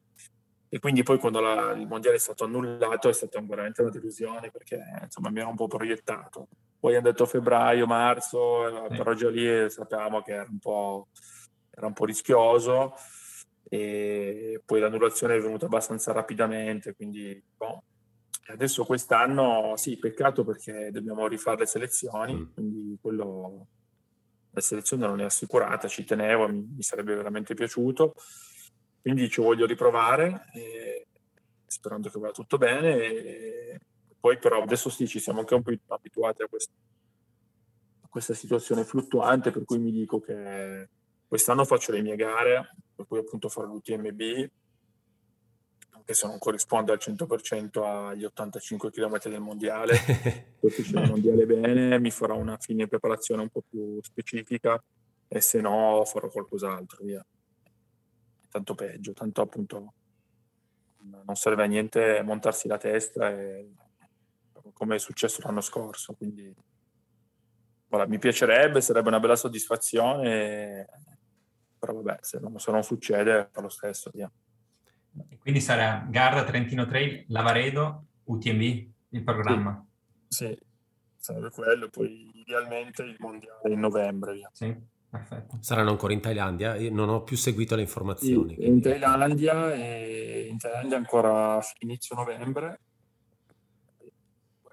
E 0.69 0.79
quindi 0.79 1.03
poi 1.03 1.19
quando 1.19 1.41
la, 1.41 1.73
il 1.73 1.87
mondiale 1.87 2.17
è 2.17 2.21
stato 2.21 2.45
annullato 2.45 3.09
è 3.09 3.13
stata 3.13 3.41
veramente 3.43 3.83
una 3.83 3.91
delusione 3.91 4.51
perché 4.51 4.81
insomma 5.03 5.31
mi 5.31 5.41
ero 5.41 5.51
un 5.51 5.57
po' 5.57 5.67
proiettato. 5.67 6.49
Poi 6.81 6.95
hanno 6.97 7.11
detto 7.11 7.27
febbraio, 7.27 7.87
marzo, 7.87 8.89
sì. 8.89 8.97
però 8.97 9.13
già 9.13 9.29
lì 9.29 9.69
sapevamo 9.69 10.23
che 10.23 10.33
era 10.33 10.49
un 10.49 10.59
po', 10.59 11.09
era 11.71 11.87
un 11.87 11.93
po' 11.93 12.07
rischioso 12.07 12.95
e 13.69 14.63
poi 14.65 14.81
l'annullazione 14.81 15.37
è 15.37 15.41
venuta 15.41 15.67
abbastanza 15.67 16.13
rapidamente, 16.13 16.95
quindi 16.95 17.43
boh. 17.57 17.83
adesso 18.49 18.85
quest'anno 18.85 19.75
sì, 19.77 19.99
peccato 19.99 20.45
perché 20.45 20.91
dobbiamo 20.91 21.27
rifare 21.27 21.61
le 21.61 21.67
selezioni, 21.67 22.35
mm. 22.35 22.53
quindi 22.55 22.99
quello 23.01 23.67
la 24.55 24.61
selezione 24.61 25.07
non 25.07 25.21
è 25.21 25.25
assicurata, 25.25 25.89
ci 25.89 26.05
tenevo, 26.05 26.49
mi, 26.49 26.83
sarebbe 26.83 27.15
veramente 27.15 27.55
piaciuto, 27.55 28.15
quindi 29.01 29.29
ci 29.29 29.41
voglio 29.41 29.67
riprovare, 29.67 30.47
eh, 30.55 31.07
sperando 31.67 32.11
che 32.11 32.19
vada 32.19 32.33
tutto 32.33 32.59
bene. 32.59 32.97
E 32.97 33.81
poi 34.21 34.39
però 34.39 34.63
adesso 34.63 34.91
sì, 34.91 35.09
ci 35.09 35.19
siamo 35.19 35.41
anche 35.41 35.55
un 35.55 35.63
po' 35.63 35.73
abituati 35.89 36.43
a 36.43 36.47
questa, 36.49 36.73
a 38.03 38.09
questa 38.09 38.35
situazione 38.35 38.85
fluttuante, 38.85 39.51
per 39.51 39.65
cui 39.65 39.79
mi 39.79 39.91
dico 39.91 40.21
che 40.21 40.89
quest'anno 41.27 41.65
faccio 41.65 41.93
le 41.93 42.03
mie 42.03 42.17
gare, 42.17 42.77
per 42.95 43.07
cui 43.07 43.19
appunto 43.19 43.49
farò 43.49 43.67
l'UTMB, 43.67 44.51
anche 46.03 46.15
se 46.15 46.27
non 46.27 46.39
corrisponde 46.39 46.93
al 46.93 46.99
100% 47.01 48.09
agli 48.09 48.25
85 48.25 48.91
km 48.91 49.21
del 49.23 49.41
mondiale, 49.41 49.97
poi 50.59 50.71
c'è 50.71 50.81
il 50.81 51.09
mondiale 51.09 51.47
bene, 51.47 51.99
mi 52.01 52.11
farò 52.11 52.37
una 52.37 52.57
fine 52.59 52.89
preparazione 52.89 53.43
un 53.43 53.49
po' 53.49 53.63
più 53.69 54.01
specifica 54.03 54.83
e 55.29 55.41
se 55.41 55.61
no 55.61 56.03
farò 56.05 56.29
qualcos'altro, 56.29 57.05
via. 57.05 57.25
Tanto 58.51 58.75
peggio, 58.75 59.13
tanto 59.13 59.41
appunto 59.41 59.95
non 61.25 61.35
serve 61.35 61.63
a 61.63 61.67
niente 61.67 62.23
montarsi 62.23 62.69
la 62.69 62.79
testa 62.79 63.31
e, 63.31 63.73
come 64.73 64.97
è 64.97 64.99
successo 64.99 65.41
l'anno 65.43 65.61
scorso, 65.61 66.15
quindi 66.15 66.55
voilà, 67.89 68.07
mi 68.07 68.19
piacerebbe, 68.19 68.81
sarebbe 68.81 69.09
una 69.09 69.21
bella 69.21 69.37
soddisfazione, 69.37 70.87
però 71.79 71.95
vabbè, 71.95 72.19
se 72.23 72.39
non, 72.41 72.59
se 72.59 72.71
non 72.73 72.83
succede 72.83 73.49
fa 73.53 73.61
lo 73.61 73.69
stesso, 73.69 74.11
via. 74.13 74.31
Quindi 75.39 75.61
sarà 75.61 76.07
Garda, 76.09 76.45
Trentino 76.45 76.87
Trail, 76.87 77.25
Lavaredo, 77.29 78.05
UTMB 78.25 78.61
il 79.11 79.23
programma. 79.25 79.85
Sì, 80.29 80.47
sì 80.47 80.59
sarebbe 81.23 81.51
quello, 81.51 81.89
poi 81.89 82.33
idealmente 82.35 83.03
il 83.03 83.17
mondiale 83.19 83.73
in 83.73 83.79
novembre. 83.79 84.35
Via. 84.35 84.51
Sì, 84.53 84.75
perfetto. 85.09 85.59
Saranno 85.61 85.91
ancora 85.91 86.13
in 86.13 86.21
Thailandia? 86.21 86.75
Io 86.77 86.93
non 86.93 87.09
ho 87.09 87.23
più 87.23 87.37
seguito 87.37 87.77
le 87.77 87.83
informazioni. 87.83 88.57
Sì, 88.57 88.67
in 88.67 88.81
Thailandia, 88.81 89.73
e 89.73 90.49
in 90.51 90.59
Thailandia 90.59 90.97
ancora 90.97 91.61
inizio 91.79 92.17
novembre, 92.17 92.81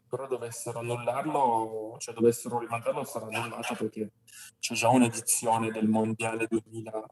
però 0.09 0.27
dovessero 0.27 0.79
annullarlo, 0.79 1.97
cioè 1.99 2.15
dovessero 2.15 2.57
rimandarlo, 2.57 3.03
sarà 3.03 3.27
annullato 3.27 3.75
perché 3.75 4.11
c'è 4.57 4.73
già 4.73 4.89
un'edizione 4.89 5.69
del 5.69 5.87
mondiale 5.87 6.47
2000 6.47 7.05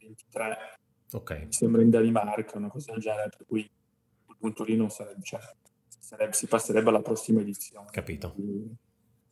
23. 0.00 0.79
Ok. 1.12 1.30
Mi 1.44 1.52
sembra 1.52 1.82
in 1.82 1.90
Danimarca, 1.90 2.58
una 2.58 2.68
cosa 2.68 2.92
del 2.92 3.00
genere, 3.00 3.30
per 3.36 3.46
cui 3.46 3.62
a 3.62 4.24
quel 4.26 4.36
punto 4.38 4.64
lì 4.64 4.76
non 4.76 4.90
sarebbe, 4.90 5.22
cioè, 5.22 5.40
sarebbe, 5.88 6.32
si 6.32 6.46
passerebbe 6.46 6.88
alla 6.88 7.02
prossima 7.02 7.40
edizione. 7.40 7.88
Capito. 7.90 8.32
Quindi, 8.32 8.76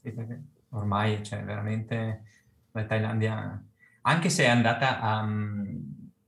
Sì, 0.02 0.12
perché 0.12 0.42
ormai, 0.70 1.22
cioè, 1.24 1.42
veramente 1.44 2.24
la 2.72 2.84
Thailandia, 2.84 3.64
anche 4.02 4.28
se 4.28 4.44
è 4.44 4.48
andata 4.48 5.00
a, 5.00 5.20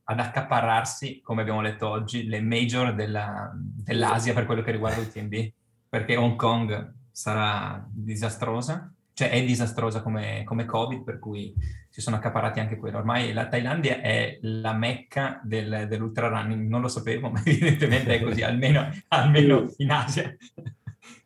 ad 0.04 0.18
accaparrarsi, 0.18 1.20
come 1.20 1.42
abbiamo 1.42 1.60
letto 1.60 1.88
oggi, 1.88 2.26
le 2.26 2.40
major 2.40 2.94
della- 2.94 3.52
dell'Asia 3.54 4.34
per 4.34 4.46
quello 4.46 4.62
che 4.62 4.72
riguarda 4.72 5.00
il 5.00 5.10
TNB, 5.10 5.52
perché 5.88 6.16
Hong 6.16 6.36
Kong 6.36 6.94
sarà 7.10 7.84
disastrosa, 7.90 8.92
cioè 9.20 9.28
è 9.28 9.44
disastrosa 9.44 10.00
come, 10.00 10.44
come 10.44 10.64
Covid, 10.64 11.04
per 11.04 11.18
cui 11.18 11.54
si 11.90 12.00
sono 12.00 12.16
accaparrati 12.16 12.58
anche 12.58 12.78
quello. 12.78 12.96
Ormai 12.96 13.34
la 13.34 13.48
Thailandia 13.48 14.00
è 14.00 14.38
la 14.40 14.72
mecca 14.72 15.40
del, 15.44 15.84
dell'ultra 15.86 16.28
running, 16.28 16.66
non 16.66 16.80
lo 16.80 16.88
sapevo, 16.88 17.28
ma 17.30 17.42
evidentemente 17.44 18.14
è 18.14 18.22
così, 18.22 18.42
almeno, 18.42 18.88
almeno 19.08 19.70
in 19.76 19.90
Asia. 19.90 20.34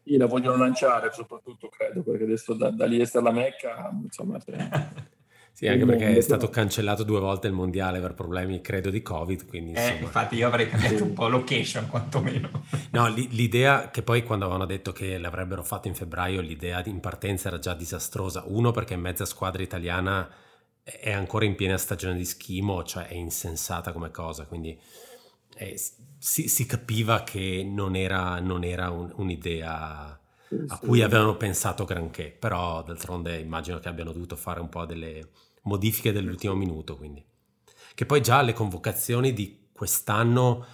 Sì, 0.02 0.16
la 0.16 0.26
vogliono 0.26 0.56
lanciare 0.56 1.12
soprattutto, 1.12 1.68
credo, 1.68 2.02
perché 2.02 2.24
adesso 2.24 2.54
da, 2.54 2.70
da 2.70 2.84
lì 2.84 3.00
essere 3.00 3.22
la 3.22 3.30
Mecca, 3.30 3.90
insomma, 4.02 4.38
Sì, 5.54 5.68
anche 5.68 5.86
perché 5.86 6.04
è 6.06 6.08
mondo, 6.08 6.20
stato 6.20 6.48
però. 6.48 6.50
cancellato 6.50 7.04
due 7.04 7.20
volte 7.20 7.46
il 7.46 7.52
mondiale 7.54 8.00
per 8.00 8.14
problemi, 8.14 8.60
credo, 8.60 8.90
di 8.90 9.02
Covid, 9.02 9.46
quindi 9.46 9.70
Eh, 9.72 9.72
insomma... 9.72 10.00
infatti 10.00 10.36
io 10.36 10.46
avrei 10.46 10.68
cambiato 10.68 11.04
un 11.04 11.12
po' 11.12 11.28
location, 11.28 11.86
quantomeno. 11.88 12.50
No, 12.90 13.08
l'i- 13.08 13.28
l'idea 13.30 13.90
che 13.90 14.02
poi 14.02 14.22
quando 14.22 14.44
avevano 14.44 14.66
detto 14.66 14.92
che 14.92 15.18
l'avrebbero 15.18 15.62
fatto 15.64 15.88
in 15.88 15.94
febbraio, 15.94 16.40
l'idea 16.40 16.80
di- 16.80 16.90
in 16.90 17.00
partenza 17.00 17.48
era 17.48 17.58
già 17.58 17.74
disastrosa. 17.74 18.44
Uno, 18.46 18.70
perché 18.70 18.96
mezza 18.96 19.24
squadra 19.24 19.62
italiana 19.62 20.28
è 20.82 21.10
ancora 21.12 21.44
in 21.44 21.56
piena 21.56 21.76
stagione 21.76 22.16
di 22.16 22.24
schimo, 22.24 22.84
cioè 22.84 23.08
è 23.08 23.14
insensata 23.14 23.92
come 23.92 24.10
cosa, 24.10 24.44
quindi 24.46 24.78
eh, 25.56 25.76
si, 26.18 26.48
si 26.48 26.66
capiva 26.66 27.22
che 27.24 27.64
non 27.64 27.96
era, 27.96 28.38
non 28.40 28.64
era 28.64 28.90
un- 28.90 29.12
un'idea 29.16 30.18
a 30.66 30.78
cui 30.78 31.02
avevano 31.02 31.36
pensato 31.36 31.84
granché, 31.84 32.30
però 32.30 32.82
d'altronde 32.82 33.38
immagino 33.38 33.78
che 33.80 33.88
abbiano 33.88 34.12
dovuto 34.12 34.36
fare 34.36 34.60
un 34.60 34.68
po' 34.68 34.84
delle 34.86 35.28
modifiche 35.64 36.12
dell'ultimo 36.12 36.54
minuto, 36.54 36.96
quindi. 36.96 37.24
Che 37.94 38.06
poi 38.06 38.20
già 38.20 38.42
le 38.42 38.52
convocazioni 38.52 39.32
di 39.32 39.68
quest'anno 39.72 40.66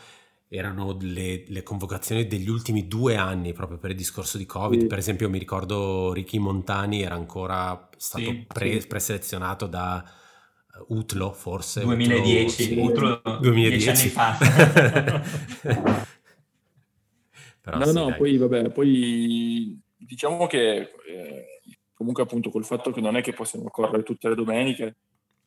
erano 0.48 0.96
le, 1.00 1.44
le 1.46 1.62
convocazioni 1.62 2.26
degli 2.26 2.48
ultimi 2.48 2.88
due 2.88 3.16
anni 3.16 3.52
proprio 3.52 3.78
per 3.78 3.90
il 3.90 3.96
discorso 3.96 4.38
di 4.38 4.46
Covid. 4.46 4.80
Sì. 4.80 4.86
Per 4.86 4.98
esempio 4.98 5.28
mi 5.28 5.38
ricordo 5.38 6.12
Ricky 6.12 6.38
Montani 6.38 7.02
era 7.02 7.14
ancora 7.14 7.88
stato 7.96 8.24
Sì, 8.24 8.44
pre- 8.46 8.80
sì. 8.80 8.86
preselezionato 8.86 9.66
da 9.66 10.02
eh, 10.04 10.84
Utlo, 10.88 11.32
forse. 11.32 11.82
2010, 11.82 12.74
Utlo, 12.78 13.20
Utlo, 13.24 13.38
2010. 13.38 13.78
dieci 13.84 13.88
anni 13.88 14.08
fa. 14.08 14.36
Però 17.60 17.78
no, 17.78 17.84
sì, 17.84 17.92
no, 17.92 18.04
dai. 18.06 18.16
poi 18.16 18.36
vabbè, 18.36 18.70
poi 18.70 19.80
diciamo 19.96 20.46
che 20.46 20.76
eh, 21.06 21.46
comunque 22.00 22.22
appunto 22.22 22.48
col 22.48 22.64
fatto 22.64 22.92
che 22.92 23.02
non 23.02 23.18
è 23.18 23.20
che 23.20 23.34
possiamo 23.34 23.68
correre 23.68 24.02
tutte 24.02 24.30
le 24.30 24.34
domeniche, 24.34 24.96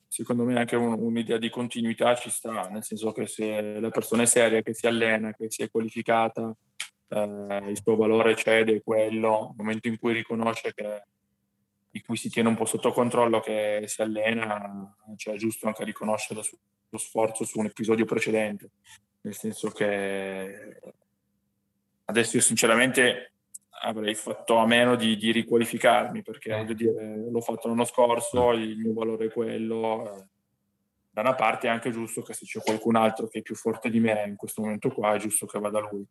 secondo 0.07 0.43
me 0.43 0.59
anche 0.59 0.75
un- 0.75 0.99
un'idea 0.99 1.39
di 1.39 1.49
continuità 1.49 2.13
ci 2.13 2.29
sta, 2.29 2.69
nel 2.69 2.83
senso 2.83 3.11
che 3.11 3.25
se 3.25 3.79
la 3.79 3.89
persona 3.89 4.21
è 4.21 4.25
seria, 4.27 4.61
che 4.61 4.75
si 4.75 4.85
allena, 4.85 5.33
che 5.33 5.49
si 5.49 5.63
è 5.63 5.71
qualificata, 5.71 6.55
eh, 7.07 7.63
il 7.69 7.79
suo 7.81 7.95
valore 7.95 8.35
cede 8.35 8.83
quello, 8.83 9.47
nel 9.47 9.65
momento 9.65 9.87
in 9.87 9.97
cui 9.97 10.13
riconosce 10.13 10.75
che 10.75 11.05
di 11.89 12.01
cui 12.01 12.17
si 12.17 12.29
tiene 12.29 12.49
un 12.49 12.55
po' 12.55 12.65
sotto 12.65 12.91
controllo, 12.91 13.39
che 13.39 13.85
si 13.87 14.03
allena, 14.03 14.95
cioè 15.15 15.33
è 15.33 15.37
giusto 15.37 15.65
anche 15.65 15.83
riconoscere 15.83 16.39
lo, 16.39 16.57
lo 16.89 16.97
sforzo 16.99 17.45
su 17.45 17.57
un 17.57 17.65
episodio 17.65 18.05
precedente, 18.05 18.69
nel 19.21 19.33
senso 19.33 19.71
che 19.71 20.79
adesso 22.05 22.35
io 22.35 22.43
sinceramente 22.43 23.32
avrei 23.85 24.15
fatto 24.15 24.57
a 24.57 24.65
meno 24.65 24.95
di, 24.95 25.15
di 25.17 25.31
riqualificarmi 25.31 26.21
perché 26.21 26.55
Eh. 26.57 26.73
dire 26.73 27.29
l'ho 27.29 27.41
fatto 27.41 27.67
l'anno 27.67 27.85
scorso, 27.85 28.51
il 28.51 28.77
mio 28.77 28.93
valore 28.93 29.25
è 29.25 29.31
quello. 29.31 30.05
eh. 30.15 30.27
Da 31.09 31.21
una 31.21 31.35
parte 31.35 31.67
è 31.67 31.69
anche 31.69 31.91
giusto 31.91 32.21
che 32.21 32.33
se 32.33 32.45
c'è 32.45 32.59
qualcun 32.61 32.95
altro 32.95 33.27
che 33.27 33.39
è 33.39 33.41
più 33.43 33.55
forte 33.55 33.89
di 33.89 33.99
me 33.99 34.23
in 34.25 34.35
questo 34.35 34.61
momento 34.61 34.89
qua 34.89 35.13
è 35.13 35.19
giusto 35.19 35.45
che 35.45 35.59
vada 35.59 35.79
lui. 35.79 36.03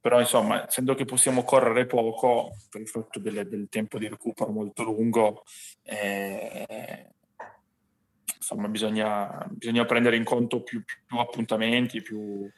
Però 0.00 0.18
insomma, 0.18 0.66
essendo 0.66 0.94
che 0.94 1.04
possiamo 1.04 1.44
correre 1.44 1.86
poco 1.86 2.56
per 2.68 2.80
il 2.80 2.88
fatto 2.88 3.20
del, 3.20 3.46
del 3.46 3.68
tempo 3.68 3.98
di 3.98 4.08
recupero 4.08 4.50
molto 4.50 4.82
lungo, 4.82 5.44
eh, 5.84 7.06
insomma 8.36 8.66
bisogna, 8.66 9.46
bisogna 9.48 9.84
prendere 9.84 10.16
in 10.16 10.24
conto 10.24 10.62
più, 10.64 10.82
più 10.82 11.18
appuntamenti, 11.18 12.02
più, 12.02 12.50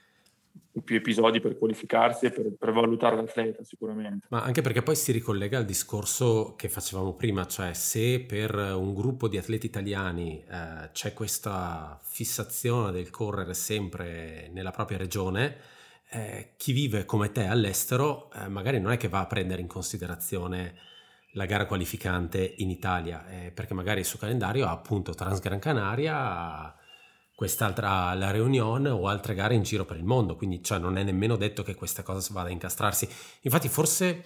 più 0.82 0.96
episodi 0.96 1.40
per 1.40 1.56
qualificarsi 1.56 2.26
e 2.26 2.30
per, 2.30 2.52
per 2.58 2.72
valutare 2.72 3.16
l'atleta 3.16 3.62
sicuramente. 3.62 4.26
Ma 4.30 4.42
anche 4.42 4.62
perché 4.62 4.82
poi 4.82 4.96
si 4.96 5.12
ricollega 5.12 5.58
al 5.58 5.64
discorso 5.64 6.54
che 6.56 6.68
facevamo 6.68 7.14
prima, 7.14 7.46
cioè 7.46 7.72
se 7.74 8.20
per 8.20 8.54
un 8.54 8.94
gruppo 8.94 9.28
di 9.28 9.38
atleti 9.38 9.66
italiani 9.66 10.42
eh, 10.48 10.90
c'è 10.92 11.12
questa 11.12 11.98
fissazione 12.02 12.92
del 12.92 13.10
correre 13.10 13.54
sempre 13.54 14.50
nella 14.52 14.70
propria 14.70 14.98
regione, 14.98 15.56
eh, 16.10 16.52
chi 16.56 16.72
vive 16.72 17.04
come 17.04 17.32
te 17.32 17.46
all'estero 17.46 18.30
eh, 18.32 18.48
magari 18.48 18.80
non 18.80 18.92
è 18.92 18.96
che 18.96 19.08
va 19.08 19.20
a 19.20 19.26
prendere 19.26 19.60
in 19.60 19.66
considerazione 19.66 20.74
la 21.32 21.46
gara 21.46 21.66
qualificante 21.66 22.54
in 22.58 22.70
Italia, 22.70 23.26
eh, 23.28 23.50
perché 23.50 23.74
magari 23.74 24.00
il 24.00 24.06
suo 24.06 24.18
calendario 24.18 24.66
ha 24.66 24.70
appunto 24.70 25.14
Transgran 25.14 25.58
Canaria, 25.58 26.74
quest'altra 27.34 28.14
la 28.14 28.30
Reunion 28.30 28.86
o 28.86 29.08
altre 29.08 29.34
gare 29.34 29.54
in 29.54 29.62
giro 29.62 29.84
per 29.84 29.96
il 29.96 30.04
mondo, 30.04 30.36
quindi 30.36 30.62
cioè, 30.62 30.78
non 30.78 30.96
è 30.96 31.02
nemmeno 31.02 31.36
detto 31.36 31.62
che 31.62 31.74
questa 31.74 32.02
cosa 32.02 32.32
vada 32.32 32.48
a 32.48 32.52
incastrarsi. 32.52 33.08
Infatti 33.42 33.68
forse, 33.68 34.24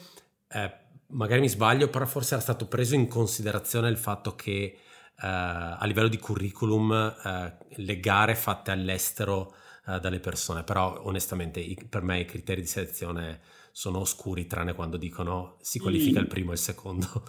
eh, 0.48 0.72
magari 1.08 1.40
mi 1.40 1.48
sbaglio, 1.48 1.88
però 1.88 2.04
forse 2.06 2.34
era 2.34 2.42
stato 2.42 2.66
preso 2.66 2.94
in 2.94 3.08
considerazione 3.08 3.88
il 3.88 3.96
fatto 3.96 4.34
che 4.34 4.52
eh, 4.52 4.76
a 5.16 5.82
livello 5.86 6.08
di 6.08 6.18
curriculum 6.18 6.92
eh, 7.24 7.56
le 7.76 8.00
gare 8.00 8.34
fatte 8.34 8.70
all'estero 8.70 9.54
eh, 9.86 9.98
dalle 10.00 10.20
persone, 10.20 10.62
però 10.62 11.00
onestamente 11.04 11.64
per 11.88 12.02
me 12.02 12.20
i 12.20 12.24
criteri 12.26 12.60
di 12.60 12.66
selezione 12.66 13.40
sono 13.72 14.00
oscuri 14.00 14.46
tranne 14.46 14.74
quando 14.74 14.96
dicono 14.96 15.56
si 15.60 15.78
qualifica 15.78 16.18
Sì. 16.18 16.24
il 16.24 16.26
primo 16.28 16.50
e 16.50 16.54
il 16.54 16.58
secondo. 16.60 17.22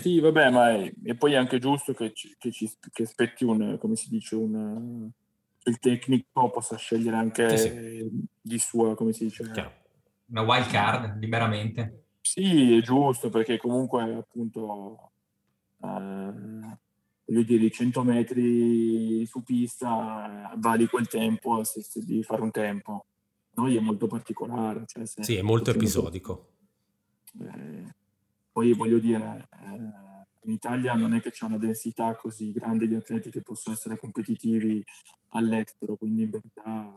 Sì, 0.00 0.20
vabbè, 0.20 0.50
ma 0.50 0.70
è, 0.70 0.92
e 1.04 1.14
poi 1.14 1.32
è 1.32 1.36
anche 1.36 1.58
giusto 1.58 1.92
che, 1.92 2.12
che, 2.38 2.50
ci, 2.50 2.70
che 2.92 3.02
aspetti 3.02 3.44
un, 3.44 3.78
come 3.78 3.96
si 3.96 4.08
dice, 4.08 4.34
un, 4.34 5.10
il 5.64 5.78
tecnico 5.78 6.50
possa 6.50 6.76
scegliere 6.76 7.16
anche 7.16 7.56
Sì, 7.56 8.26
di 8.40 8.58
sua, 8.58 8.94
come 8.94 9.12
si 9.12 9.24
dice. 9.24 9.50
Chiaro. 9.50 9.82
Una 10.26 10.42
wild 10.42 10.66
card, 10.68 11.18
liberamente. 11.18 12.04
Sì, 12.20 12.76
è 12.76 12.80
giusto, 12.80 13.28
perché 13.28 13.58
comunque 13.58 14.14
appunto, 14.14 15.12
eh, 15.82 15.86
voglio 15.86 17.42
dire, 17.42 17.64
i 17.64 17.70
100 17.70 18.02
metri 18.02 19.26
su 19.26 19.42
pista 19.42 20.52
eh, 20.52 20.56
vali 20.56 20.86
quel 20.86 21.06
tempo 21.06 21.62
se, 21.64 21.82
se 21.82 22.00
devi 22.04 22.22
fare 22.22 22.40
un 22.40 22.50
tempo. 22.50 23.06
Noi 23.56 23.76
è 23.76 23.80
molto 23.80 24.06
particolare. 24.06 24.84
Cioè 24.86 25.04
Sì, 25.06 25.36
è 25.36 25.42
molto 25.42 25.70
episodico. 25.70 26.52
Eh, 27.40 27.83
poi 28.54 28.72
voglio 28.72 29.00
dire, 29.00 29.48
eh, 29.50 30.46
in 30.46 30.52
Italia 30.52 30.94
non 30.94 31.12
è 31.12 31.20
che 31.20 31.32
c'è 31.32 31.44
una 31.44 31.58
densità 31.58 32.14
così 32.14 32.52
grande 32.52 32.86
di 32.86 32.94
atleti 32.94 33.28
che 33.28 33.42
possono 33.42 33.74
essere 33.74 33.98
competitivi 33.98 34.80
all'estero, 35.30 35.96
quindi 35.96 36.22
in 36.22 36.30
verità 36.30 36.96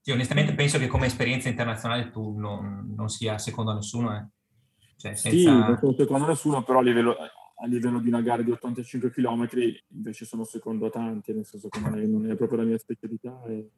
Sì, 0.00 0.12
onestamente 0.12 0.54
penso 0.54 0.78
che 0.78 0.86
come 0.86 1.06
esperienza 1.06 1.50
internazionale 1.50 2.10
tu 2.10 2.38
non, 2.38 2.90
non 2.96 3.10
sia 3.10 3.36
secondo 3.36 3.72
a 3.72 3.74
nessuno, 3.74 4.16
eh. 4.16 4.26
Cioè, 4.96 5.14
sì, 5.14 5.42
senza... 5.42 5.66
non 5.66 5.76
sono 5.78 5.94
secondo 5.94 6.24
a 6.24 6.28
nessuno, 6.28 6.62
però 6.62 6.78
a 6.78 6.82
livello, 6.82 7.16
a 7.16 7.66
livello 7.66 8.00
di 8.00 8.08
una 8.08 8.22
gara 8.22 8.40
di 8.40 8.50
85 8.50 9.10
km 9.10 9.46
invece 9.88 10.24
sono 10.24 10.44
secondo 10.44 10.86
a 10.86 10.90
tanti, 10.90 11.34
nel 11.34 11.44
senso 11.44 11.68
che 11.68 11.80
non 11.80 11.98
è, 11.98 12.06
non 12.06 12.30
è 12.30 12.34
proprio 12.34 12.60
la 12.60 12.64
mia 12.64 12.78
specialità 12.78 13.42
e 13.44 13.68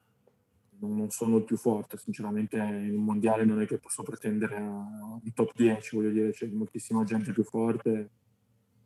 non, 0.87 1.11
sono 1.11 1.37
il 1.39 1.45
più 1.45 1.57
forte, 1.57 1.97
sinceramente 1.97 2.57
in 2.57 2.97
un 2.97 3.05
mondiale 3.05 3.45
non 3.45 3.61
è 3.61 3.67
che 3.67 3.79
posso 3.79 4.03
pretendere 4.03 4.57
un 4.57 5.33
top 5.33 5.53
10, 5.55 5.97
voglio 5.97 6.11
dire, 6.11 6.31
c'è 6.33 6.47
moltissima 6.47 7.05
gente 7.05 7.33
più 7.33 7.45
forte 7.45 8.11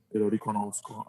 e 0.09 0.19
lo 0.19 0.29
riconosco. 0.29 1.09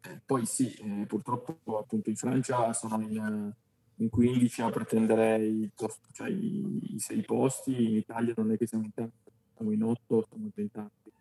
Eh, 0.00 0.20
poi 0.24 0.46
sì, 0.46 0.72
eh, 0.74 1.06
purtroppo 1.06 1.78
appunto 1.78 2.08
in 2.08 2.16
Francia 2.16 2.72
sono 2.72 3.00
in, 3.02 3.52
in 3.96 4.08
15 4.08 4.62
a 4.62 4.70
pretendere 4.70 5.44
i, 5.44 5.70
cioè, 6.12 6.30
i, 6.30 6.94
i 6.94 6.98
sei 6.98 7.22
posti, 7.22 7.90
in 7.90 7.96
Italia 7.96 8.32
non 8.36 8.52
è 8.52 8.56
che 8.56 8.66
siamo 8.66 8.84
in 8.84 8.94
tanti, 8.94 9.30
siamo 9.54 9.72
in 9.72 9.82
8, 9.82 10.26
siamo 10.28 10.50
in 10.54 10.70
tanti. 10.70 11.12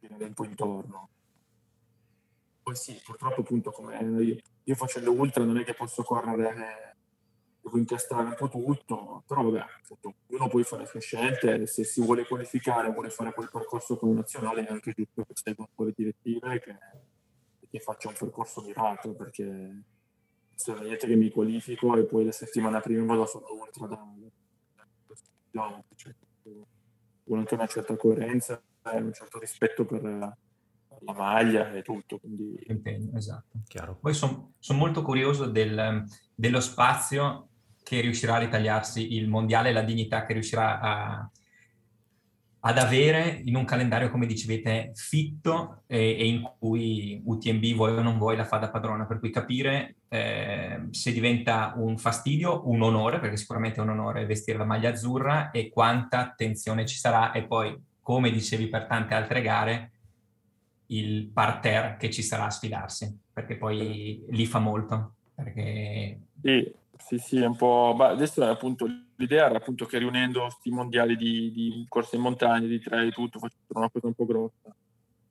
Viene 0.00 0.24
un 0.24 0.34
po' 0.34 0.44
intorno. 0.44 1.08
Poi 2.66 2.74
sì, 2.74 3.00
purtroppo 3.04 3.42
appunto 3.42 3.70
come 3.70 3.96
io, 3.96 4.36
io 4.64 4.74
facendo 4.74 5.12
ultra 5.12 5.44
non 5.44 5.56
è 5.56 5.62
che 5.62 5.72
posso 5.72 6.02
correre 6.02 6.96
devo 7.60 7.78
incastrare 7.78 8.24
un 8.24 8.34
po' 8.34 8.48
tutto, 8.48 9.22
però 9.24 9.44
vabbè, 9.44 9.64
uno 10.30 10.48
può 10.48 10.60
fare 10.64 10.90
le 10.92 11.00
scelte, 11.00 11.64
se 11.68 11.84
si 11.84 12.00
vuole 12.00 12.26
qualificare, 12.26 12.90
vuole 12.90 13.10
fare 13.10 13.32
quel 13.32 13.50
percorso 13.52 13.96
con 13.96 14.12
nazionale, 14.14 14.66
è 14.66 14.72
anche 14.72 14.92
giusto 14.96 15.22
che 15.22 15.34
segua 15.34 15.68
quelle 15.72 15.92
direttive 15.94 16.54
e 16.54 16.60
che, 16.60 16.76
che 17.70 17.78
faccia 17.78 18.08
un 18.08 18.14
percorso 18.18 18.60
mirato, 18.62 19.14
perché 19.14 19.84
se 20.52 20.74
niente 20.74 21.06
che 21.06 21.14
mi 21.14 21.30
qualifico 21.30 21.94
e 21.96 22.04
poi 22.04 22.24
la 22.24 22.32
settimana 22.32 22.80
prima 22.80 23.04
vado 23.04 23.26
fare 23.26 23.44
ultra 23.48 23.86
da 23.86 24.04
cioè, 25.94 26.12
vuole 27.22 27.40
anche 27.42 27.54
una 27.54 27.66
certa 27.68 27.96
coerenza 27.96 28.60
e 28.92 28.96
un 28.96 29.12
certo 29.12 29.38
rispetto 29.38 29.84
per 29.84 30.36
la 31.00 31.12
maglia 31.12 31.72
e 31.72 31.82
tutto. 31.82 32.18
Quindi... 32.18 32.58
Impegno, 32.66 33.16
esatto. 33.16 33.58
Chiaro. 33.66 33.96
Poi 34.00 34.14
sono 34.14 34.52
son 34.58 34.76
molto 34.76 35.02
curioso 35.02 35.46
del, 35.46 36.04
dello 36.34 36.60
spazio 36.60 37.48
che 37.82 38.00
riuscirà 38.00 38.34
a 38.34 38.38
ritagliarsi 38.38 39.14
il 39.14 39.28
mondiale, 39.28 39.72
la 39.72 39.82
dignità 39.82 40.26
che 40.26 40.32
riuscirà 40.32 40.80
a, 40.80 41.30
ad 42.66 42.78
avere 42.78 43.40
in 43.44 43.54
un 43.54 43.64
calendario, 43.64 44.10
come 44.10 44.26
dicevete, 44.26 44.90
fitto 44.94 45.84
e, 45.86 46.16
e, 46.18 46.26
in 46.26 46.42
cui 46.58 47.22
UTMB 47.24 47.64
vuoi 47.74 47.96
o 47.96 48.02
non 48.02 48.18
vuoi 48.18 48.36
la 48.36 48.44
fa 48.44 48.58
da 48.58 48.70
padrona, 48.70 49.06
per 49.06 49.20
cui 49.20 49.30
capire 49.30 49.98
eh, 50.08 50.88
se 50.90 51.12
diventa 51.12 51.74
un 51.76 51.96
fastidio, 51.96 52.68
un 52.68 52.82
onore, 52.82 53.20
perché 53.20 53.36
sicuramente 53.36 53.78
è 53.78 53.82
un 53.84 53.90
onore 53.90 54.26
vestire 54.26 54.58
la 54.58 54.64
maglia 54.64 54.90
azzurra 54.90 55.52
e 55.52 55.70
quanta 55.70 56.18
attenzione 56.18 56.86
ci 56.86 56.96
sarà 56.96 57.30
e 57.30 57.46
poi, 57.46 57.80
come 58.00 58.32
dicevi 58.32 58.66
per 58.66 58.86
tante 58.86 59.14
altre 59.14 59.42
gare, 59.42 59.92
il 60.88 61.26
parterre 61.28 61.96
che 61.98 62.10
ci 62.10 62.22
sarà 62.22 62.46
a 62.46 62.50
sfidarsi, 62.50 63.18
perché 63.32 63.56
poi 63.56 64.24
lì 64.28 64.46
fa 64.46 64.58
molto. 64.58 65.14
Perché... 65.34 66.20
Sì, 66.42 66.72
sì, 66.98 67.18
sì, 67.18 67.40
è 67.40 67.46
un 67.46 67.56
po'... 67.56 67.94
Beh, 67.96 68.08
adesso 68.08 68.42
è 68.42 68.48
appunto 68.48 68.86
l'idea 69.16 69.46
era 69.46 69.56
appunto 69.56 69.86
che 69.86 69.98
riunendo 69.98 70.42
questi 70.42 70.70
mondiali 70.70 71.16
di, 71.16 71.50
di 71.52 71.86
corse 71.88 72.16
in 72.16 72.22
montagna, 72.22 72.66
di 72.66 72.80
trail 72.80 73.08
e 73.08 73.12
tutto, 73.12 73.38
facessero 73.38 73.78
una 73.78 73.90
cosa 73.90 74.06
un 74.06 74.14
po' 74.14 74.26
grossa. 74.26 74.74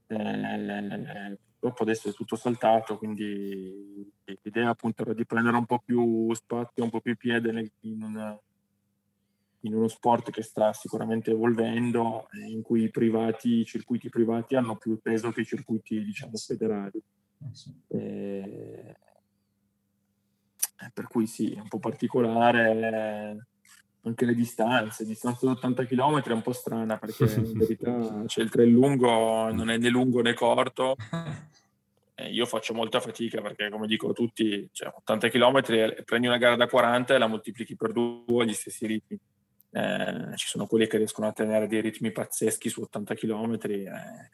Eh, 0.08 1.38
purtroppo 1.58 1.84
adesso 1.84 2.10
è 2.10 2.14
tutto 2.14 2.36
saltato, 2.36 2.97
quindi 2.97 4.12
l'idea 4.41 4.70
appunto 4.70 5.01
era 5.01 5.14
di 5.14 5.26
prendere 5.26 5.58
un 5.58 5.66
po' 5.66 5.80
più 5.80 6.34
spazio, 6.34 6.84
un 6.84 6.89
po' 6.89 7.01
più 7.01 7.16
piede 7.16 7.72
in, 7.82 8.03
una, 8.03 8.38
in, 9.66 9.74
uno 9.74 9.88
sport 9.88 10.32
che 10.32 10.41
sta 10.41 10.74
sicuramente 10.74 11.32
evolvendo, 11.32 12.28
in 12.47 12.61
cui 12.61 12.84
i 12.84 12.89
privati, 12.89 13.59
i 13.59 13.66
circuiti 13.66 14.09
privati 14.09 14.55
hanno 14.55 14.76
più 14.76 14.99
peso 15.01 15.32
che 15.32 15.41
i 15.41 15.45
circuiti 15.45 16.03
diciamo 16.03 16.36
federali. 16.38 17.01
Eh, 17.88 18.95
eh 20.78 20.91
per 20.93 21.07
cui 21.07 21.28
sì, 21.28 21.53
è 21.53 21.59
un 21.59 21.68
po' 21.68 21.80
particolare 21.80 23.47
anche 24.05 24.26
le 24.26 24.36
distanze, 24.36 25.05
distanza 25.05 25.45
di 25.45 25.51
80 25.53 25.86
km 25.86 26.22
è 26.22 26.32
un 26.32 26.41
po' 26.41 26.53
strana 26.53 26.97
perché 26.97 27.26
in 27.41 27.57
verità 27.57 28.24
c'è 28.26 28.41
il 28.41 28.49
trail 28.49 28.72
lungo, 28.72 29.51
non 29.51 29.70
è 29.70 29.78
né 29.78 29.89
lungo 29.89 30.22
né 30.22 30.34
corto. 30.34 30.95
Eh, 32.18 32.32
io 32.32 32.45
faccio 32.45 32.74
molta 32.74 33.01
fatica 33.01 33.41
perché, 33.41 33.70
come 33.70 33.88
dico 33.88 34.11
a 34.11 34.13
tutti, 34.13 34.70
cioè 34.72 34.89
80 34.99 35.28
km, 35.28 35.61
prendi 36.05 36.28
una 36.28 36.38
gara 36.38 36.55
da 36.55 36.66
40 36.66 37.13
e 37.13 37.18
la 37.18 37.28
moltiplichi 37.28 37.76
per 37.76 37.91
due 37.91 38.43
agli 38.43 38.53
stessi 38.53 38.88
ritmi. 38.88 39.20
Eh, 39.76 40.38
ci 40.38 40.48
sono 40.48 40.68
quelli 40.68 40.88
che 40.88 40.96
riescono 40.96 41.28
a 41.28 41.34
tenere 41.34 41.68
dei 41.68 41.82
ritmi 41.82 42.10
pazzeschi 42.12 42.70
su 42.70 42.80
80 42.80 43.14
km. 43.14 43.60
Eh. 43.64 44.32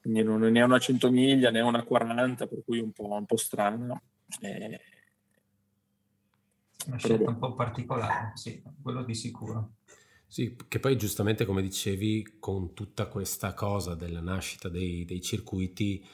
Quindi 0.00 0.22
non 0.22 0.56
è 0.56 0.62
una 0.62 0.78
100 0.78 1.10
miglia 1.10 1.50
né 1.50 1.60
una 1.60 1.82
40, 1.82 2.46
per 2.46 2.62
cui 2.64 2.78
un 2.78 2.92
po', 2.92 3.08
un 3.08 3.26
po 3.26 3.36
strana. 3.36 4.00
Eh, 4.40 4.80
una 6.86 6.98
scelta 6.98 7.30
un 7.30 7.38
po' 7.38 7.54
particolare, 7.54 8.30
sì, 8.36 8.62
quello 8.80 9.02
di 9.02 9.14
sicuro. 9.14 9.72
Sì, 10.28 10.56
che 10.68 10.78
poi 10.78 10.96
giustamente 10.96 11.44
come 11.44 11.62
dicevi, 11.62 12.36
con 12.38 12.74
tutta 12.74 13.06
questa 13.06 13.54
cosa 13.54 13.96
della 13.96 14.20
nascita 14.20 14.68
dei, 14.68 15.04
dei 15.04 15.20
circuiti, 15.20 16.04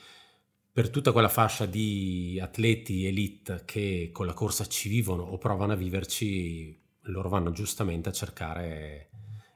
per 0.72 0.88
tutta 0.88 1.12
quella 1.12 1.28
fascia 1.28 1.66
di 1.66 2.40
atleti 2.40 3.04
elite 3.04 3.64
che 3.66 4.08
con 4.12 4.24
la 4.24 4.32
corsa 4.32 4.64
ci 4.64 4.88
vivono 4.88 5.24
o 5.24 5.36
provano 5.36 5.72
a 5.72 5.76
viverci, 5.76 6.81
loro 7.02 7.28
vanno 7.28 7.50
giustamente 7.50 8.08
a 8.08 8.12
cercare 8.12 9.10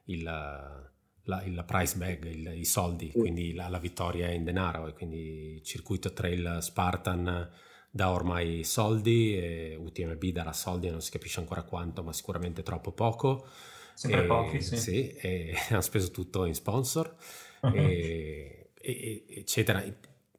il, 0.07 0.23
la, 0.23 1.43
il 1.45 1.65
price 1.67 1.97
bag, 1.97 2.25
il, 2.25 2.53
i 2.57 2.65
soldi, 2.65 3.11
quindi 3.11 3.55
la, 3.55 3.69
la, 3.69 3.79
vittoria 3.79 4.31
in 4.31 4.45
denaro 4.45 4.89
e 4.89 4.93
quindi 4.93 5.61
circuito 5.65 6.13
trail 6.13 6.59
Spartan 6.61 7.51
dà 7.91 8.11
ormai 8.11 8.63
soldi, 8.63 9.37
e 9.39 9.75
UTMB 9.75 10.25
darà 10.27 10.53
soldi, 10.53 10.91
non 10.91 11.01
si 11.01 11.11
capisce 11.11 11.41
ancora 11.41 11.63
quanto, 11.63 12.03
ma 12.03 12.13
sicuramente 12.13 12.63
troppo 12.63 12.93
poco. 12.93 13.49
Sempre 13.95 14.25
e, 14.25 14.27
pochi, 14.27 14.61
sì. 14.61 14.77
Sì, 14.77 15.09
e 15.09 15.55
hanno 15.71 15.81
speso 15.81 16.11
tutto 16.11 16.45
in 16.45 16.55
sponsor, 16.55 17.17
uh-huh. 17.63 17.75
e, 17.75 18.71
e, 18.75 19.25
eccetera. 19.29 19.83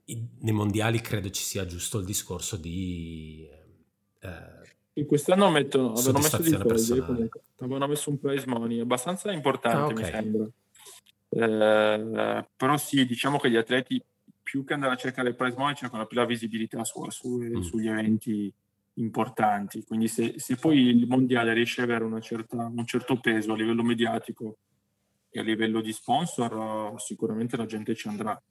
Nei 0.05 0.53
mondiali 0.53 1.01
credo 1.01 1.29
ci 1.31 1.43
sia 1.43 1.65
giusto 1.65 1.97
il 1.97 2.05
discorso 2.05 2.55
di... 2.55 3.45
Eh, 4.21 4.65
quest'anno 5.05 5.49
mettono, 5.49 5.93
avevano 5.93 6.19
messo 6.19 6.37
dei 6.37 6.77
soldi, 6.77 7.01
comunque, 7.01 7.41
avevano 7.57 7.87
messo 7.87 8.09
un 8.09 8.19
prize 8.19 8.47
money 8.47 8.79
abbastanza 8.79 9.31
importante, 9.31 9.77
ah, 9.77 9.85
okay. 9.85 10.03
mi 10.03 10.09
sembra. 10.09 10.49
Eh, 11.29 12.47
però 12.55 12.77
sì, 12.77 13.05
diciamo 13.05 13.37
che 13.37 13.49
gli 13.51 13.57
atleti 13.57 14.01
più 14.41 14.63
che 14.63 14.73
andare 14.73 14.93
a 14.93 14.97
cercare 14.97 15.29
il 15.29 15.35
prize 15.35 15.57
money 15.57 15.75
cercano 15.75 16.05
più 16.05 16.17
la 16.17 16.25
visibilità 16.25 16.83
su, 16.83 17.07
su, 17.09 17.37
mm. 17.37 17.59
sugli 17.59 17.87
eventi 17.87 18.53
importanti. 18.93 19.83
Quindi 19.83 20.07
se, 20.07 20.35
se, 20.37 20.55
poi 20.55 20.79
il 20.79 21.07
mondiale 21.07 21.53
riesce 21.53 21.81
ad 21.81 21.89
avere 21.89 22.21
certa, 22.21 22.71
un 22.73 22.85
certo 22.85 23.19
peso 23.19 23.53
a 23.53 23.55
livello 23.55 23.83
mediatico 23.83 24.57
e 25.29 25.39
a 25.39 25.43
livello 25.43 25.81
di 25.81 25.91
sponsor, 25.91 26.93
sicuramente 26.99 27.57
la 27.57 27.65
gente 27.65 27.93
ci 27.93 28.07
andrà. 28.07 28.41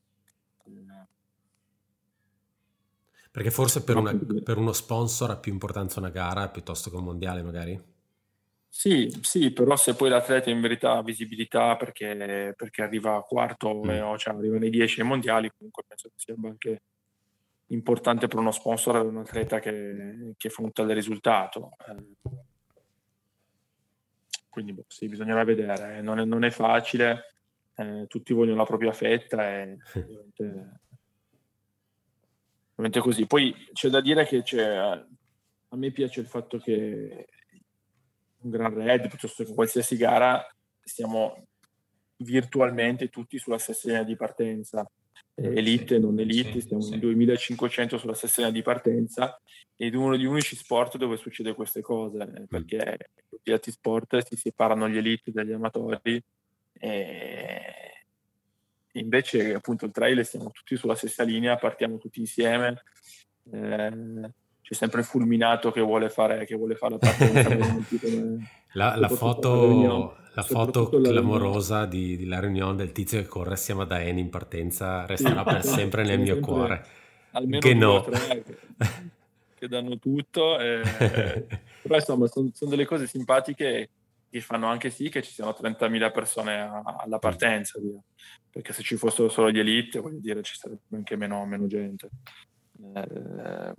Perché 3.37 3.51
forse 3.51 3.85
per, 3.85 3.99
una, 3.99 4.19
per 4.43 4.57
uno 4.57 4.73
sponsor 4.73 5.29
ha 5.29 5.37
più 5.37 5.53
importanza 5.53 6.01
una 6.01 6.09
gara 6.09 6.49
piuttosto 6.49 6.89
che 6.89 6.97
un 6.97 7.05
mondiale 7.05 7.43
magari? 7.43 7.79
Sì, 8.67 9.15
sì, 9.21 9.51
però 9.51 9.77
se 9.77 9.95
poi 9.95 10.09
l'atleta 10.09 10.49
in 10.49 10.63
verità 10.63 10.93
ha 10.93 11.03
visibilità 11.03 11.77
perché, 11.77 12.55
perché 12.57 12.81
arriva 12.81 13.15
a 13.15 13.21
quarto 13.21 13.75
mm. 13.75 14.01
o 14.05 14.17
cioè 14.17 14.33
arriva 14.33 14.57
nei 14.57 14.71
10 14.71 15.03
ai 15.03 15.07
mondiali, 15.07 15.53
comunque 15.55 15.83
penso 15.87 16.09
che 16.09 16.15
sia 16.17 16.35
anche 16.43 16.81
importante 17.67 18.27
per 18.27 18.39
uno 18.39 18.53
sponsor 18.53 18.97
avere 18.97 19.15
un 19.15 19.21
atleta 19.21 19.59
che, 19.59 20.33
che 20.39 20.49
fa 20.49 20.63
un 20.63 20.73
tale 20.73 20.95
risultato. 20.95 21.73
Eh, 21.87 22.31
quindi 24.49 24.73
boh, 24.73 24.87
sì, 24.89 25.09
bisognerà 25.09 25.45
vedere, 25.45 26.01
non 26.01 26.21
è, 26.21 26.25
non 26.25 26.43
è 26.43 26.51
facile, 26.51 27.35
eh, 27.75 28.07
tutti 28.09 28.33
vogliono 28.33 28.57
la 28.57 28.65
propria 28.65 28.93
fetta 28.93 29.47
e 29.47 29.77
ovviamente, 29.93 30.81
ovviamente 32.77 33.01
così. 33.01 33.27
Poi 33.27 33.55
c'è 33.73 33.89
da 33.89 34.01
dire 34.01 34.27
che 34.27 34.43
a 35.69 35.77
me 35.77 35.91
piace 35.91 36.21
il 36.21 36.27
fatto 36.27 36.59
che 36.59 37.27
un 38.39 38.51
Gran 38.51 38.75
Red 38.75 39.09
piuttosto 39.09 39.45
che 39.45 39.55
qualsiasi 39.55 39.97
gara, 39.97 40.47
stiamo 40.83 41.47
virtualmente 42.19 43.09
tutti 43.09 43.39
sulla 43.39 43.59
stessa 43.59 43.89
linea 43.89 44.05
di 44.05 44.17
partenza. 44.17 44.89
Eh, 45.35 45.59
elite, 45.59 45.99
non 45.99 46.19
elite, 46.19 46.61
stiamo 46.61 46.83
sì. 46.83 46.95
in 46.95 47.01
2500 47.01 47.99
sulla 47.99 48.15
stessa 48.15 48.37
linea 48.39 48.53
di 48.53 48.63
partenza 48.63 49.39
ed 49.77 49.95
uno 49.95 50.13
degli 50.13 50.25
unici 50.25 50.57
sport 50.57 50.97
dove 50.97 51.17
succede 51.17 51.55
queste 51.55 51.83
cose, 51.83 52.19
eh, 52.23 52.47
perché 52.47 53.11
tutti 53.29 53.51
gli 53.51 53.53
altri 53.53 53.73
sport 53.73 54.19
si 54.27 54.37
separano 54.37 54.89
gli 54.89 54.97
elite 54.97 55.33
dagli 55.33 55.53
amatori 55.53 56.23
e 56.73 57.96
invece 58.99 59.55
appunto 59.55 59.85
il 59.85 59.93
trail 59.93 60.25
stiamo 60.25 60.51
tutti 60.51 60.77
sulla 60.77 60.95
stessa 60.95 61.23
linea, 61.23 61.57
partiamo 61.57 61.99
tutti 61.99 62.21
insieme. 62.21 62.83
Eh, 63.51 64.31
c'è 64.67 64.75
sempre 64.75 65.01
il 65.01 65.07
fulminato 65.07 65.71
che 65.71 65.81
vuole 65.81 66.09
fare, 66.11 66.45
che 66.45 66.57
vuole 66.57 66.75
fare 66.75 66.95
la 66.95 66.99
partenza. 66.99 67.57
la, 68.73 68.97
la 68.97 69.09
foto, 69.09 70.17
la 70.35 70.43
foto 70.43 70.89
clamorosa 70.89 71.87
di, 71.87 72.17
di, 72.17 72.27
la 72.27 72.41
riunione 72.41 72.75
del 72.75 72.91
tizio 72.91 73.21
che 73.21 73.29
corre 73.29 73.55
assieme 73.55 73.83
a 73.83 73.85
Daen 73.85 74.19
in 74.19 74.29
partenza 74.29 75.07
resterà 75.07 75.45
per 75.45 75.63
sempre 75.63 76.03
nel 76.03 76.19
mio 76.19 76.35
sempre, 76.35 76.53
cuore. 76.53 76.87
Almeno 77.31 77.59
che 77.61 77.75
no. 77.75 78.03
Tre, 78.03 78.43
che, 78.43 78.59
che, 79.55 79.69
danno 79.69 79.99
tutto. 79.99 80.59
E, 80.59 80.83
però 81.83 81.95
insomma 81.95 82.27
sono, 82.27 82.51
sono 82.53 82.71
delle 82.71 82.87
cose 82.87 83.07
simpatiche 83.07 83.91
che 84.37 84.43
fanno 84.43 84.67
anche 84.67 84.91
sì 84.91 85.09
che 85.09 85.23
ci 85.23 85.33
siano 85.33 85.55
30.000 85.59 86.13
persone 86.13 86.61
alla 86.61 87.19
partenza, 87.19 87.81
via. 87.81 87.99
perché 88.51 88.73
se 88.73 88.83
ci 88.83 88.97
fossero 88.97 89.29
solo 89.29 89.51
gli 89.51 89.59
elite, 89.59 89.99
voglio 89.99 90.19
dire, 90.21 90.43
ci 90.43 90.57
sarebbe 90.57 90.83
anche 90.93 91.17
meno, 91.17 91.45
meno 91.47 91.67
gente. 91.67 92.11
Eh, 92.95 93.75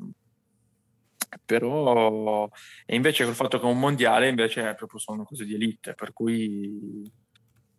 però 1.43 2.49
e 2.85 2.95
invece 2.95 3.25
col 3.25 3.35
fatto 3.35 3.59
che 3.59 3.67
è 3.67 3.69
un 3.69 3.79
mondiale 3.79 4.29
invece 4.29 4.69
è 4.69 4.75
proprio 4.75 4.97
sono 4.97 5.25
cose 5.25 5.45
di 5.45 5.53
elite 5.53 5.93
per 5.93 6.13
cui 6.13 7.11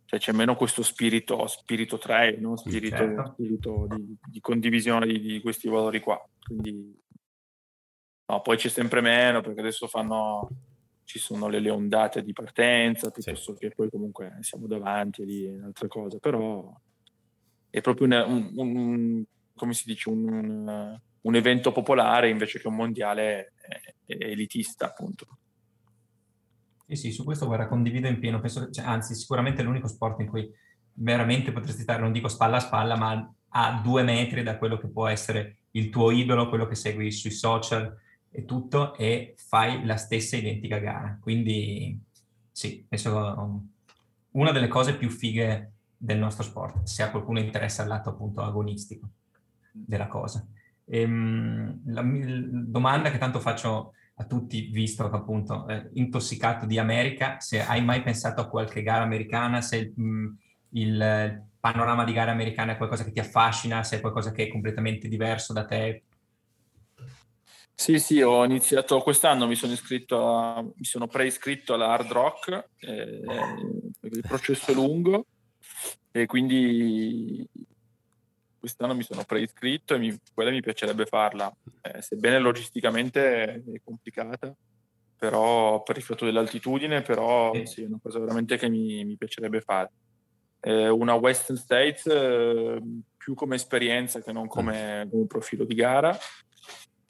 cioè, 0.05 0.19
c'è 0.19 0.31
meno 0.31 0.55
questo 0.55 0.83
spirito 0.83 1.45
spirito 1.47 1.97
trail 1.97 2.39
no? 2.39 2.55
spirito, 2.55 2.95
certo. 2.95 3.31
spirito 3.33 3.87
di, 3.89 4.15
di, 4.23 4.39
condivisione 4.39 5.07
di, 5.07 5.19
di, 5.19 5.41
questi 5.41 5.67
valori 5.67 5.99
qua 5.99 6.23
quindi 6.41 6.95
no, 8.27 8.41
poi 8.41 8.55
c'è 8.55 8.69
sempre 8.69 9.01
meno 9.01 9.41
perché 9.41 9.59
adesso 9.61 9.87
fanno, 9.87 10.47
ci 11.09 11.17
sono 11.17 11.47
le, 11.47 11.59
le 11.59 11.71
ondate 11.71 12.21
di 12.21 12.33
partenza, 12.33 13.09
piuttosto 13.09 13.53
sì. 13.53 13.59
che 13.61 13.71
poi 13.71 13.89
comunque 13.89 14.37
siamo 14.41 14.67
davanti 14.67 15.23
e 15.23 15.25
lì 15.25 15.43
è 15.43 15.55
un'altra 15.55 15.87
cosa, 15.87 16.19
però 16.19 16.71
è 17.67 17.81
proprio 17.81 18.05
una, 18.05 18.25
un, 18.27 18.51
un, 18.53 19.23
come 19.55 19.73
si 19.73 19.85
dice, 19.87 20.07
un, 20.07 20.99
un, 21.21 21.35
evento 21.35 21.71
popolare 21.71 22.29
invece 22.29 22.59
che 22.59 22.67
un 22.67 22.75
mondiale 22.75 23.53
elitista, 24.05 24.85
appunto. 24.85 25.25
Sì, 26.85 26.95
sì, 26.95 27.11
su 27.11 27.23
questo 27.23 27.47
guarda, 27.47 27.67
condivido 27.67 28.07
in 28.07 28.19
pieno, 28.19 28.39
penso, 28.39 28.69
cioè, 28.69 28.85
anzi 28.85 29.15
sicuramente 29.15 29.63
è 29.63 29.65
l'unico 29.65 29.87
sport 29.87 30.19
in 30.19 30.27
cui 30.27 30.47
veramente 30.93 31.51
potresti 31.51 31.81
stare, 31.81 32.03
non 32.03 32.11
dico 32.11 32.27
spalla 32.27 32.57
a 32.57 32.59
spalla, 32.61 32.95
ma 32.95 33.33
a 33.47 33.81
due 33.83 34.03
metri 34.03 34.43
da 34.43 34.59
quello 34.59 34.77
che 34.77 34.89
può 34.89 35.07
essere 35.07 35.61
il 35.71 35.89
tuo 35.89 36.11
idolo, 36.11 36.49
quello 36.49 36.67
che 36.67 36.75
segui 36.75 37.11
sui 37.11 37.31
social 37.31 37.97
e 38.31 38.45
tutto, 38.45 38.95
e 38.95 39.35
fai 39.37 39.85
la 39.85 39.97
stessa 39.97 40.37
identica 40.37 40.77
gara. 40.77 41.17
Quindi 41.21 41.99
sì, 42.51 42.85
penso 42.87 43.67
una 44.31 44.51
delle 44.51 44.67
cose 44.67 44.95
più 44.95 45.09
fighe 45.09 45.73
del 45.97 46.17
nostro 46.17 46.43
sport, 46.43 46.83
se 46.83 47.03
a 47.03 47.11
qualcuno 47.11 47.39
interessa 47.39 47.83
il 47.83 47.89
lato 47.89 48.09
appunto 48.09 48.41
agonistico 48.41 49.09
della 49.71 50.07
cosa. 50.07 50.45
Ehm, 50.85 51.81
la, 51.85 52.01
la 52.01 52.61
domanda 52.65 53.11
che 53.11 53.17
tanto 53.17 53.39
faccio 53.39 53.93
a 54.15 54.25
tutti, 54.25 54.69
visto 54.71 55.09
che 55.09 55.15
appunto 55.15 55.67
eh, 55.67 55.89
intossicato 55.93 56.65
di 56.65 56.77
America, 56.77 57.39
se 57.39 57.63
hai 57.63 57.83
mai 57.83 58.01
pensato 58.01 58.41
a 58.41 58.47
qualche 58.47 58.81
gara 58.81 59.03
americana, 59.03 59.61
se 59.61 59.93
mh, 59.95 60.03
mm, 60.03 60.27
il 60.71 61.47
panorama 61.59 62.03
di 62.03 62.13
gare 62.13 62.31
americane 62.31 62.73
è 62.73 62.77
qualcosa 62.77 63.03
che 63.03 63.11
ti 63.11 63.19
affascina, 63.19 63.83
se 63.83 63.97
è 63.97 64.01
qualcosa 64.01 64.31
che 64.31 64.43
è 64.43 64.47
completamente 64.49 65.07
diverso 65.07 65.53
da 65.53 65.65
te. 65.65 66.03
Sì, 67.79 67.97
sì, 67.97 68.21
ho 68.21 68.43
iniziato 68.43 68.99
quest'anno, 68.99 69.47
mi 69.47 69.55
sono 69.55 69.71
iscritto, 69.71 70.27
a, 70.27 70.61
mi 70.61 70.83
sono 70.83 71.07
preiscritto 71.07 71.73
alla 71.73 71.87
Hard 71.87 72.11
Rock, 72.11 72.71
eh, 72.81 73.21
il 74.01 74.21
processo 74.27 74.71
è 74.71 74.73
lungo 74.73 75.25
e 76.11 76.25
quindi 76.25 77.47
quest'anno 78.59 78.93
mi 78.93 79.03
sono 79.03 79.23
preiscritto 79.23 79.95
e 79.95 79.97
mi, 79.97 80.13
quella 80.33 80.51
mi 80.51 80.59
piacerebbe 80.59 81.05
farla, 81.05 81.49
eh, 81.83 82.01
sebbene 82.01 82.37
logisticamente 82.39 83.63
è 83.63 83.81
complicata, 83.81 84.53
però 85.15 85.81
per 85.81 85.95
il 85.95 86.03
fatto 86.03 86.25
dell'altitudine, 86.25 87.01
però 87.01 87.53
sì. 87.63 87.83
è 87.83 87.85
una 87.85 87.99
cosa 88.03 88.19
veramente 88.19 88.57
che 88.57 88.67
mi, 88.67 89.05
mi 89.05 89.15
piacerebbe 89.15 89.61
fare. 89.61 89.89
Eh, 90.59 90.89
una 90.89 91.13
Western 91.13 91.57
States 91.57 92.05
eh, 92.07 92.81
più 93.15 93.35
come 93.35 93.55
esperienza 93.55 94.21
che 94.21 94.33
non 94.33 94.47
come, 94.47 95.07
come 95.09 95.27
profilo 95.27 95.63
di 95.63 95.75
gara, 95.75 96.17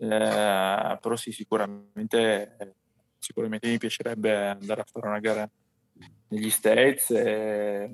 eh, 0.01 0.97
però 1.01 1.15
sì, 1.17 1.31
sicuramente, 1.31 2.75
sicuramente 3.17 3.67
mi 3.67 3.77
piacerebbe 3.77 4.47
andare 4.47 4.81
a 4.81 4.85
fare 4.89 5.07
una 5.07 5.19
gara 5.19 5.49
negli 6.29 6.49
States. 6.49 7.11
E, 7.11 7.93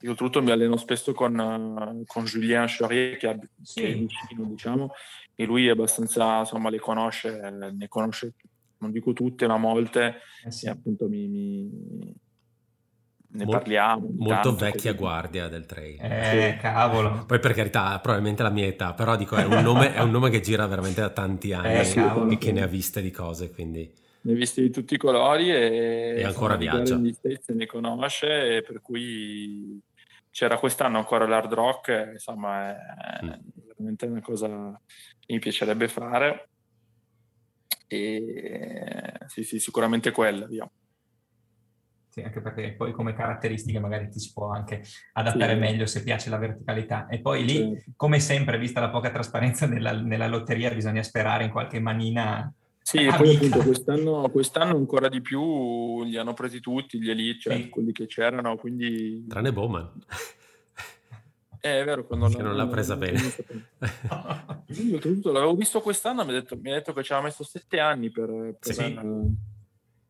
io 0.00 0.10
oltretutto 0.10 0.42
mi 0.42 0.50
alleno 0.50 0.76
spesso 0.76 1.12
con, 1.12 2.04
con 2.06 2.24
Julien 2.24 2.66
Charrier 2.68 3.16
che, 3.16 3.30
è, 3.30 3.36
vicino, 3.36 4.44
diciamo, 4.44 4.92
e 5.34 5.44
lui 5.44 5.66
è 5.66 5.70
abbastanza, 5.70 6.40
insomma, 6.40 6.70
le 6.70 6.78
conosce, 6.78 7.50
ne 7.50 7.88
conosce, 7.88 8.34
non 8.78 8.92
dico 8.92 9.12
tutte, 9.12 9.46
ma 9.46 9.56
molte, 9.56 10.20
eh 10.44 10.50
sì. 10.52 10.66
e 10.66 10.70
appunto 10.70 11.08
mi, 11.08 11.26
mi 11.26 12.14
ne 13.38 13.44
Mol, 13.44 13.54
parliamo. 13.54 14.08
Molto 14.16 14.54
vecchia 14.54 14.90
così. 14.90 14.96
guardia 14.96 15.48
del 15.48 15.64
trail. 15.64 15.98
Eh, 16.00 16.52
sì. 16.54 16.60
cavolo. 16.60 17.24
Poi 17.24 17.38
per 17.38 17.54
carità, 17.54 17.98
probabilmente 18.00 18.42
la 18.42 18.50
mia 18.50 18.66
età, 18.66 18.92
però 18.94 19.16
dico, 19.16 19.36
è 19.36 19.44
un 19.44 19.62
nome, 19.62 19.94
è 19.94 20.00
un 20.00 20.10
nome 20.10 20.28
che 20.28 20.40
gira 20.40 20.66
veramente 20.66 21.00
da 21.00 21.10
tanti 21.10 21.52
anni 21.52 21.74
eh, 21.74 22.32
e 22.32 22.38
che 22.38 22.52
ne 22.52 22.62
ha 22.62 22.66
viste 22.66 23.00
di 23.00 23.10
cose, 23.10 23.50
quindi... 23.50 23.90
Ne 24.20 24.32
ha 24.32 24.34
viste 24.34 24.60
di 24.60 24.70
tutti 24.70 24.94
i 24.94 24.98
colori 24.98 25.50
e, 25.50 26.14
e 26.16 26.24
ancora 26.24 26.56
viaggia. 26.56 26.96
ne 26.98 27.66
conosce, 27.66 28.56
e 28.56 28.62
per 28.62 28.82
cui 28.82 29.80
c'era 30.30 30.58
quest'anno 30.58 30.98
ancora 30.98 31.26
l'hard 31.26 31.52
rock, 31.52 32.10
insomma 32.12 32.70
è 32.70 33.24
mm. 33.24 33.30
veramente 33.66 34.06
una 34.06 34.20
cosa 34.20 34.80
che 35.18 35.32
mi 35.32 35.38
piacerebbe 35.38 35.86
fare. 35.86 36.48
E 37.86 39.12
sì, 39.26 39.44
sì, 39.44 39.58
sicuramente 39.60 40.10
quella, 40.10 40.46
via. 40.46 40.68
Sì, 42.18 42.24
anche 42.24 42.40
perché 42.40 42.72
poi 42.72 42.92
come 42.92 43.14
caratteristiche 43.14 43.78
magari 43.78 44.08
ti 44.08 44.18
si 44.18 44.32
può 44.32 44.50
anche 44.50 44.82
adattare 45.12 45.54
sì. 45.54 45.58
meglio 45.58 45.86
se 45.86 46.02
piace 46.02 46.30
la 46.30 46.38
verticalità. 46.38 47.06
E 47.06 47.20
poi 47.20 47.44
lì, 47.44 47.78
sì. 47.80 47.92
come 47.94 48.18
sempre, 48.18 48.58
vista 48.58 48.80
la 48.80 48.90
poca 48.90 49.10
trasparenza 49.10 49.66
nella, 49.66 49.92
nella 49.92 50.26
lotteria, 50.26 50.74
bisogna 50.74 51.02
sperare 51.02 51.44
in 51.44 51.50
qualche 51.50 51.78
manina 51.78 52.52
sì, 52.82 53.04
e 53.04 53.14
poi 53.14 53.36
appunto 53.36 53.58
quest'anno, 53.58 54.28
quest'anno, 54.30 54.76
ancora 54.76 55.08
di 55.08 55.20
più 55.20 56.02
li 56.04 56.16
hanno 56.16 56.32
presi 56.32 56.58
tutti 56.58 56.98
gli 56.98 57.10
elite, 57.10 57.38
cioè 57.38 57.56
sì. 57.56 57.68
quelli 57.68 57.92
che 57.92 58.06
c'erano, 58.06 58.56
quindi... 58.56 59.26
Tranne 59.28 59.52
Bowman. 59.52 59.90
Eh, 61.60 61.80
è 61.80 61.84
vero, 61.84 62.06
quando 62.06 62.28
che 62.28 62.40
non 62.40 62.56
l'ha 62.56 62.68
presa 62.68 62.96
bene. 62.96 63.20
Io 64.68 64.94
oltretutto 64.94 65.32
l'avevo 65.32 65.54
visto 65.54 65.80
quest'anno, 65.80 66.24
mi 66.24 66.30
ha 66.30 66.34
detto, 66.34 66.56
mi 66.56 66.70
ha 66.70 66.74
detto 66.74 66.92
che 66.92 67.02
ci 67.02 67.12
aveva 67.12 67.26
messo 67.26 67.42
sette 67.42 67.78
anni 67.78 68.10
per, 68.10 68.56
per, 68.58 68.74
sì. 68.74 68.96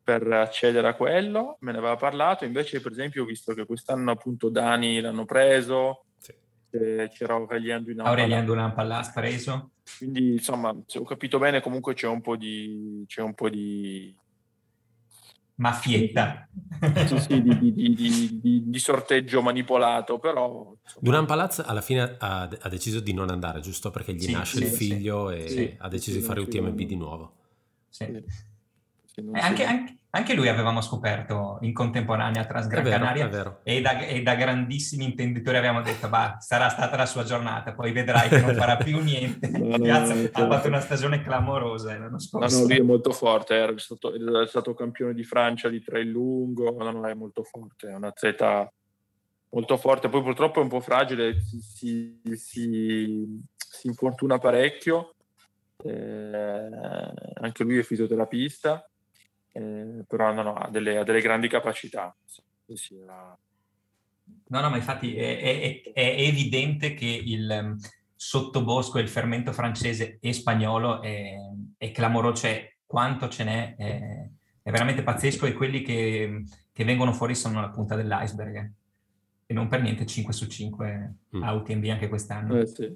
Per, 0.08 0.26
accedere 0.32 0.88
a 0.88 0.94
quello, 0.94 1.58
me 1.60 1.72
ne 1.72 1.76
aveva 1.76 1.96
parlato, 1.96 2.46
invece 2.46 2.80
per 2.80 2.92
esempio 2.92 3.24
ho 3.24 3.26
visto 3.26 3.52
che 3.52 3.66
quest'anno 3.66 4.10
appunto 4.10 4.48
Dani 4.48 5.00
l'hanno 5.00 5.26
preso, 5.26 6.06
sì. 6.18 6.32
c'era 6.70 7.34
Aurelien 7.34 7.84
Dunamp. 7.84 8.08
Aurelien 8.08 8.46
Dunamp 8.46 8.78
l'ha 8.78 9.10
preso. 9.14 9.72
Quindi 9.98 10.32
insomma, 10.32 10.74
se 10.86 10.98
ho 10.98 11.02
capito 11.02 11.38
bene 11.38 11.60
comunque 11.60 11.92
c'è 11.92 12.06
un 12.06 12.22
po' 12.22 12.36
di... 12.36 13.04
C'è 13.06 13.20
un 13.20 13.34
po' 13.34 13.50
di 13.50 14.16
Maffietta. 15.56 16.48
Sì, 17.06 17.18
sì, 17.18 17.42
di, 17.42 17.58
di, 17.58 18.40
di, 18.40 18.62
di, 18.66 18.78
sorteggio 18.78 19.42
manipolato, 19.42 20.18
però... 20.18 20.74
Duran 21.00 21.26
Palaz 21.26 21.58
alla 21.58 21.82
fine 21.82 22.16
ha, 22.18 22.48
ha, 22.48 22.68
deciso 22.70 23.00
di 23.00 23.12
non 23.12 23.28
andare, 23.28 23.60
giusto? 23.60 23.90
Perché 23.90 24.14
gli 24.14 24.22
sì, 24.22 24.32
nasce 24.32 24.56
sì, 24.56 24.62
il 24.62 24.70
figlio 24.70 25.30
e 25.30 25.76
ha 25.78 25.88
deciso 25.88 26.16
di 26.16 26.24
fare 26.24 26.40
UTMB 26.40 26.80
di 26.80 26.96
nuovo. 26.96 27.34
Sì. 27.90 28.56
Eh, 29.18 29.40
anche, 29.40 29.64
anche, 29.64 29.96
anche 30.10 30.34
lui 30.34 30.48
avevamo 30.48 30.80
scoperto 30.80 31.58
in 31.62 31.72
contemporanea 31.72 32.44
tra 32.44 32.64
Gran 32.64 32.84
Canaria 32.84 33.58
e 33.64 33.80
da, 33.80 33.98
e 33.98 34.22
da, 34.22 34.36
grandissimi 34.36 35.04
intenditori 35.04 35.56
avevamo 35.56 35.82
detto 35.82 36.08
bah, 36.08 36.36
sarà 36.38 36.68
stata 36.68 36.96
la 36.96 37.04
sua 37.04 37.24
giornata, 37.24 37.72
poi 37.72 37.90
vedrai 37.90 38.28
che 38.28 38.40
non 38.40 38.54
farà 38.54 38.76
più 38.76 39.00
niente. 39.00 39.48
no, 39.58 39.66
no, 39.76 39.78
Piazza, 39.78 40.14
no, 40.14 40.28
ha 40.32 40.46
fatto 40.46 40.68
una 40.68 40.80
stagione 40.80 41.20
clamorosa 41.20 41.98
l'anno 41.98 42.20
scorso. 42.20 42.60
No, 42.60 42.66
lui 42.66 42.76
è 42.78 42.82
molto 42.82 43.10
forte, 43.10 43.54
era 43.54 43.76
stato, 43.76 44.14
è 44.14 44.46
stato 44.46 44.72
campione 44.74 45.14
di 45.14 45.24
Francia 45.24 45.68
di 45.68 45.82
trail 45.82 46.08
lungo, 46.08 46.76
no, 46.78 46.90
no, 46.90 47.06
è 47.06 47.14
molto 47.14 47.42
forte, 47.42 47.88
è 47.88 47.94
un 47.94 48.04
atleta 48.04 48.72
molto 49.50 49.76
forte, 49.78 50.08
poi 50.08 50.22
purtroppo 50.22 50.60
è 50.60 50.62
un 50.62 50.68
po' 50.68 50.80
fragile, 50.80 51.40
si, 51.42 51.60
si, 51.60 52.20
si, 52.34 53.42
si 53.56 53.86
infortuna 53.88 54.38
parecchio, 54.38 55.14
eh, 55.82 56.70
anche 57.40 57.64
lui 57.64 57.78
è 57.78 57.82
fisioterapista 57.82 58.88
eh, 59.52 60.04
però 60.06 60.32
no, 60.32 60.42
no, 60.42 60.54
ha, 60.54 60.68
delle, 60.68 60.98
ha, 60.98 61.04
delle, 61.04 61.20
grandi 61.20 61.48
capacità. 61.48 62.14
Sì, 62.72 62.98
la... 63.04 63.36
No, 64.48 64.60
no, 64.60 64.70
ma 64.70 64.76
infatti 64.76 65.16
è, 65.16 65.40
è, 65.40 65.92
è 65.92 66.14
evidente 66.20 66.94
che 66.94 67.06
il 67.06 67.48
um, 67.50 67.76
sottobosco, 68.14 68.98
il 68.98 69.08
fermento 69.08 69.52
francese 69.52 70.18
e 70.20 70.32
spagnolo 70.32 71.00
è, 71.00 71.34
è 71.76 71.90
clamoroso, 71.90 72.42
cioè 72.42 72.74
quanto 72.84 73.28
ce 73.28 73.44
n'è 73.44 73.76
è, 73.76 74.28
è 74.62 74.70
veramente 74.70 75.02
pazzesco 75.02 75.46
e 75.46 75.54
quelli 75.54 75.82
che, 75.82 76.44
che, 76.72 76.84
vengono 76.84 77.12
fuori 77.12 77.34
sono 77.34 77.60
la 77.60 77.70
punta 77.70 77.94
dell'iceberg. 77.94 78.72
E 79.46 79.54
non 79.54 79.66
per 79.66 79.80
niente 79.80 80.04
5 80.04 80.32
su 80.34 80.46
5 80.46 81.14
mm. 81.36 81.42
a 81.42 81.52
UTMB 81.54 81.84
anche 81.84 82.08
quest'anno. 82.08 82.60
Eh, 82.60 82.66
sì. 82.66 82.94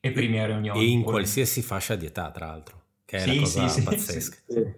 E 0.00 0.12
primi 0.12 0.38
a 0.38 0.46
riunioni. 0.46 0.78
E 0.78 0.88
in 0.88 1.02
qualsiasi 1.02 1.62
fascia 1.62 1.96
di 1.96 2.04
età, 2.04 2.30
tra 2.30 2.46
l'altro 2.46 2.83
che 3.14 3.16
è 3.16 3.20
sì, 3.20 3.30
una 3.30 3.40
cosa 3.40 3.68
sì, 3.68 3.82
pazzesca. 3.82 4.36
Sì, 4.46 4.74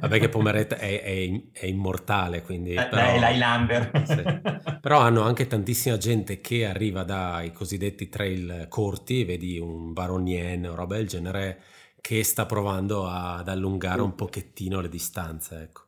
Vabbè 0.00 0.18
che 0.18 0.28
Pomeret 0.28 0.74
è, 0.74 1.02
è, 1.02 1.42
è 1.52 1.66
immortale, 1.66 2.42
quindi... 2.42 2.72
Eh, 2.74 2.86
però, 2.86 3.02
è 3.02 3.18
l'Highlander. 3.18 4.78
Però 4.80 4.98
hanno 4.98 5.22
anche 5.22 5.46
tantissima 5.46 5.96
gente 5.96 6.40
che 6.40 6.66
arriva 6.66 7.04
dai 7.04 7.52
cosiddetti 7.52 8.08
trail 8.08 8.66
corti, 8.68 9.24
vedi 9.24 9.58
un 9.58 9.92
Baronien 9.92 10.66
o 10.66 10.74
roba 10.74 10.96
del 10.96 11.06
genere, 11.06 11.62
che 12.00 12.24
sta 12.24 12.46
provando 12.46 13.08
ad 13.08 13.48
allungare 13.48 14.00
un 14.00 14.14
pochettino 14.14 14.80
le 14.80 14.88
distanze, 14.88 15.62
ecco. 15.62 15.84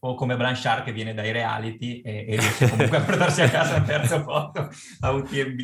O 0.00 0.14
come 0.14 0.36
Blanchard 0.36 0.84
che 0.84 0.92
viene 0.92 1.14
dai 1.14 1.32
reality 1.32 2.02
e, 2.02 2.26
e 2.28 2.36
riesce 2.36 2.68
comunque 2.68 2.98
a 2.98 3.00
portarsi 3.04 3.40
a 3.40 3.48
casa 3.48 3.76
un 3.76 3.84
terzo 3.84 4.22
posto 4.22 4.68
a 5.00 5.10
UTMB. 5.12 5.60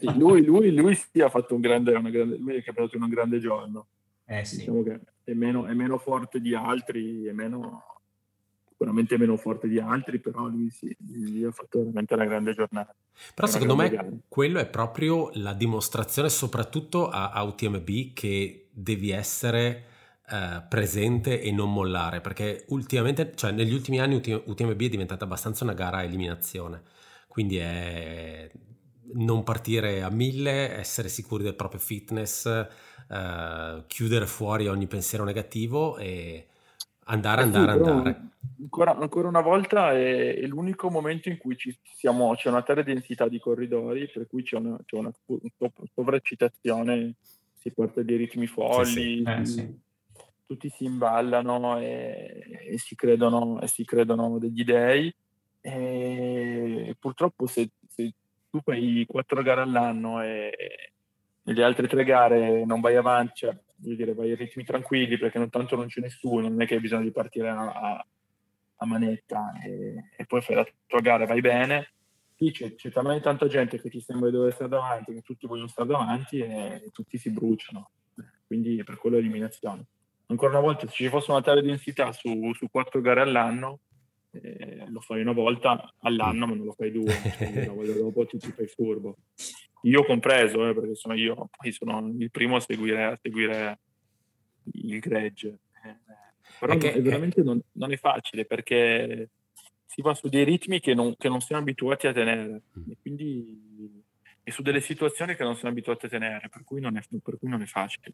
Eh, 0.00 0.14
lui, 0.14 0.42
lui, 0.42 0.74
lui 0.74 0.94
sì 0.94 1.20
ha 1.20 1.28
fatto 1.28 1.54
un 1.54 1.60
grande, 1.60 1.92
una 1.92 2.08
grande, 2.08 2.38
lui 2.38 2.56
è 2.56 2.62
capitato 2.62 2.96
in 2.96 3.02
un 3.02 3.10
grande 3.10 3.38
giorno. 3.38 3.88
Eh, 4.26 4.44
sì. 4.44 4.58
Diciamo 4.58 4.82
che 4.82 5.00
è 5.24 5.32
meno, 5.32 5.66
è 5.66 5.72
meno, 5.72 5.98
forte 5.98 6.40
di 6.40 6.54
altri, 6.54 7.24
è 7.24 7.32
meno, 7.32 7.84
sicuramente 8.68 9.16
meno 9.16 9.36
forte 9.36 9.68
di 9.68 9.78
altri, 9.78 10.18
però 10.18 10.46
lui 10.46 10.68
sì, 10.70 10.94
lui 10.98 11.44
ha 11.44 11.52
fatto 11.52 11.78
veramente 11.78 12.14
una 12.14 12.26
grande 12.26 12.52
giornata. 12.52 12.94
Però 13.34 13.46
secondo 13.46 13.76
me 13.76 13.88
gara. 13.88 14.08
quello 14.28 14.58
è 14.58 14.66
proprio 14.66 15.30
la 15.34 15.54
dimostrazione, 15.54 16.28
soprattutto 16.28 17.08
a, 17.08 17.30
a 17.30 17.42
UTMB, 17.42 18.12
che 18.12 18.68
devi 18.72 19.10
essere 19.10 19.84
eh, 20.28 20.62
presente 20.68 21.40
e 21.40 21.52
non 21.52 21.72
mollare, 21.72 22.20
perché 22.20 22.64
ultimamente, 22.68 23.32
cioè 23.36 23.52
negli 23.52 23.72
ultimi 23.72 24.00
anni 24.00 24.16
UTMB 24.16 24.80
è 24.82 24.88
diventata 24.88 25.24
abbastanza 25.24 25.62
una 25.62 25.72
gara 25.72 25.98
a 25.98 26.02
eliminazione, 26.02 26.82
quindi 27.28 27.58
è 27.58 28.50
non 29.14 29.44
partire 29.44 30.02
a 30.02 30.10
mille, 30.10 30.76
essere 30.76 31.08
sicuri 31.08 31.44
del 31.44 31.54
proprio 31.54 31.80
fitness, 31.80 32.66
eh, 33.08 33.84
chiudere 33.86 34.26
fuori 34.26 34.66
ogni 34.68 34.86
pensiero 34.86 35.24
negativo 35.24 35.96
e 35.96 36.46
andare, 37.04 37.42
andare, 37.42 37.72
sì, 37.72 37.88
andare. 37.88 38.20
Ancora, 38.60 38.96
ancora, 38.96 39.28
una 39.28 39.40
volta 39.40 39.92
è, 39.92 40.36
è, 40.36 40.46
l'unico 40.46 40.90
momento 40.90 41.28
in 41.28 41.36
cui 41.36 41.56
ci 41.56 41.76
siamo, 41.94 42.34
c'è 42.34 42.48
una 42.48 42.62
tale 42.62 42.82
densità 42.82 43.28
di 43.28 43.38
corridori, 43.38 44.08
per 44.08 44.26
cui 44.26 44.42
c'è 44.42 44.56
una, 44.56 44.78
c'è 44.84 44.96
una 44.96 45.12
sovraccitazione, 45.94 47.14
si 47.54 47.70
parte 47.70 48.04
dei 48.04 48.16
ritmi 48.16 48.46
folli, 48.46 48.86
sì, 48.86 49.24
sì. 49.24 49.30
Eh, 49.30 49.44
sì. 49.44 49.78
tutti 50.46 50.68
si 50.70 50.84
imballano 50.84 51.78
e, 51.78 52.68
e, 52.70 52.78
si 52.78 52.94
credono, 52.94 53.60
e 53.60 53.68
si 53.68 53.84
credono 53.84 54.38
degli 54.38 54.64
dei. 54.64 55.14
E 55.60 56.96
purtroppo 56.98 57.46
se, 57.46 57.70
se 57.88 58.12
tu 58.50 58.60
fai 58.60 59.04
quattro 59.06 59.42
gare 59.42 59.62
all'anno 59.62 60.22
e 60.22 60.92
nelle 61.46 61.62
altre 61.62 61.86
tre 61.86 62.04
gare 62.04 62.64
non 62.64 62.80
vai 62.80 62.96
avanti, 62.96 63.32
cioè, 63.36 63.56
voglio 63.76 63.94
dire, 63.94 64.14
vai 64.14 64.32
a 64.32 64.36
ritmi 64.36 64.64
tranquilli 64.64 65.16
perché 65.16 65.38
non 65.38 65.48
tanto 65.48 65.76
non 65.76 65.86
c'è 65.86 66.00
nessuno, 66.00 66.48
non 66.48 66.60
è 66.60 66.66
che 66.66 66.74
hai 66.74 66.80
bisogno 66.80 67.04
di 67.04 67.12
partire 67.12 67.48
a, 67.50 68.04
a 68.76 68.86
manetta 68.86 69.52
e, 69.64 70.10
e, 70.16 70.26
poi 70.26 70.40
fai 70.40 70.56
la 70.56 70.66
tua 70.86 71.00
gara 71.00 71.24
vai 71.24 71.40
bene. 71.40 71.92
Qui 72.36 72.50
c'è, 72.50 72.74
c'è, 72.74 72.90
talmente 72.90 73.22
tanta 73.22 73.46
gente 73.46 73.80
che 73.80 73.88
ti 73.88 74.00
sembra 74.00 74.28
di 74.28 74.36
dover 74.36 74.52
stare 74.52 74.68
davanti, 74.68 75.14
che 75.14 75.22
tutti 75.22 75.46
vogliono 75.46 75.68
stare 75.68 75.88
davanti 75.88 76.38
e, 76.40 76.82
e 76.84 76.90
tutti 76.92 77.16
si 77.16 77.30
bruciano. 77.30 77.90
Quindi 78.46 78.82
per 78.84 78.98
quello 78.98 79.16
eliminazione. 79.16 79.86
Ancora 80.26 80.58
una 80.58 80.66
volta, 80.66 80.86
se 80.88 80.92
ci 80.92 81.08
fosse 81.08 81.30
una 81.30 81.40
tale 81.40 81.62
densità 81.62 82.12
su, 82.12 82.52
su 82.54 82.68
quattro 82.68 83.00
gare 83.00 83.20
all'anno, 83.20 83.78
eh, 84.32 84.84
lo 84.88 85.00
fai 85.00 85.20
una 85.20 85.32
volta 85.32 85.94
all'anno, 86.00 86.46
ma 86.46 86.54
non 86.54 86.66
lo 86.66 86.72
fai 86.72 86.90
due, 86.90 87.12
cioè, 87.38 87.64
dopo 87.96 88.26
ti, 88.26 88.36
ti 88.38 88.50
fai 88.50 88.66
furbo. 88.66 89.16
Io 89.86 90.04
compreso, 90.04 90.68
eh, 90.68 90.74
perché 90.74 90.94
sono 90.94 91.14
io, 91.14 91.48
poi 91.56 91.72
sono 91.72 92.12
il 92.18 92.30
primo 92.30 92.56
a 92.56 92.60
seguire, 92.60 93.04
a 93.04 93.18
seguire 93.20 93.78
il 94.72 94.98
gregge. 94.98 95.58
Eh, 95.84 95.96
però 96.58 96.76
che, 96.76 96.92
è 96.92 97.02
veramente 97.02 97.42
non, 97.42 97.60
non, 97.72 97.92
è 97.92 97.96
facile 97.96 98.44
perché 98.44 99.30
si 99.84 100.02
va 100.02 100.14
su 100.14 100.28
dei 100.28 100.44
ritmi 100.44 100.80
che 100.80 100.94
non, 100.94 101.14
che 101.16 101.28
non 101.28 101.40
siamo 101.40 101.62
abituati 101.62 102.06
a 102.06 102.12
tenere 102.12 102.62
mm. 102.78 102.90
e 102.90 102.96
quindi 103.00 104.04
e 104.48 104.52
su 104.52 104.62
delle 104.62 104.80
situazioni 104.80 105.34
che 105.34 105.42
non 105.42 105.54
siamo 105.54 105.70
abituati 105.70 106.06
a 106.06 106.08
tenere, 106.08 106.48
per 106.48 106.62
cui 106.62 106.80
non 106.80 106.96
è, 106.96 107.02
cui 107.20 107.48
non 107.48 107.62
è 107.62 107.66
facile. 107.66 108.12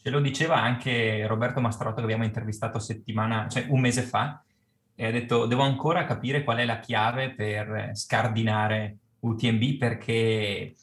Ce 0.00 0.08
lo 0.08 0.18
diceva 0.18 0.56
anche 0.56 1.26
Roberto 1.26 1.60
Mastrotto 1.60 1.96
che 1.96 2.02
abbiamo 2.04 2.24
intervistato 2.24 2.78
settimana, 2.78 3.48
cioè 3.48 3.66
un 3.68 3.80
mese 3.80 4.00
fa, 4.00 4.42
e 4.94 5.06
ha 5.06 5.10
detto 5.10 5.44
devo 5.44 5.60
ancora 5.60 6.06
capire 6.06 6.42
qual 6.42 6.56
è 6.56 6.64
la 6.64 6.78
chiave 6.78 7.34
per 7.34 7.90
scardinare 7.92 8.96
UTMB 9.20 9.76
perché 9.76 10.74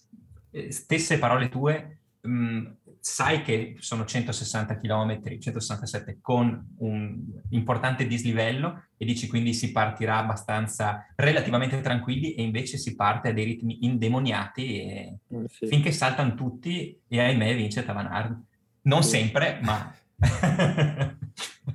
eh, 0.51 0.71
stesse 0.71 1.17
parole 1.17 1.49
tue, 1.49 1.99
mh, 2.21 2.29
mm, 2.29 2.65
sai 2.99 3.41
che 3.41 3.75
sono 3.79 4.05
160 4.05 4.77
km, 4.77 5.39
167 5.39 6.19
con 6.21 6.75
un 6.77 7.19
importante 7.49 8.05
dislivello 8.05 8.83
e 8.95 9.05
dici 9.05 9.27
quindi 9.27 9.53
si 9.53 9.71
partirà 9.71 10.17
abbastanza 10.17 11.07
relativamente 11.15 11.81
tranquilli 11.81 12.35
e 12.35 12.43
invece 12.43 12.77
si 12.77 12.95
parte 12.95 13.29
a 13.29 13.33
dei 13.33 13.45
ritmi 13.45 13.85
indemoniati 13.85 14.81
e, 14.81 15.17
eh, 15.27 15.45
sì. 15.47 15.65
finché 15.65 15.91
saltano 15.91 16.35
tutti 16.35 16.99
e 17.07 17.19
ahimè 17.19 17.55
vince 17.55 17.83
Tavanard. 17.83 18.39
Non 18.83 19.03
sempre, 19.03 19.59
ma... 19.63 19.95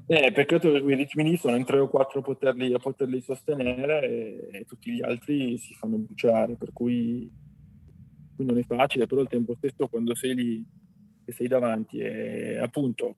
Eh, 0.09 0.31
peccato 0.31 0.71
che 0.71 0.83
quei 0.83 0.95
ritmi 0.95 1.25
lì 1.25 1.37
sono 1.37 1.57
in 1.57 1.65
tre 1.65 1.81
o 1.81 1.89
quattro 1.89 2.21
a 2.21 2.23
poterli, 2.23 2.73
a 2.73 2.79
poterli 2.79 3.21
sostenere 3.21 4.03
e, 4.03 4.49
e, 4.53 4.65
tutti 4.65 4.93
gli 4.93 5.03
altri 5.03 5.59
si 5.59 5.75
fanno 5.75 5.97
bruciare, 5.97 6.55
per 6.55 6.73
cui, 6.73 7.29
cui, 8.37 8.45
non 8.45 8.59
è 8.59 8.63
facile, 8.63 9.07
però 9.07 9.23
al 9.23 9.29
tempo 9.29 9.55
stesso 9.57 9.89
quando 9.89 10.15
sei 10.15 10.35
lì 10.35 10.65
e 11.25 11.33
sei 11.33 11.49
davanti 11.49 11.99
è 11.99 12.59
appunto 12.59 13.17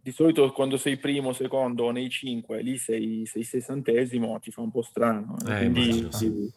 di 0.00 0.10
solito 0.10 0.50
quando 0.52 0.76
sei 0.76 0.96
primo, 0.96 1.32
secondo 1.32 1.90
nei 1.90 2.08
cinque, 2.08 2.62
lì 2.62 2.78
sei, 2.78 3.26
sei 3.26 3.42
sessantesimo, 3.42 4.38
ti 4.40 4.50
fa 4.50 4.62
un 4.62 4.70
po' 4.70 4.82
strano. 4.82 5.36
Eh, 5.46 5.56
quindi, 5.56 6.08
sì. 6.10 6.50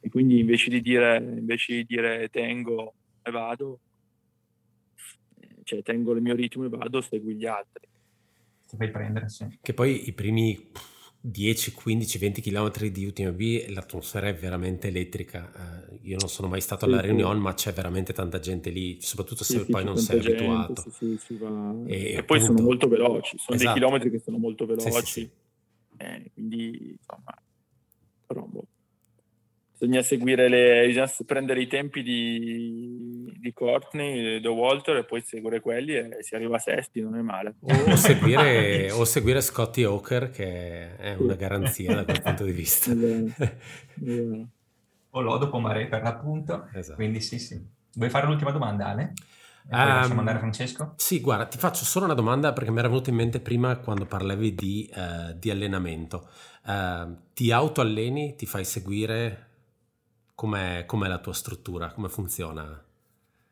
e 0.00 0.08
quindi 0.08 0.40
invece 0.40 0.70
di, 0.70 0.80
dire, 0.80 1.16
invece 1.18 1.74
di 1.74 1.84
dire 1.84 2.28
tengo 2.28 2.94
e 3.22 3.30
vado, 3.30 3.80
cioè 5.62 5.82
tengo 5.82 6.12
il 6.12 6.22
mio 6.22 6.34
ritmo 6.34 6.64
e 6.64 6.68
vado, 6.68 7.00
segui 7.00 7.34
gli 7.34 7.46
altri 7.46 7.86
ti 8.66 8.76
fai 8.76 8.90
prendere, 8.90 9.28
sì. 9.28 9.46
Che 9.60 9.74
poi 9.74 10.08
i 10.08 10.12
primi 10.12 10.70
10, 11.28 11.72
15, 11.72 12.18
20 12.18 12.40
km 12.40 12.86
di 12.86 13.04
UTMB 13.04 13.70
l'atmosfera 13.70 14.28
è 14.28 14.34
veramente 14.34 14.88
elettrica. 14.88 15.50
Uh, 15.90 15.98
io 16.02 16.16
non 16.20 16.28
sono 16.28 16.46
mai 16.46 16.60
stato 16.60 16.84
alla 16.84 17.00
sì, 17.00 17.06
Reunion, 17.06 17.34
sì. 17.34 17.42
ma 17.42 17.54
c'è 17.54 17.72
veramente 17.72 18.12
tanta 18.12 18.38
gente 18.38 18.70
lì, 18.70 18.98
soprattutto 19.00 19.42
se 19.42 19.58
sì, 19.58 19.70
poi 19.70 19.84
non 19.84 19.96
sei 19.96 20.20
gente, 20.20 20.44
abituato. 20.44 20.84
E, 21.86 22.12
e 22.14 22.22
poi 22.22 22.40
sono 22.40 22.60
molto 22.62 22.86
veloci, 22.86 23.36
sono 23.38 23.56
esatto. 23.56 23.72
dei 23.72 23.72
chilometri 23.72 24.10
che 24.10 24.20
sono 24.20 24.38
molto 24.38 24.66
veloci. 24.66 25.28
Eh, 25.96 26.30
quindi 26.32 26.96
insomma, 26.96 27.34
però 28.26 28.42
boh 28.42 28.66
bisogna 29.78 30.02
seguire 30.02 30.48
le, 30.48 30.86
bisogna 30.86 31.10
prendere 31.26 31.60
i 31.60 31.66
tempi 31.66 32.02
di, 32.02 33.30
di 33.38 33.52
Courtney, 33.52 34.40
The 34.40 34.48
Walter 34.48 34.96
e 34.96 35.04
poi 35.04 35.20
seguire 35.20 35.60
quelli 35.60 35.94
e 35.94 36.18
si 36.20 36.34
arriva 36.34 36.56
a 36.56 36.60
sesti, 36.60 37.02
non 37.02 37.16
è 37.16 37.20
male. 37.20 37.56
O 37.60 37.96
seguire, 37.96 38.90
o 38.96 39.04
seguire 39.04 39.40
Scotty 39.42 39.82
Hawker 39.82 40.30
che 40.30 40.96
è 40.96 41.14
una 41.18 41.34
garanzia 41.34 41.94
da 41.94 42.04
quel 42.04 42.22
punto 42.22 42.44
di 42.44 42.52
vista. 42.52 42.90
o 45.16 45.20
Lodo 45.20 45.48
Pomare 45.48 45.86
per 45.86 46.02
l'appunto. 46.02 46.68
Esatto. 46.72 46.96
Quindi 46.96 47.20
sì, 47.20 47.38
sì. 47.38 47.62
Vuoi 47.94 48.10
fare 48.10 48.26
l'ultima 48.26 48.50
domanda, 48.50 48.86
Ale? 48.88 49.12
E 49.68 49.70
poi 49.70 49.80
um, 49.80 49.86
lasciamo 49.86 50.18
andare 50.20 50.38
Francesco? 50.38 50.92
Sì, 50.96 51.20
guarda, 51.20 51.46
ti 51.46 51.58
faccio 51.58 51.84
solo 51.84 52.04
una 52.04 52.14
domanda 52.14 52.52
perché 52.52 52.70
mi 52.70 52.78
era 52.78 52.88
venuta 52.88 53.10
in 53.10 53.16
mente 53.16 53.40
prima 53.40 53.76
quando 53.76 54.06
parlavi 54.06 54.54
di, 54.54 54.90
uh, 54.94 55.32
di 55.36 55.50
allenamento. 55.50 56.28
Uh, 56.64 57.16
ti 57.32 57.50
autoalleni, 57.50 58.36
ti 58.36 58.46
fai 58.46 58.64
seguire 58.64 59.45
Com'è, 60.36 60.84
com'è 60.84 61.08
la 61.08 61.18
tua 61.18 61.32
struttura? 61.32 61.90
Come 61.92 62.10
funziona? 62.10 62.84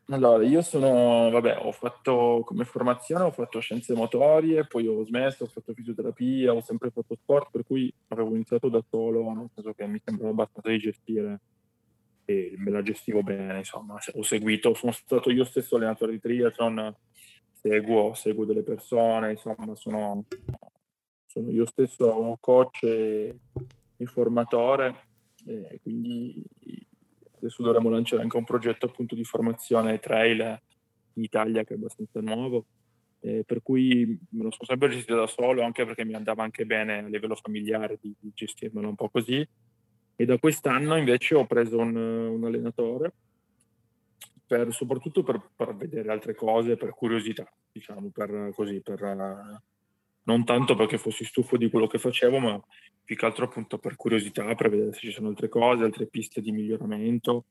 Allora, 0.08 0.44
io 0.44 0.60
sono, 0.60 1.30
vabbè, 1.30 1.60
ho 1.62 1.72
fatto 1.72 2.42
come 2.44 2.66
formazione, 2.66 3.24
ho 3.24 3.30
fatto 3.30 3.58
scienze 3.58 3.94
motorie, 3.94 4.66
poi 4.66 4.86
ho 4.86 5.02
smesso, 5.02 5.44
ho 5.44 5.46
fatto 5.46 5.72
fisioterapia, 5.72 6.52
ho 6.52 6.60
sempre 6.60 6.90
fatto 6.90 7.14
sport, 7.14 7.48
per 7.50 7.64
cui 7.64 7.90
avevo 8.08 8.34
iniziato 8.34 8.68
da 8.68 8.84
solo, 8.90 9.32
nel 9.32 9.48
senso 9.54 9.72
che 9.72 9.86
mi 9.86 9.98
sembrava 10.04 10.32
abbastanza 10.32 10.68
di 10.68 10.78
gestire 10.78 11.40
e 12.26 12.52
me 12.58 12.70
la 12.70 12.82
gestivo 12.82 13.22
bene, 13.22 13.56
insomma, 13.56 13.94
ho 13.94 14.22
seguito, 14.22 14.74
sono 14.74 14.92
stato 14.92 15.30
io 15.30 15.44
stesso 15.44 15.76
allenatore 15.76 16.12
di 16.12 16.20
triathlon, 16.20 16.94
seguo, 17.50 18.12
seguo 18.12 18.44
delle 18.44 18.62
persone, 18.62 19.30
insomma, 19.30 19.74
sono, 19.74 20.26
sono 21.24 21.50
io 21.50 21.64
stesso 21.64 22.36
coach 22.40 22.82
e, 22.82 23.38
e 23.96 24.04
formatore 24.04 25.12
e 25.46 25.78
quindi 25.82 26.42
adesso 27.36 27.62
dovremmo 27.62 27.90
lanciare 27.90 28.22
anche 28.22 28.36
un 28.36 28.44
progetto 28.44 28.86
appunto 28.86 29.14
di 29.14 29.24
formazione 29.24 29.98
trail 29.98 30.60
in 31.14 31.22
Italia 31.22 31.64
che 31.64 31.74
è 31.74 31.76
abbastanza 31.76 32.20
nuovo. 32.20 32.66
Eh, 33.20 33.42
per 33.46 33.62
cui 33.62 34.04
me 34.30 34.42
lo 34.42 34.50
sono 34.50 34.68
sempre 34.68 34.90
gestito 34.90 35.16
da 35.16 35.26
solo, 35.26 35.62
anche 35.62 35.86
perché 35.86 36.04
mi 36.04 36.14
andava 36.14 36.42
anche 36.42 36.66
bene 36.66 36.98
a 36.98 37.06
livello 37.08 37.34
familiare 37.34 37.98
di, 38.00 38.14
di 38.18 38.30
gestirmelo 38.34 38.88
un 38.88 38.94
po' 38.94 39.08
così. 39.08 39.46
E 40.16 40.24
da 40.24 40.38
quest'anno 40.38 40.96
invece 40.96 41.34
ho 41.34 41.46
preso 41.46 41.78
un, 41.78 41.96
un 41.96 42.44
allenatore, 42.44 43.12
per, 44.46 44.72
soprattutto 44.72 45.22
per, 45.22 45.50
per, 45.56 45.74
vedere 45.74 46.10
altre 46.10 46.34
cose, 46.34 46.76
per 46.76 46.90
curiosità, 46.90 47.50
diciamo, 47.72 48.10
per, 48.10 48.52
così, 48.54 48.80
per, 48.82 49.00
non 50.24 50.44
tanto 50.44 50.74
perché 50.74 50.98
fossi 50.98 51.24
stufo 51.24 51.56
di 51.56 51.70
quello 51.70 51.86
che 51.86 51.98
facevo, 51.98 52.38
ma 52.38 52.60
più 53.04 53.16
che 53.16 53.26
altro 53.26 53.44
appunto 53.44 53.78
per 53.78 53.96
curiosità, 53.96 54.54
per 54.54 54.70
vedere 54.70 54.92
se 54.92 55.00
ci 55.00 55.12
sono 55.12 55.28
altre 55.28 55.48
cose, 55.48 55.84
altre 55.84 56.06
piste 56.06 56.40
di 56.40 56.52
miglioramento. 56.52 57.44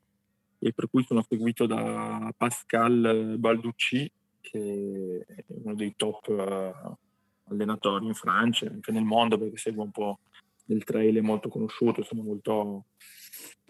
E 0.59 0.71
per 0.73 0.89
cui 0.89 1.03
sono 1.03 1.23
seguito 1.27 1.65
da 1.65 2.33
Pascal 2.35 3.35
Balducci, 3.37 4.11
che 4.39 5.25
è 5.27 5.43
uno 5.47 5.75
dei 5.75 5.93
top 5.95 6.27
uh, 6.29 7.51
allenatori 7.51 8.05
in 8.05 8.13
Francia, 8.13 8.67
anche 8.67 8.91
nel 8.91 9.03
mondo, 9.03 9.37
perché 9.37 9.57
segue 9.57 9.83
un 9.83 9.91
po' 9.91 10.19
nel 10.65 10.83
trail, 10.83 11.17
è 11.17 11.21
molto 11.21 11.49
conosciuto, 11.49 12.03
sono 12.03 12.23
molto, 12.23 12.85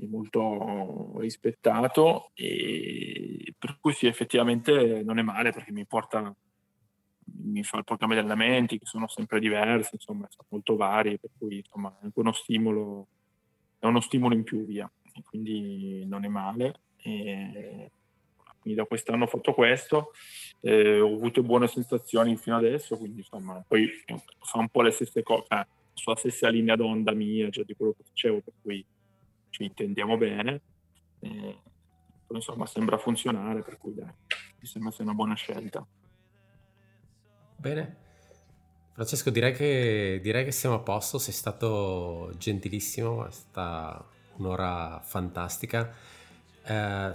molto 0.08 1.16
rispettato. 1.18 2.30
E 2.36 3.54
per 3.58 3.78
cui 3.82 3.94
sì, 3.94 4.06
effettivamente 4.06 5.02
non 5.04 5.18
è 5.18 5.24
male 5.24 5.52
perché 5.52 5.72
mi 5.72 5.86
porta 5.86 6.34
mi 7.36 7.64
fa 7.64 7.78
il 7.78 7.84
programma 7.84 8.14
di 8.14 8.20
allenamenti 8.20 8.80
che 8.80 8.86
sono 8.86 9.08
sempre 9.08 9.40
diversi, 9.40 9.96
insomma, 9.96 10.28
sono 10.30 10.48
molto 10.50 10.76
vari, 10.76 11.20
per 11.20 11.32
cui 11.38 11.58
insomma 11.58 11.98
è 12.02 12.08
uno 12.14 12.32
stimolo, 12.32 13.08
è 13.80 13.86
uno 13.86 14.02
stimolo 14.02 14.36
in 14.36 14.44
più 14.44 14.66
via, 14.66 14.90
quindi 15.26 16.06
non 16.06 16.26
è 16.26 16.28
male. 16.28 16.80
E 16.98 17.92
quindi 18.64 18.80
da 18.80 18.86
quest'anno 18.86 19.26
ho 19.26 19.28
fatto 19.28 19.54
questo, 19.54 20.12
eh, 20.62 21.02
ho 21.02 21.14
avuto 21.14 21.44
buone 21.44 21.68
sensazioni 21.68 22.38
fino 22.38 22.56
adesso, 22.56 22.98
quindi 22.98 23.20
insomma, 23.20 23.62
poi 23.68 23.90
fa 24.40 24.60
un 24.60 24.70
po' 24.70 24.82
le 24.82 24.92
stesse 24.92 25.22
cose, 25.22 25.46
eh, 25.50 25.68
sulla 25.94 26.16
stessa 26.16 26.48
linea 26.48 26.78
d'onda 26.78 27.12
mia, 27.14 27.50
già 27.50 27.62
di 27.64 27.76
quello 27.76 27.92
che 27.92 28.04
facevo, 28.04 28.40
per 28.40 28.54
cui 28.62 28.86
ci 29.50 29.66
intendiamo 29.66 30.16
bene. 30.16 30.62
Eh, 31.20 31.58
insomma, 32.30 32.66
sembra 32.66 32.98
funzionare, 32.98 33.62
per 33.64 33.78
cui 33.78 33.94
dai, 33.94 34.14
mi 34.60 34.66
sembra 34.66 34.92
sia 34.92 35.04
una 35.04 35.14
buona 35.14 35.36
scelta. 35.36 35.86
Bene. 37.64 37.96
Francesco, 38.92 39.30
direi 39.30 39.54
che, 39.54 40.20
direi 40.22 40.44
che 40.44 40.52
siamo 40.52 40.76
a 40.76 40.80
posto, 40.80 41.18
sei 41.18 41.32
stato 41.32 42.30
gentilissimo, 42.38 43.26
è 43.26 43.32
stata 43.32 44.06
un'ora 44.36 45.02
fantastica. 45.02 45.90
Eh, 46.66 47.12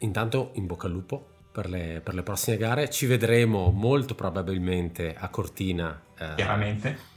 intanto 0.00 0.50
in 0.56 0.66
bocca 0.66 0.86
al 0.86 0.92
lupo 0.92 1.28
per 1.50 1.70
le, 1.70 2.02
per 2.04 2.12
le, 2.12 2.22
prossime 2.22 2.58
gare, 2.58 2.90
ci 2.90 3.06
vedremo 3.06 3.70
molto 3.70 4.14
probabilmente 4.14 5.14
a 5.16 5.30
Cortina. 5.30 5.98
Eh, 6.18 6.34
Chiaramente 6.34 7.08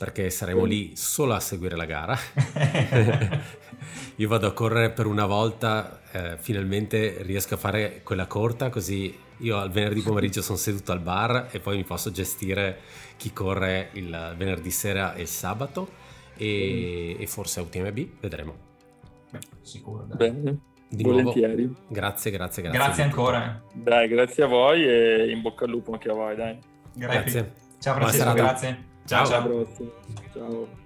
perché 0.00 0.30
saremo 0.30 0.64
lì 0.64 0.96
solo 0.96 1.34
a 1.34 1.40
seguire 1.40 1.76
la 1.76 1.84
gara. 1.84 2.18
Io 4.16 4.28
vado 4.28 4.46
a 4.46 4.52
correre 4.52 4.90
per 4.90 5.04
una 5.04 5.26
volta, 5.26 6.00
eh, 6.10 6.38
finalmente 6.38 7.18
riesco 7.20 7.54
a 7.54 7.58
fare 7.58 8.00
quella 8.02 8.26
corta, 8.26 8.70
così 8.70 9.14
io 9.40 9.58
al 9.58 9.70
venerdì 9.70 10.00
pomeriggio 10.00 10.42
sono 10.42 10.58
seduto 10.58 10.92
al 10.92 11.00
bar 11.00 11.48
e 11.50 11.60
poi 11.60 11.76
mi 11.76 11.84
posso 11.84 12.10
gestire 12.10 12.78
chi 13.16 13.32
corre 13.32 13.90
il 13.92 14.34
venerdì 14.36 14.70
sera 14.70 15.14
e 15.14 15.22
il 15.22 15.28
sabato 15.28 15.88
e, 16.36 17.16
e 17.18 17.26
forse 17.26 17.60
a 17.60 17.62
UTMB, 17.62 18.06
vedremo. 18.20 18.54
Beh, 19.30 19.38
sicuro. 19.60 20.04
Dai. 20.04 20.30
Bene. 20.30 20.58
Di 20.88 21.04
Volentieri. 21.04 21.64
Nuovo, 21.66 21.80
grazie, 21.88 22.30
grazie, 22.32 22.62
grazie. 22.62 22.80
Grazie 22.80 23.02
ancora. 23.04 23.62
Dai, 23.72 24.08
grazie 24.08 24.42
a 24.42 24.46
voi 24.46 24.84
e 24.84 25.30
in 25.30 25.40
bocca 25.40 25.64
al 25.64 25.70
lupo 25.70 25.92
anche 25.92 26.10
a 26.10 26.14
voi, 26.14 26.34
dai. 26.34 26.58
Grazie. 26.94 27.52
Ciao 27.78 27.94
Francesco, 27.94 28.32
grazie. 28.32 28.84
Ciao. 29.04 29.26
Ciao. 29.26 29.66
Ciao. 30.32 30.79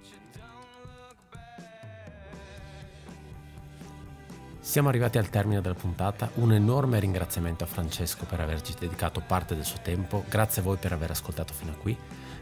Siamo 4.75 4.89
arrivati 4.89 5.19
al 5.19 5.31
termine 5.31 5.61
della 5.61 5.77
puntata, 5.77 6.29
un 6.35 6.53
enorme 6.53 6.99
ringraziamento 6.99 7.63
a 7.63 7.69
Francesco 7.69 8.25
per 8.25 8.41
averci 8.41 8.75
dedicato 8.77 9.23
parte 9.25 9.55
del 9.55 9.65
suo 9.65 9.79
tempo, 9.81 10.25
grazie 10.29 10.63
a 10.63 10.65
voi 10.65 10.79
per 10.79 10.93
aver 10.93 11.13
ascoltato 11.13 11.55
fino 11.55 11.71
a 11.71 11.77
qui. 11.77 11.97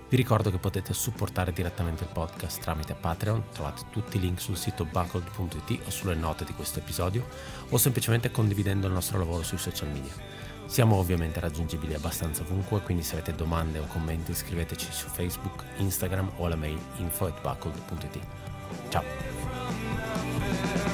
Vi 0.08 0.16
ricordo 0.16 0.50
che 0.50 0.56
potete 0.56 0.94
supportare 0.94 1.52
direttamente 1.52 2.04
il 2.04 2.10
podcast 2.10 2.58
tramite 2.58 2.94
Patreon, 2.94 3.50
trovate 3.52 3.82
tutti 3.90 4.16
i 4.16 4.20
link 4.20 4.40
sul 4.40 4.56
sito 4.56 4.86
buckled.it 4.86 5.80
o 5.84 5.90
sulle 5.90 6.14
note 6.14 6.46
di 6.46 6.54
questo 6.54 6.78
episodio 6.78 7.26
o 7.68 7.76
semplicemente 7.76 8.30
condividendo 8.30 8.86
il 8.86 8.94
nostro 8.94 9.18
lavoro 9.18 9.42
sui 9.42 9.58
social 9.58 9.88
media. 9.88 10.14
Siamo 10.64 10.96
ovviamente 10.96 11.38
raggiungibili 11.38 11.92
abbastanza 11.92 12.44
ovunque, 12.44 12.80
quindi 12.80 13.02
se 13.02 13.12
avete 13.12 13.34
domande 13.34 13.78
o 13.78 13.84
commenti 13.88 14.32
scriveteci 14.32 14.90
su 14.90 15.06
Facebook, 15.08 15.64
Instagram 15.76 16.30
o 16.36 16.46
alla 16.46 16.56
mail 16.56 16.80
info.buckled.it. 16.96 18.18
Ciao! 18.88 20.91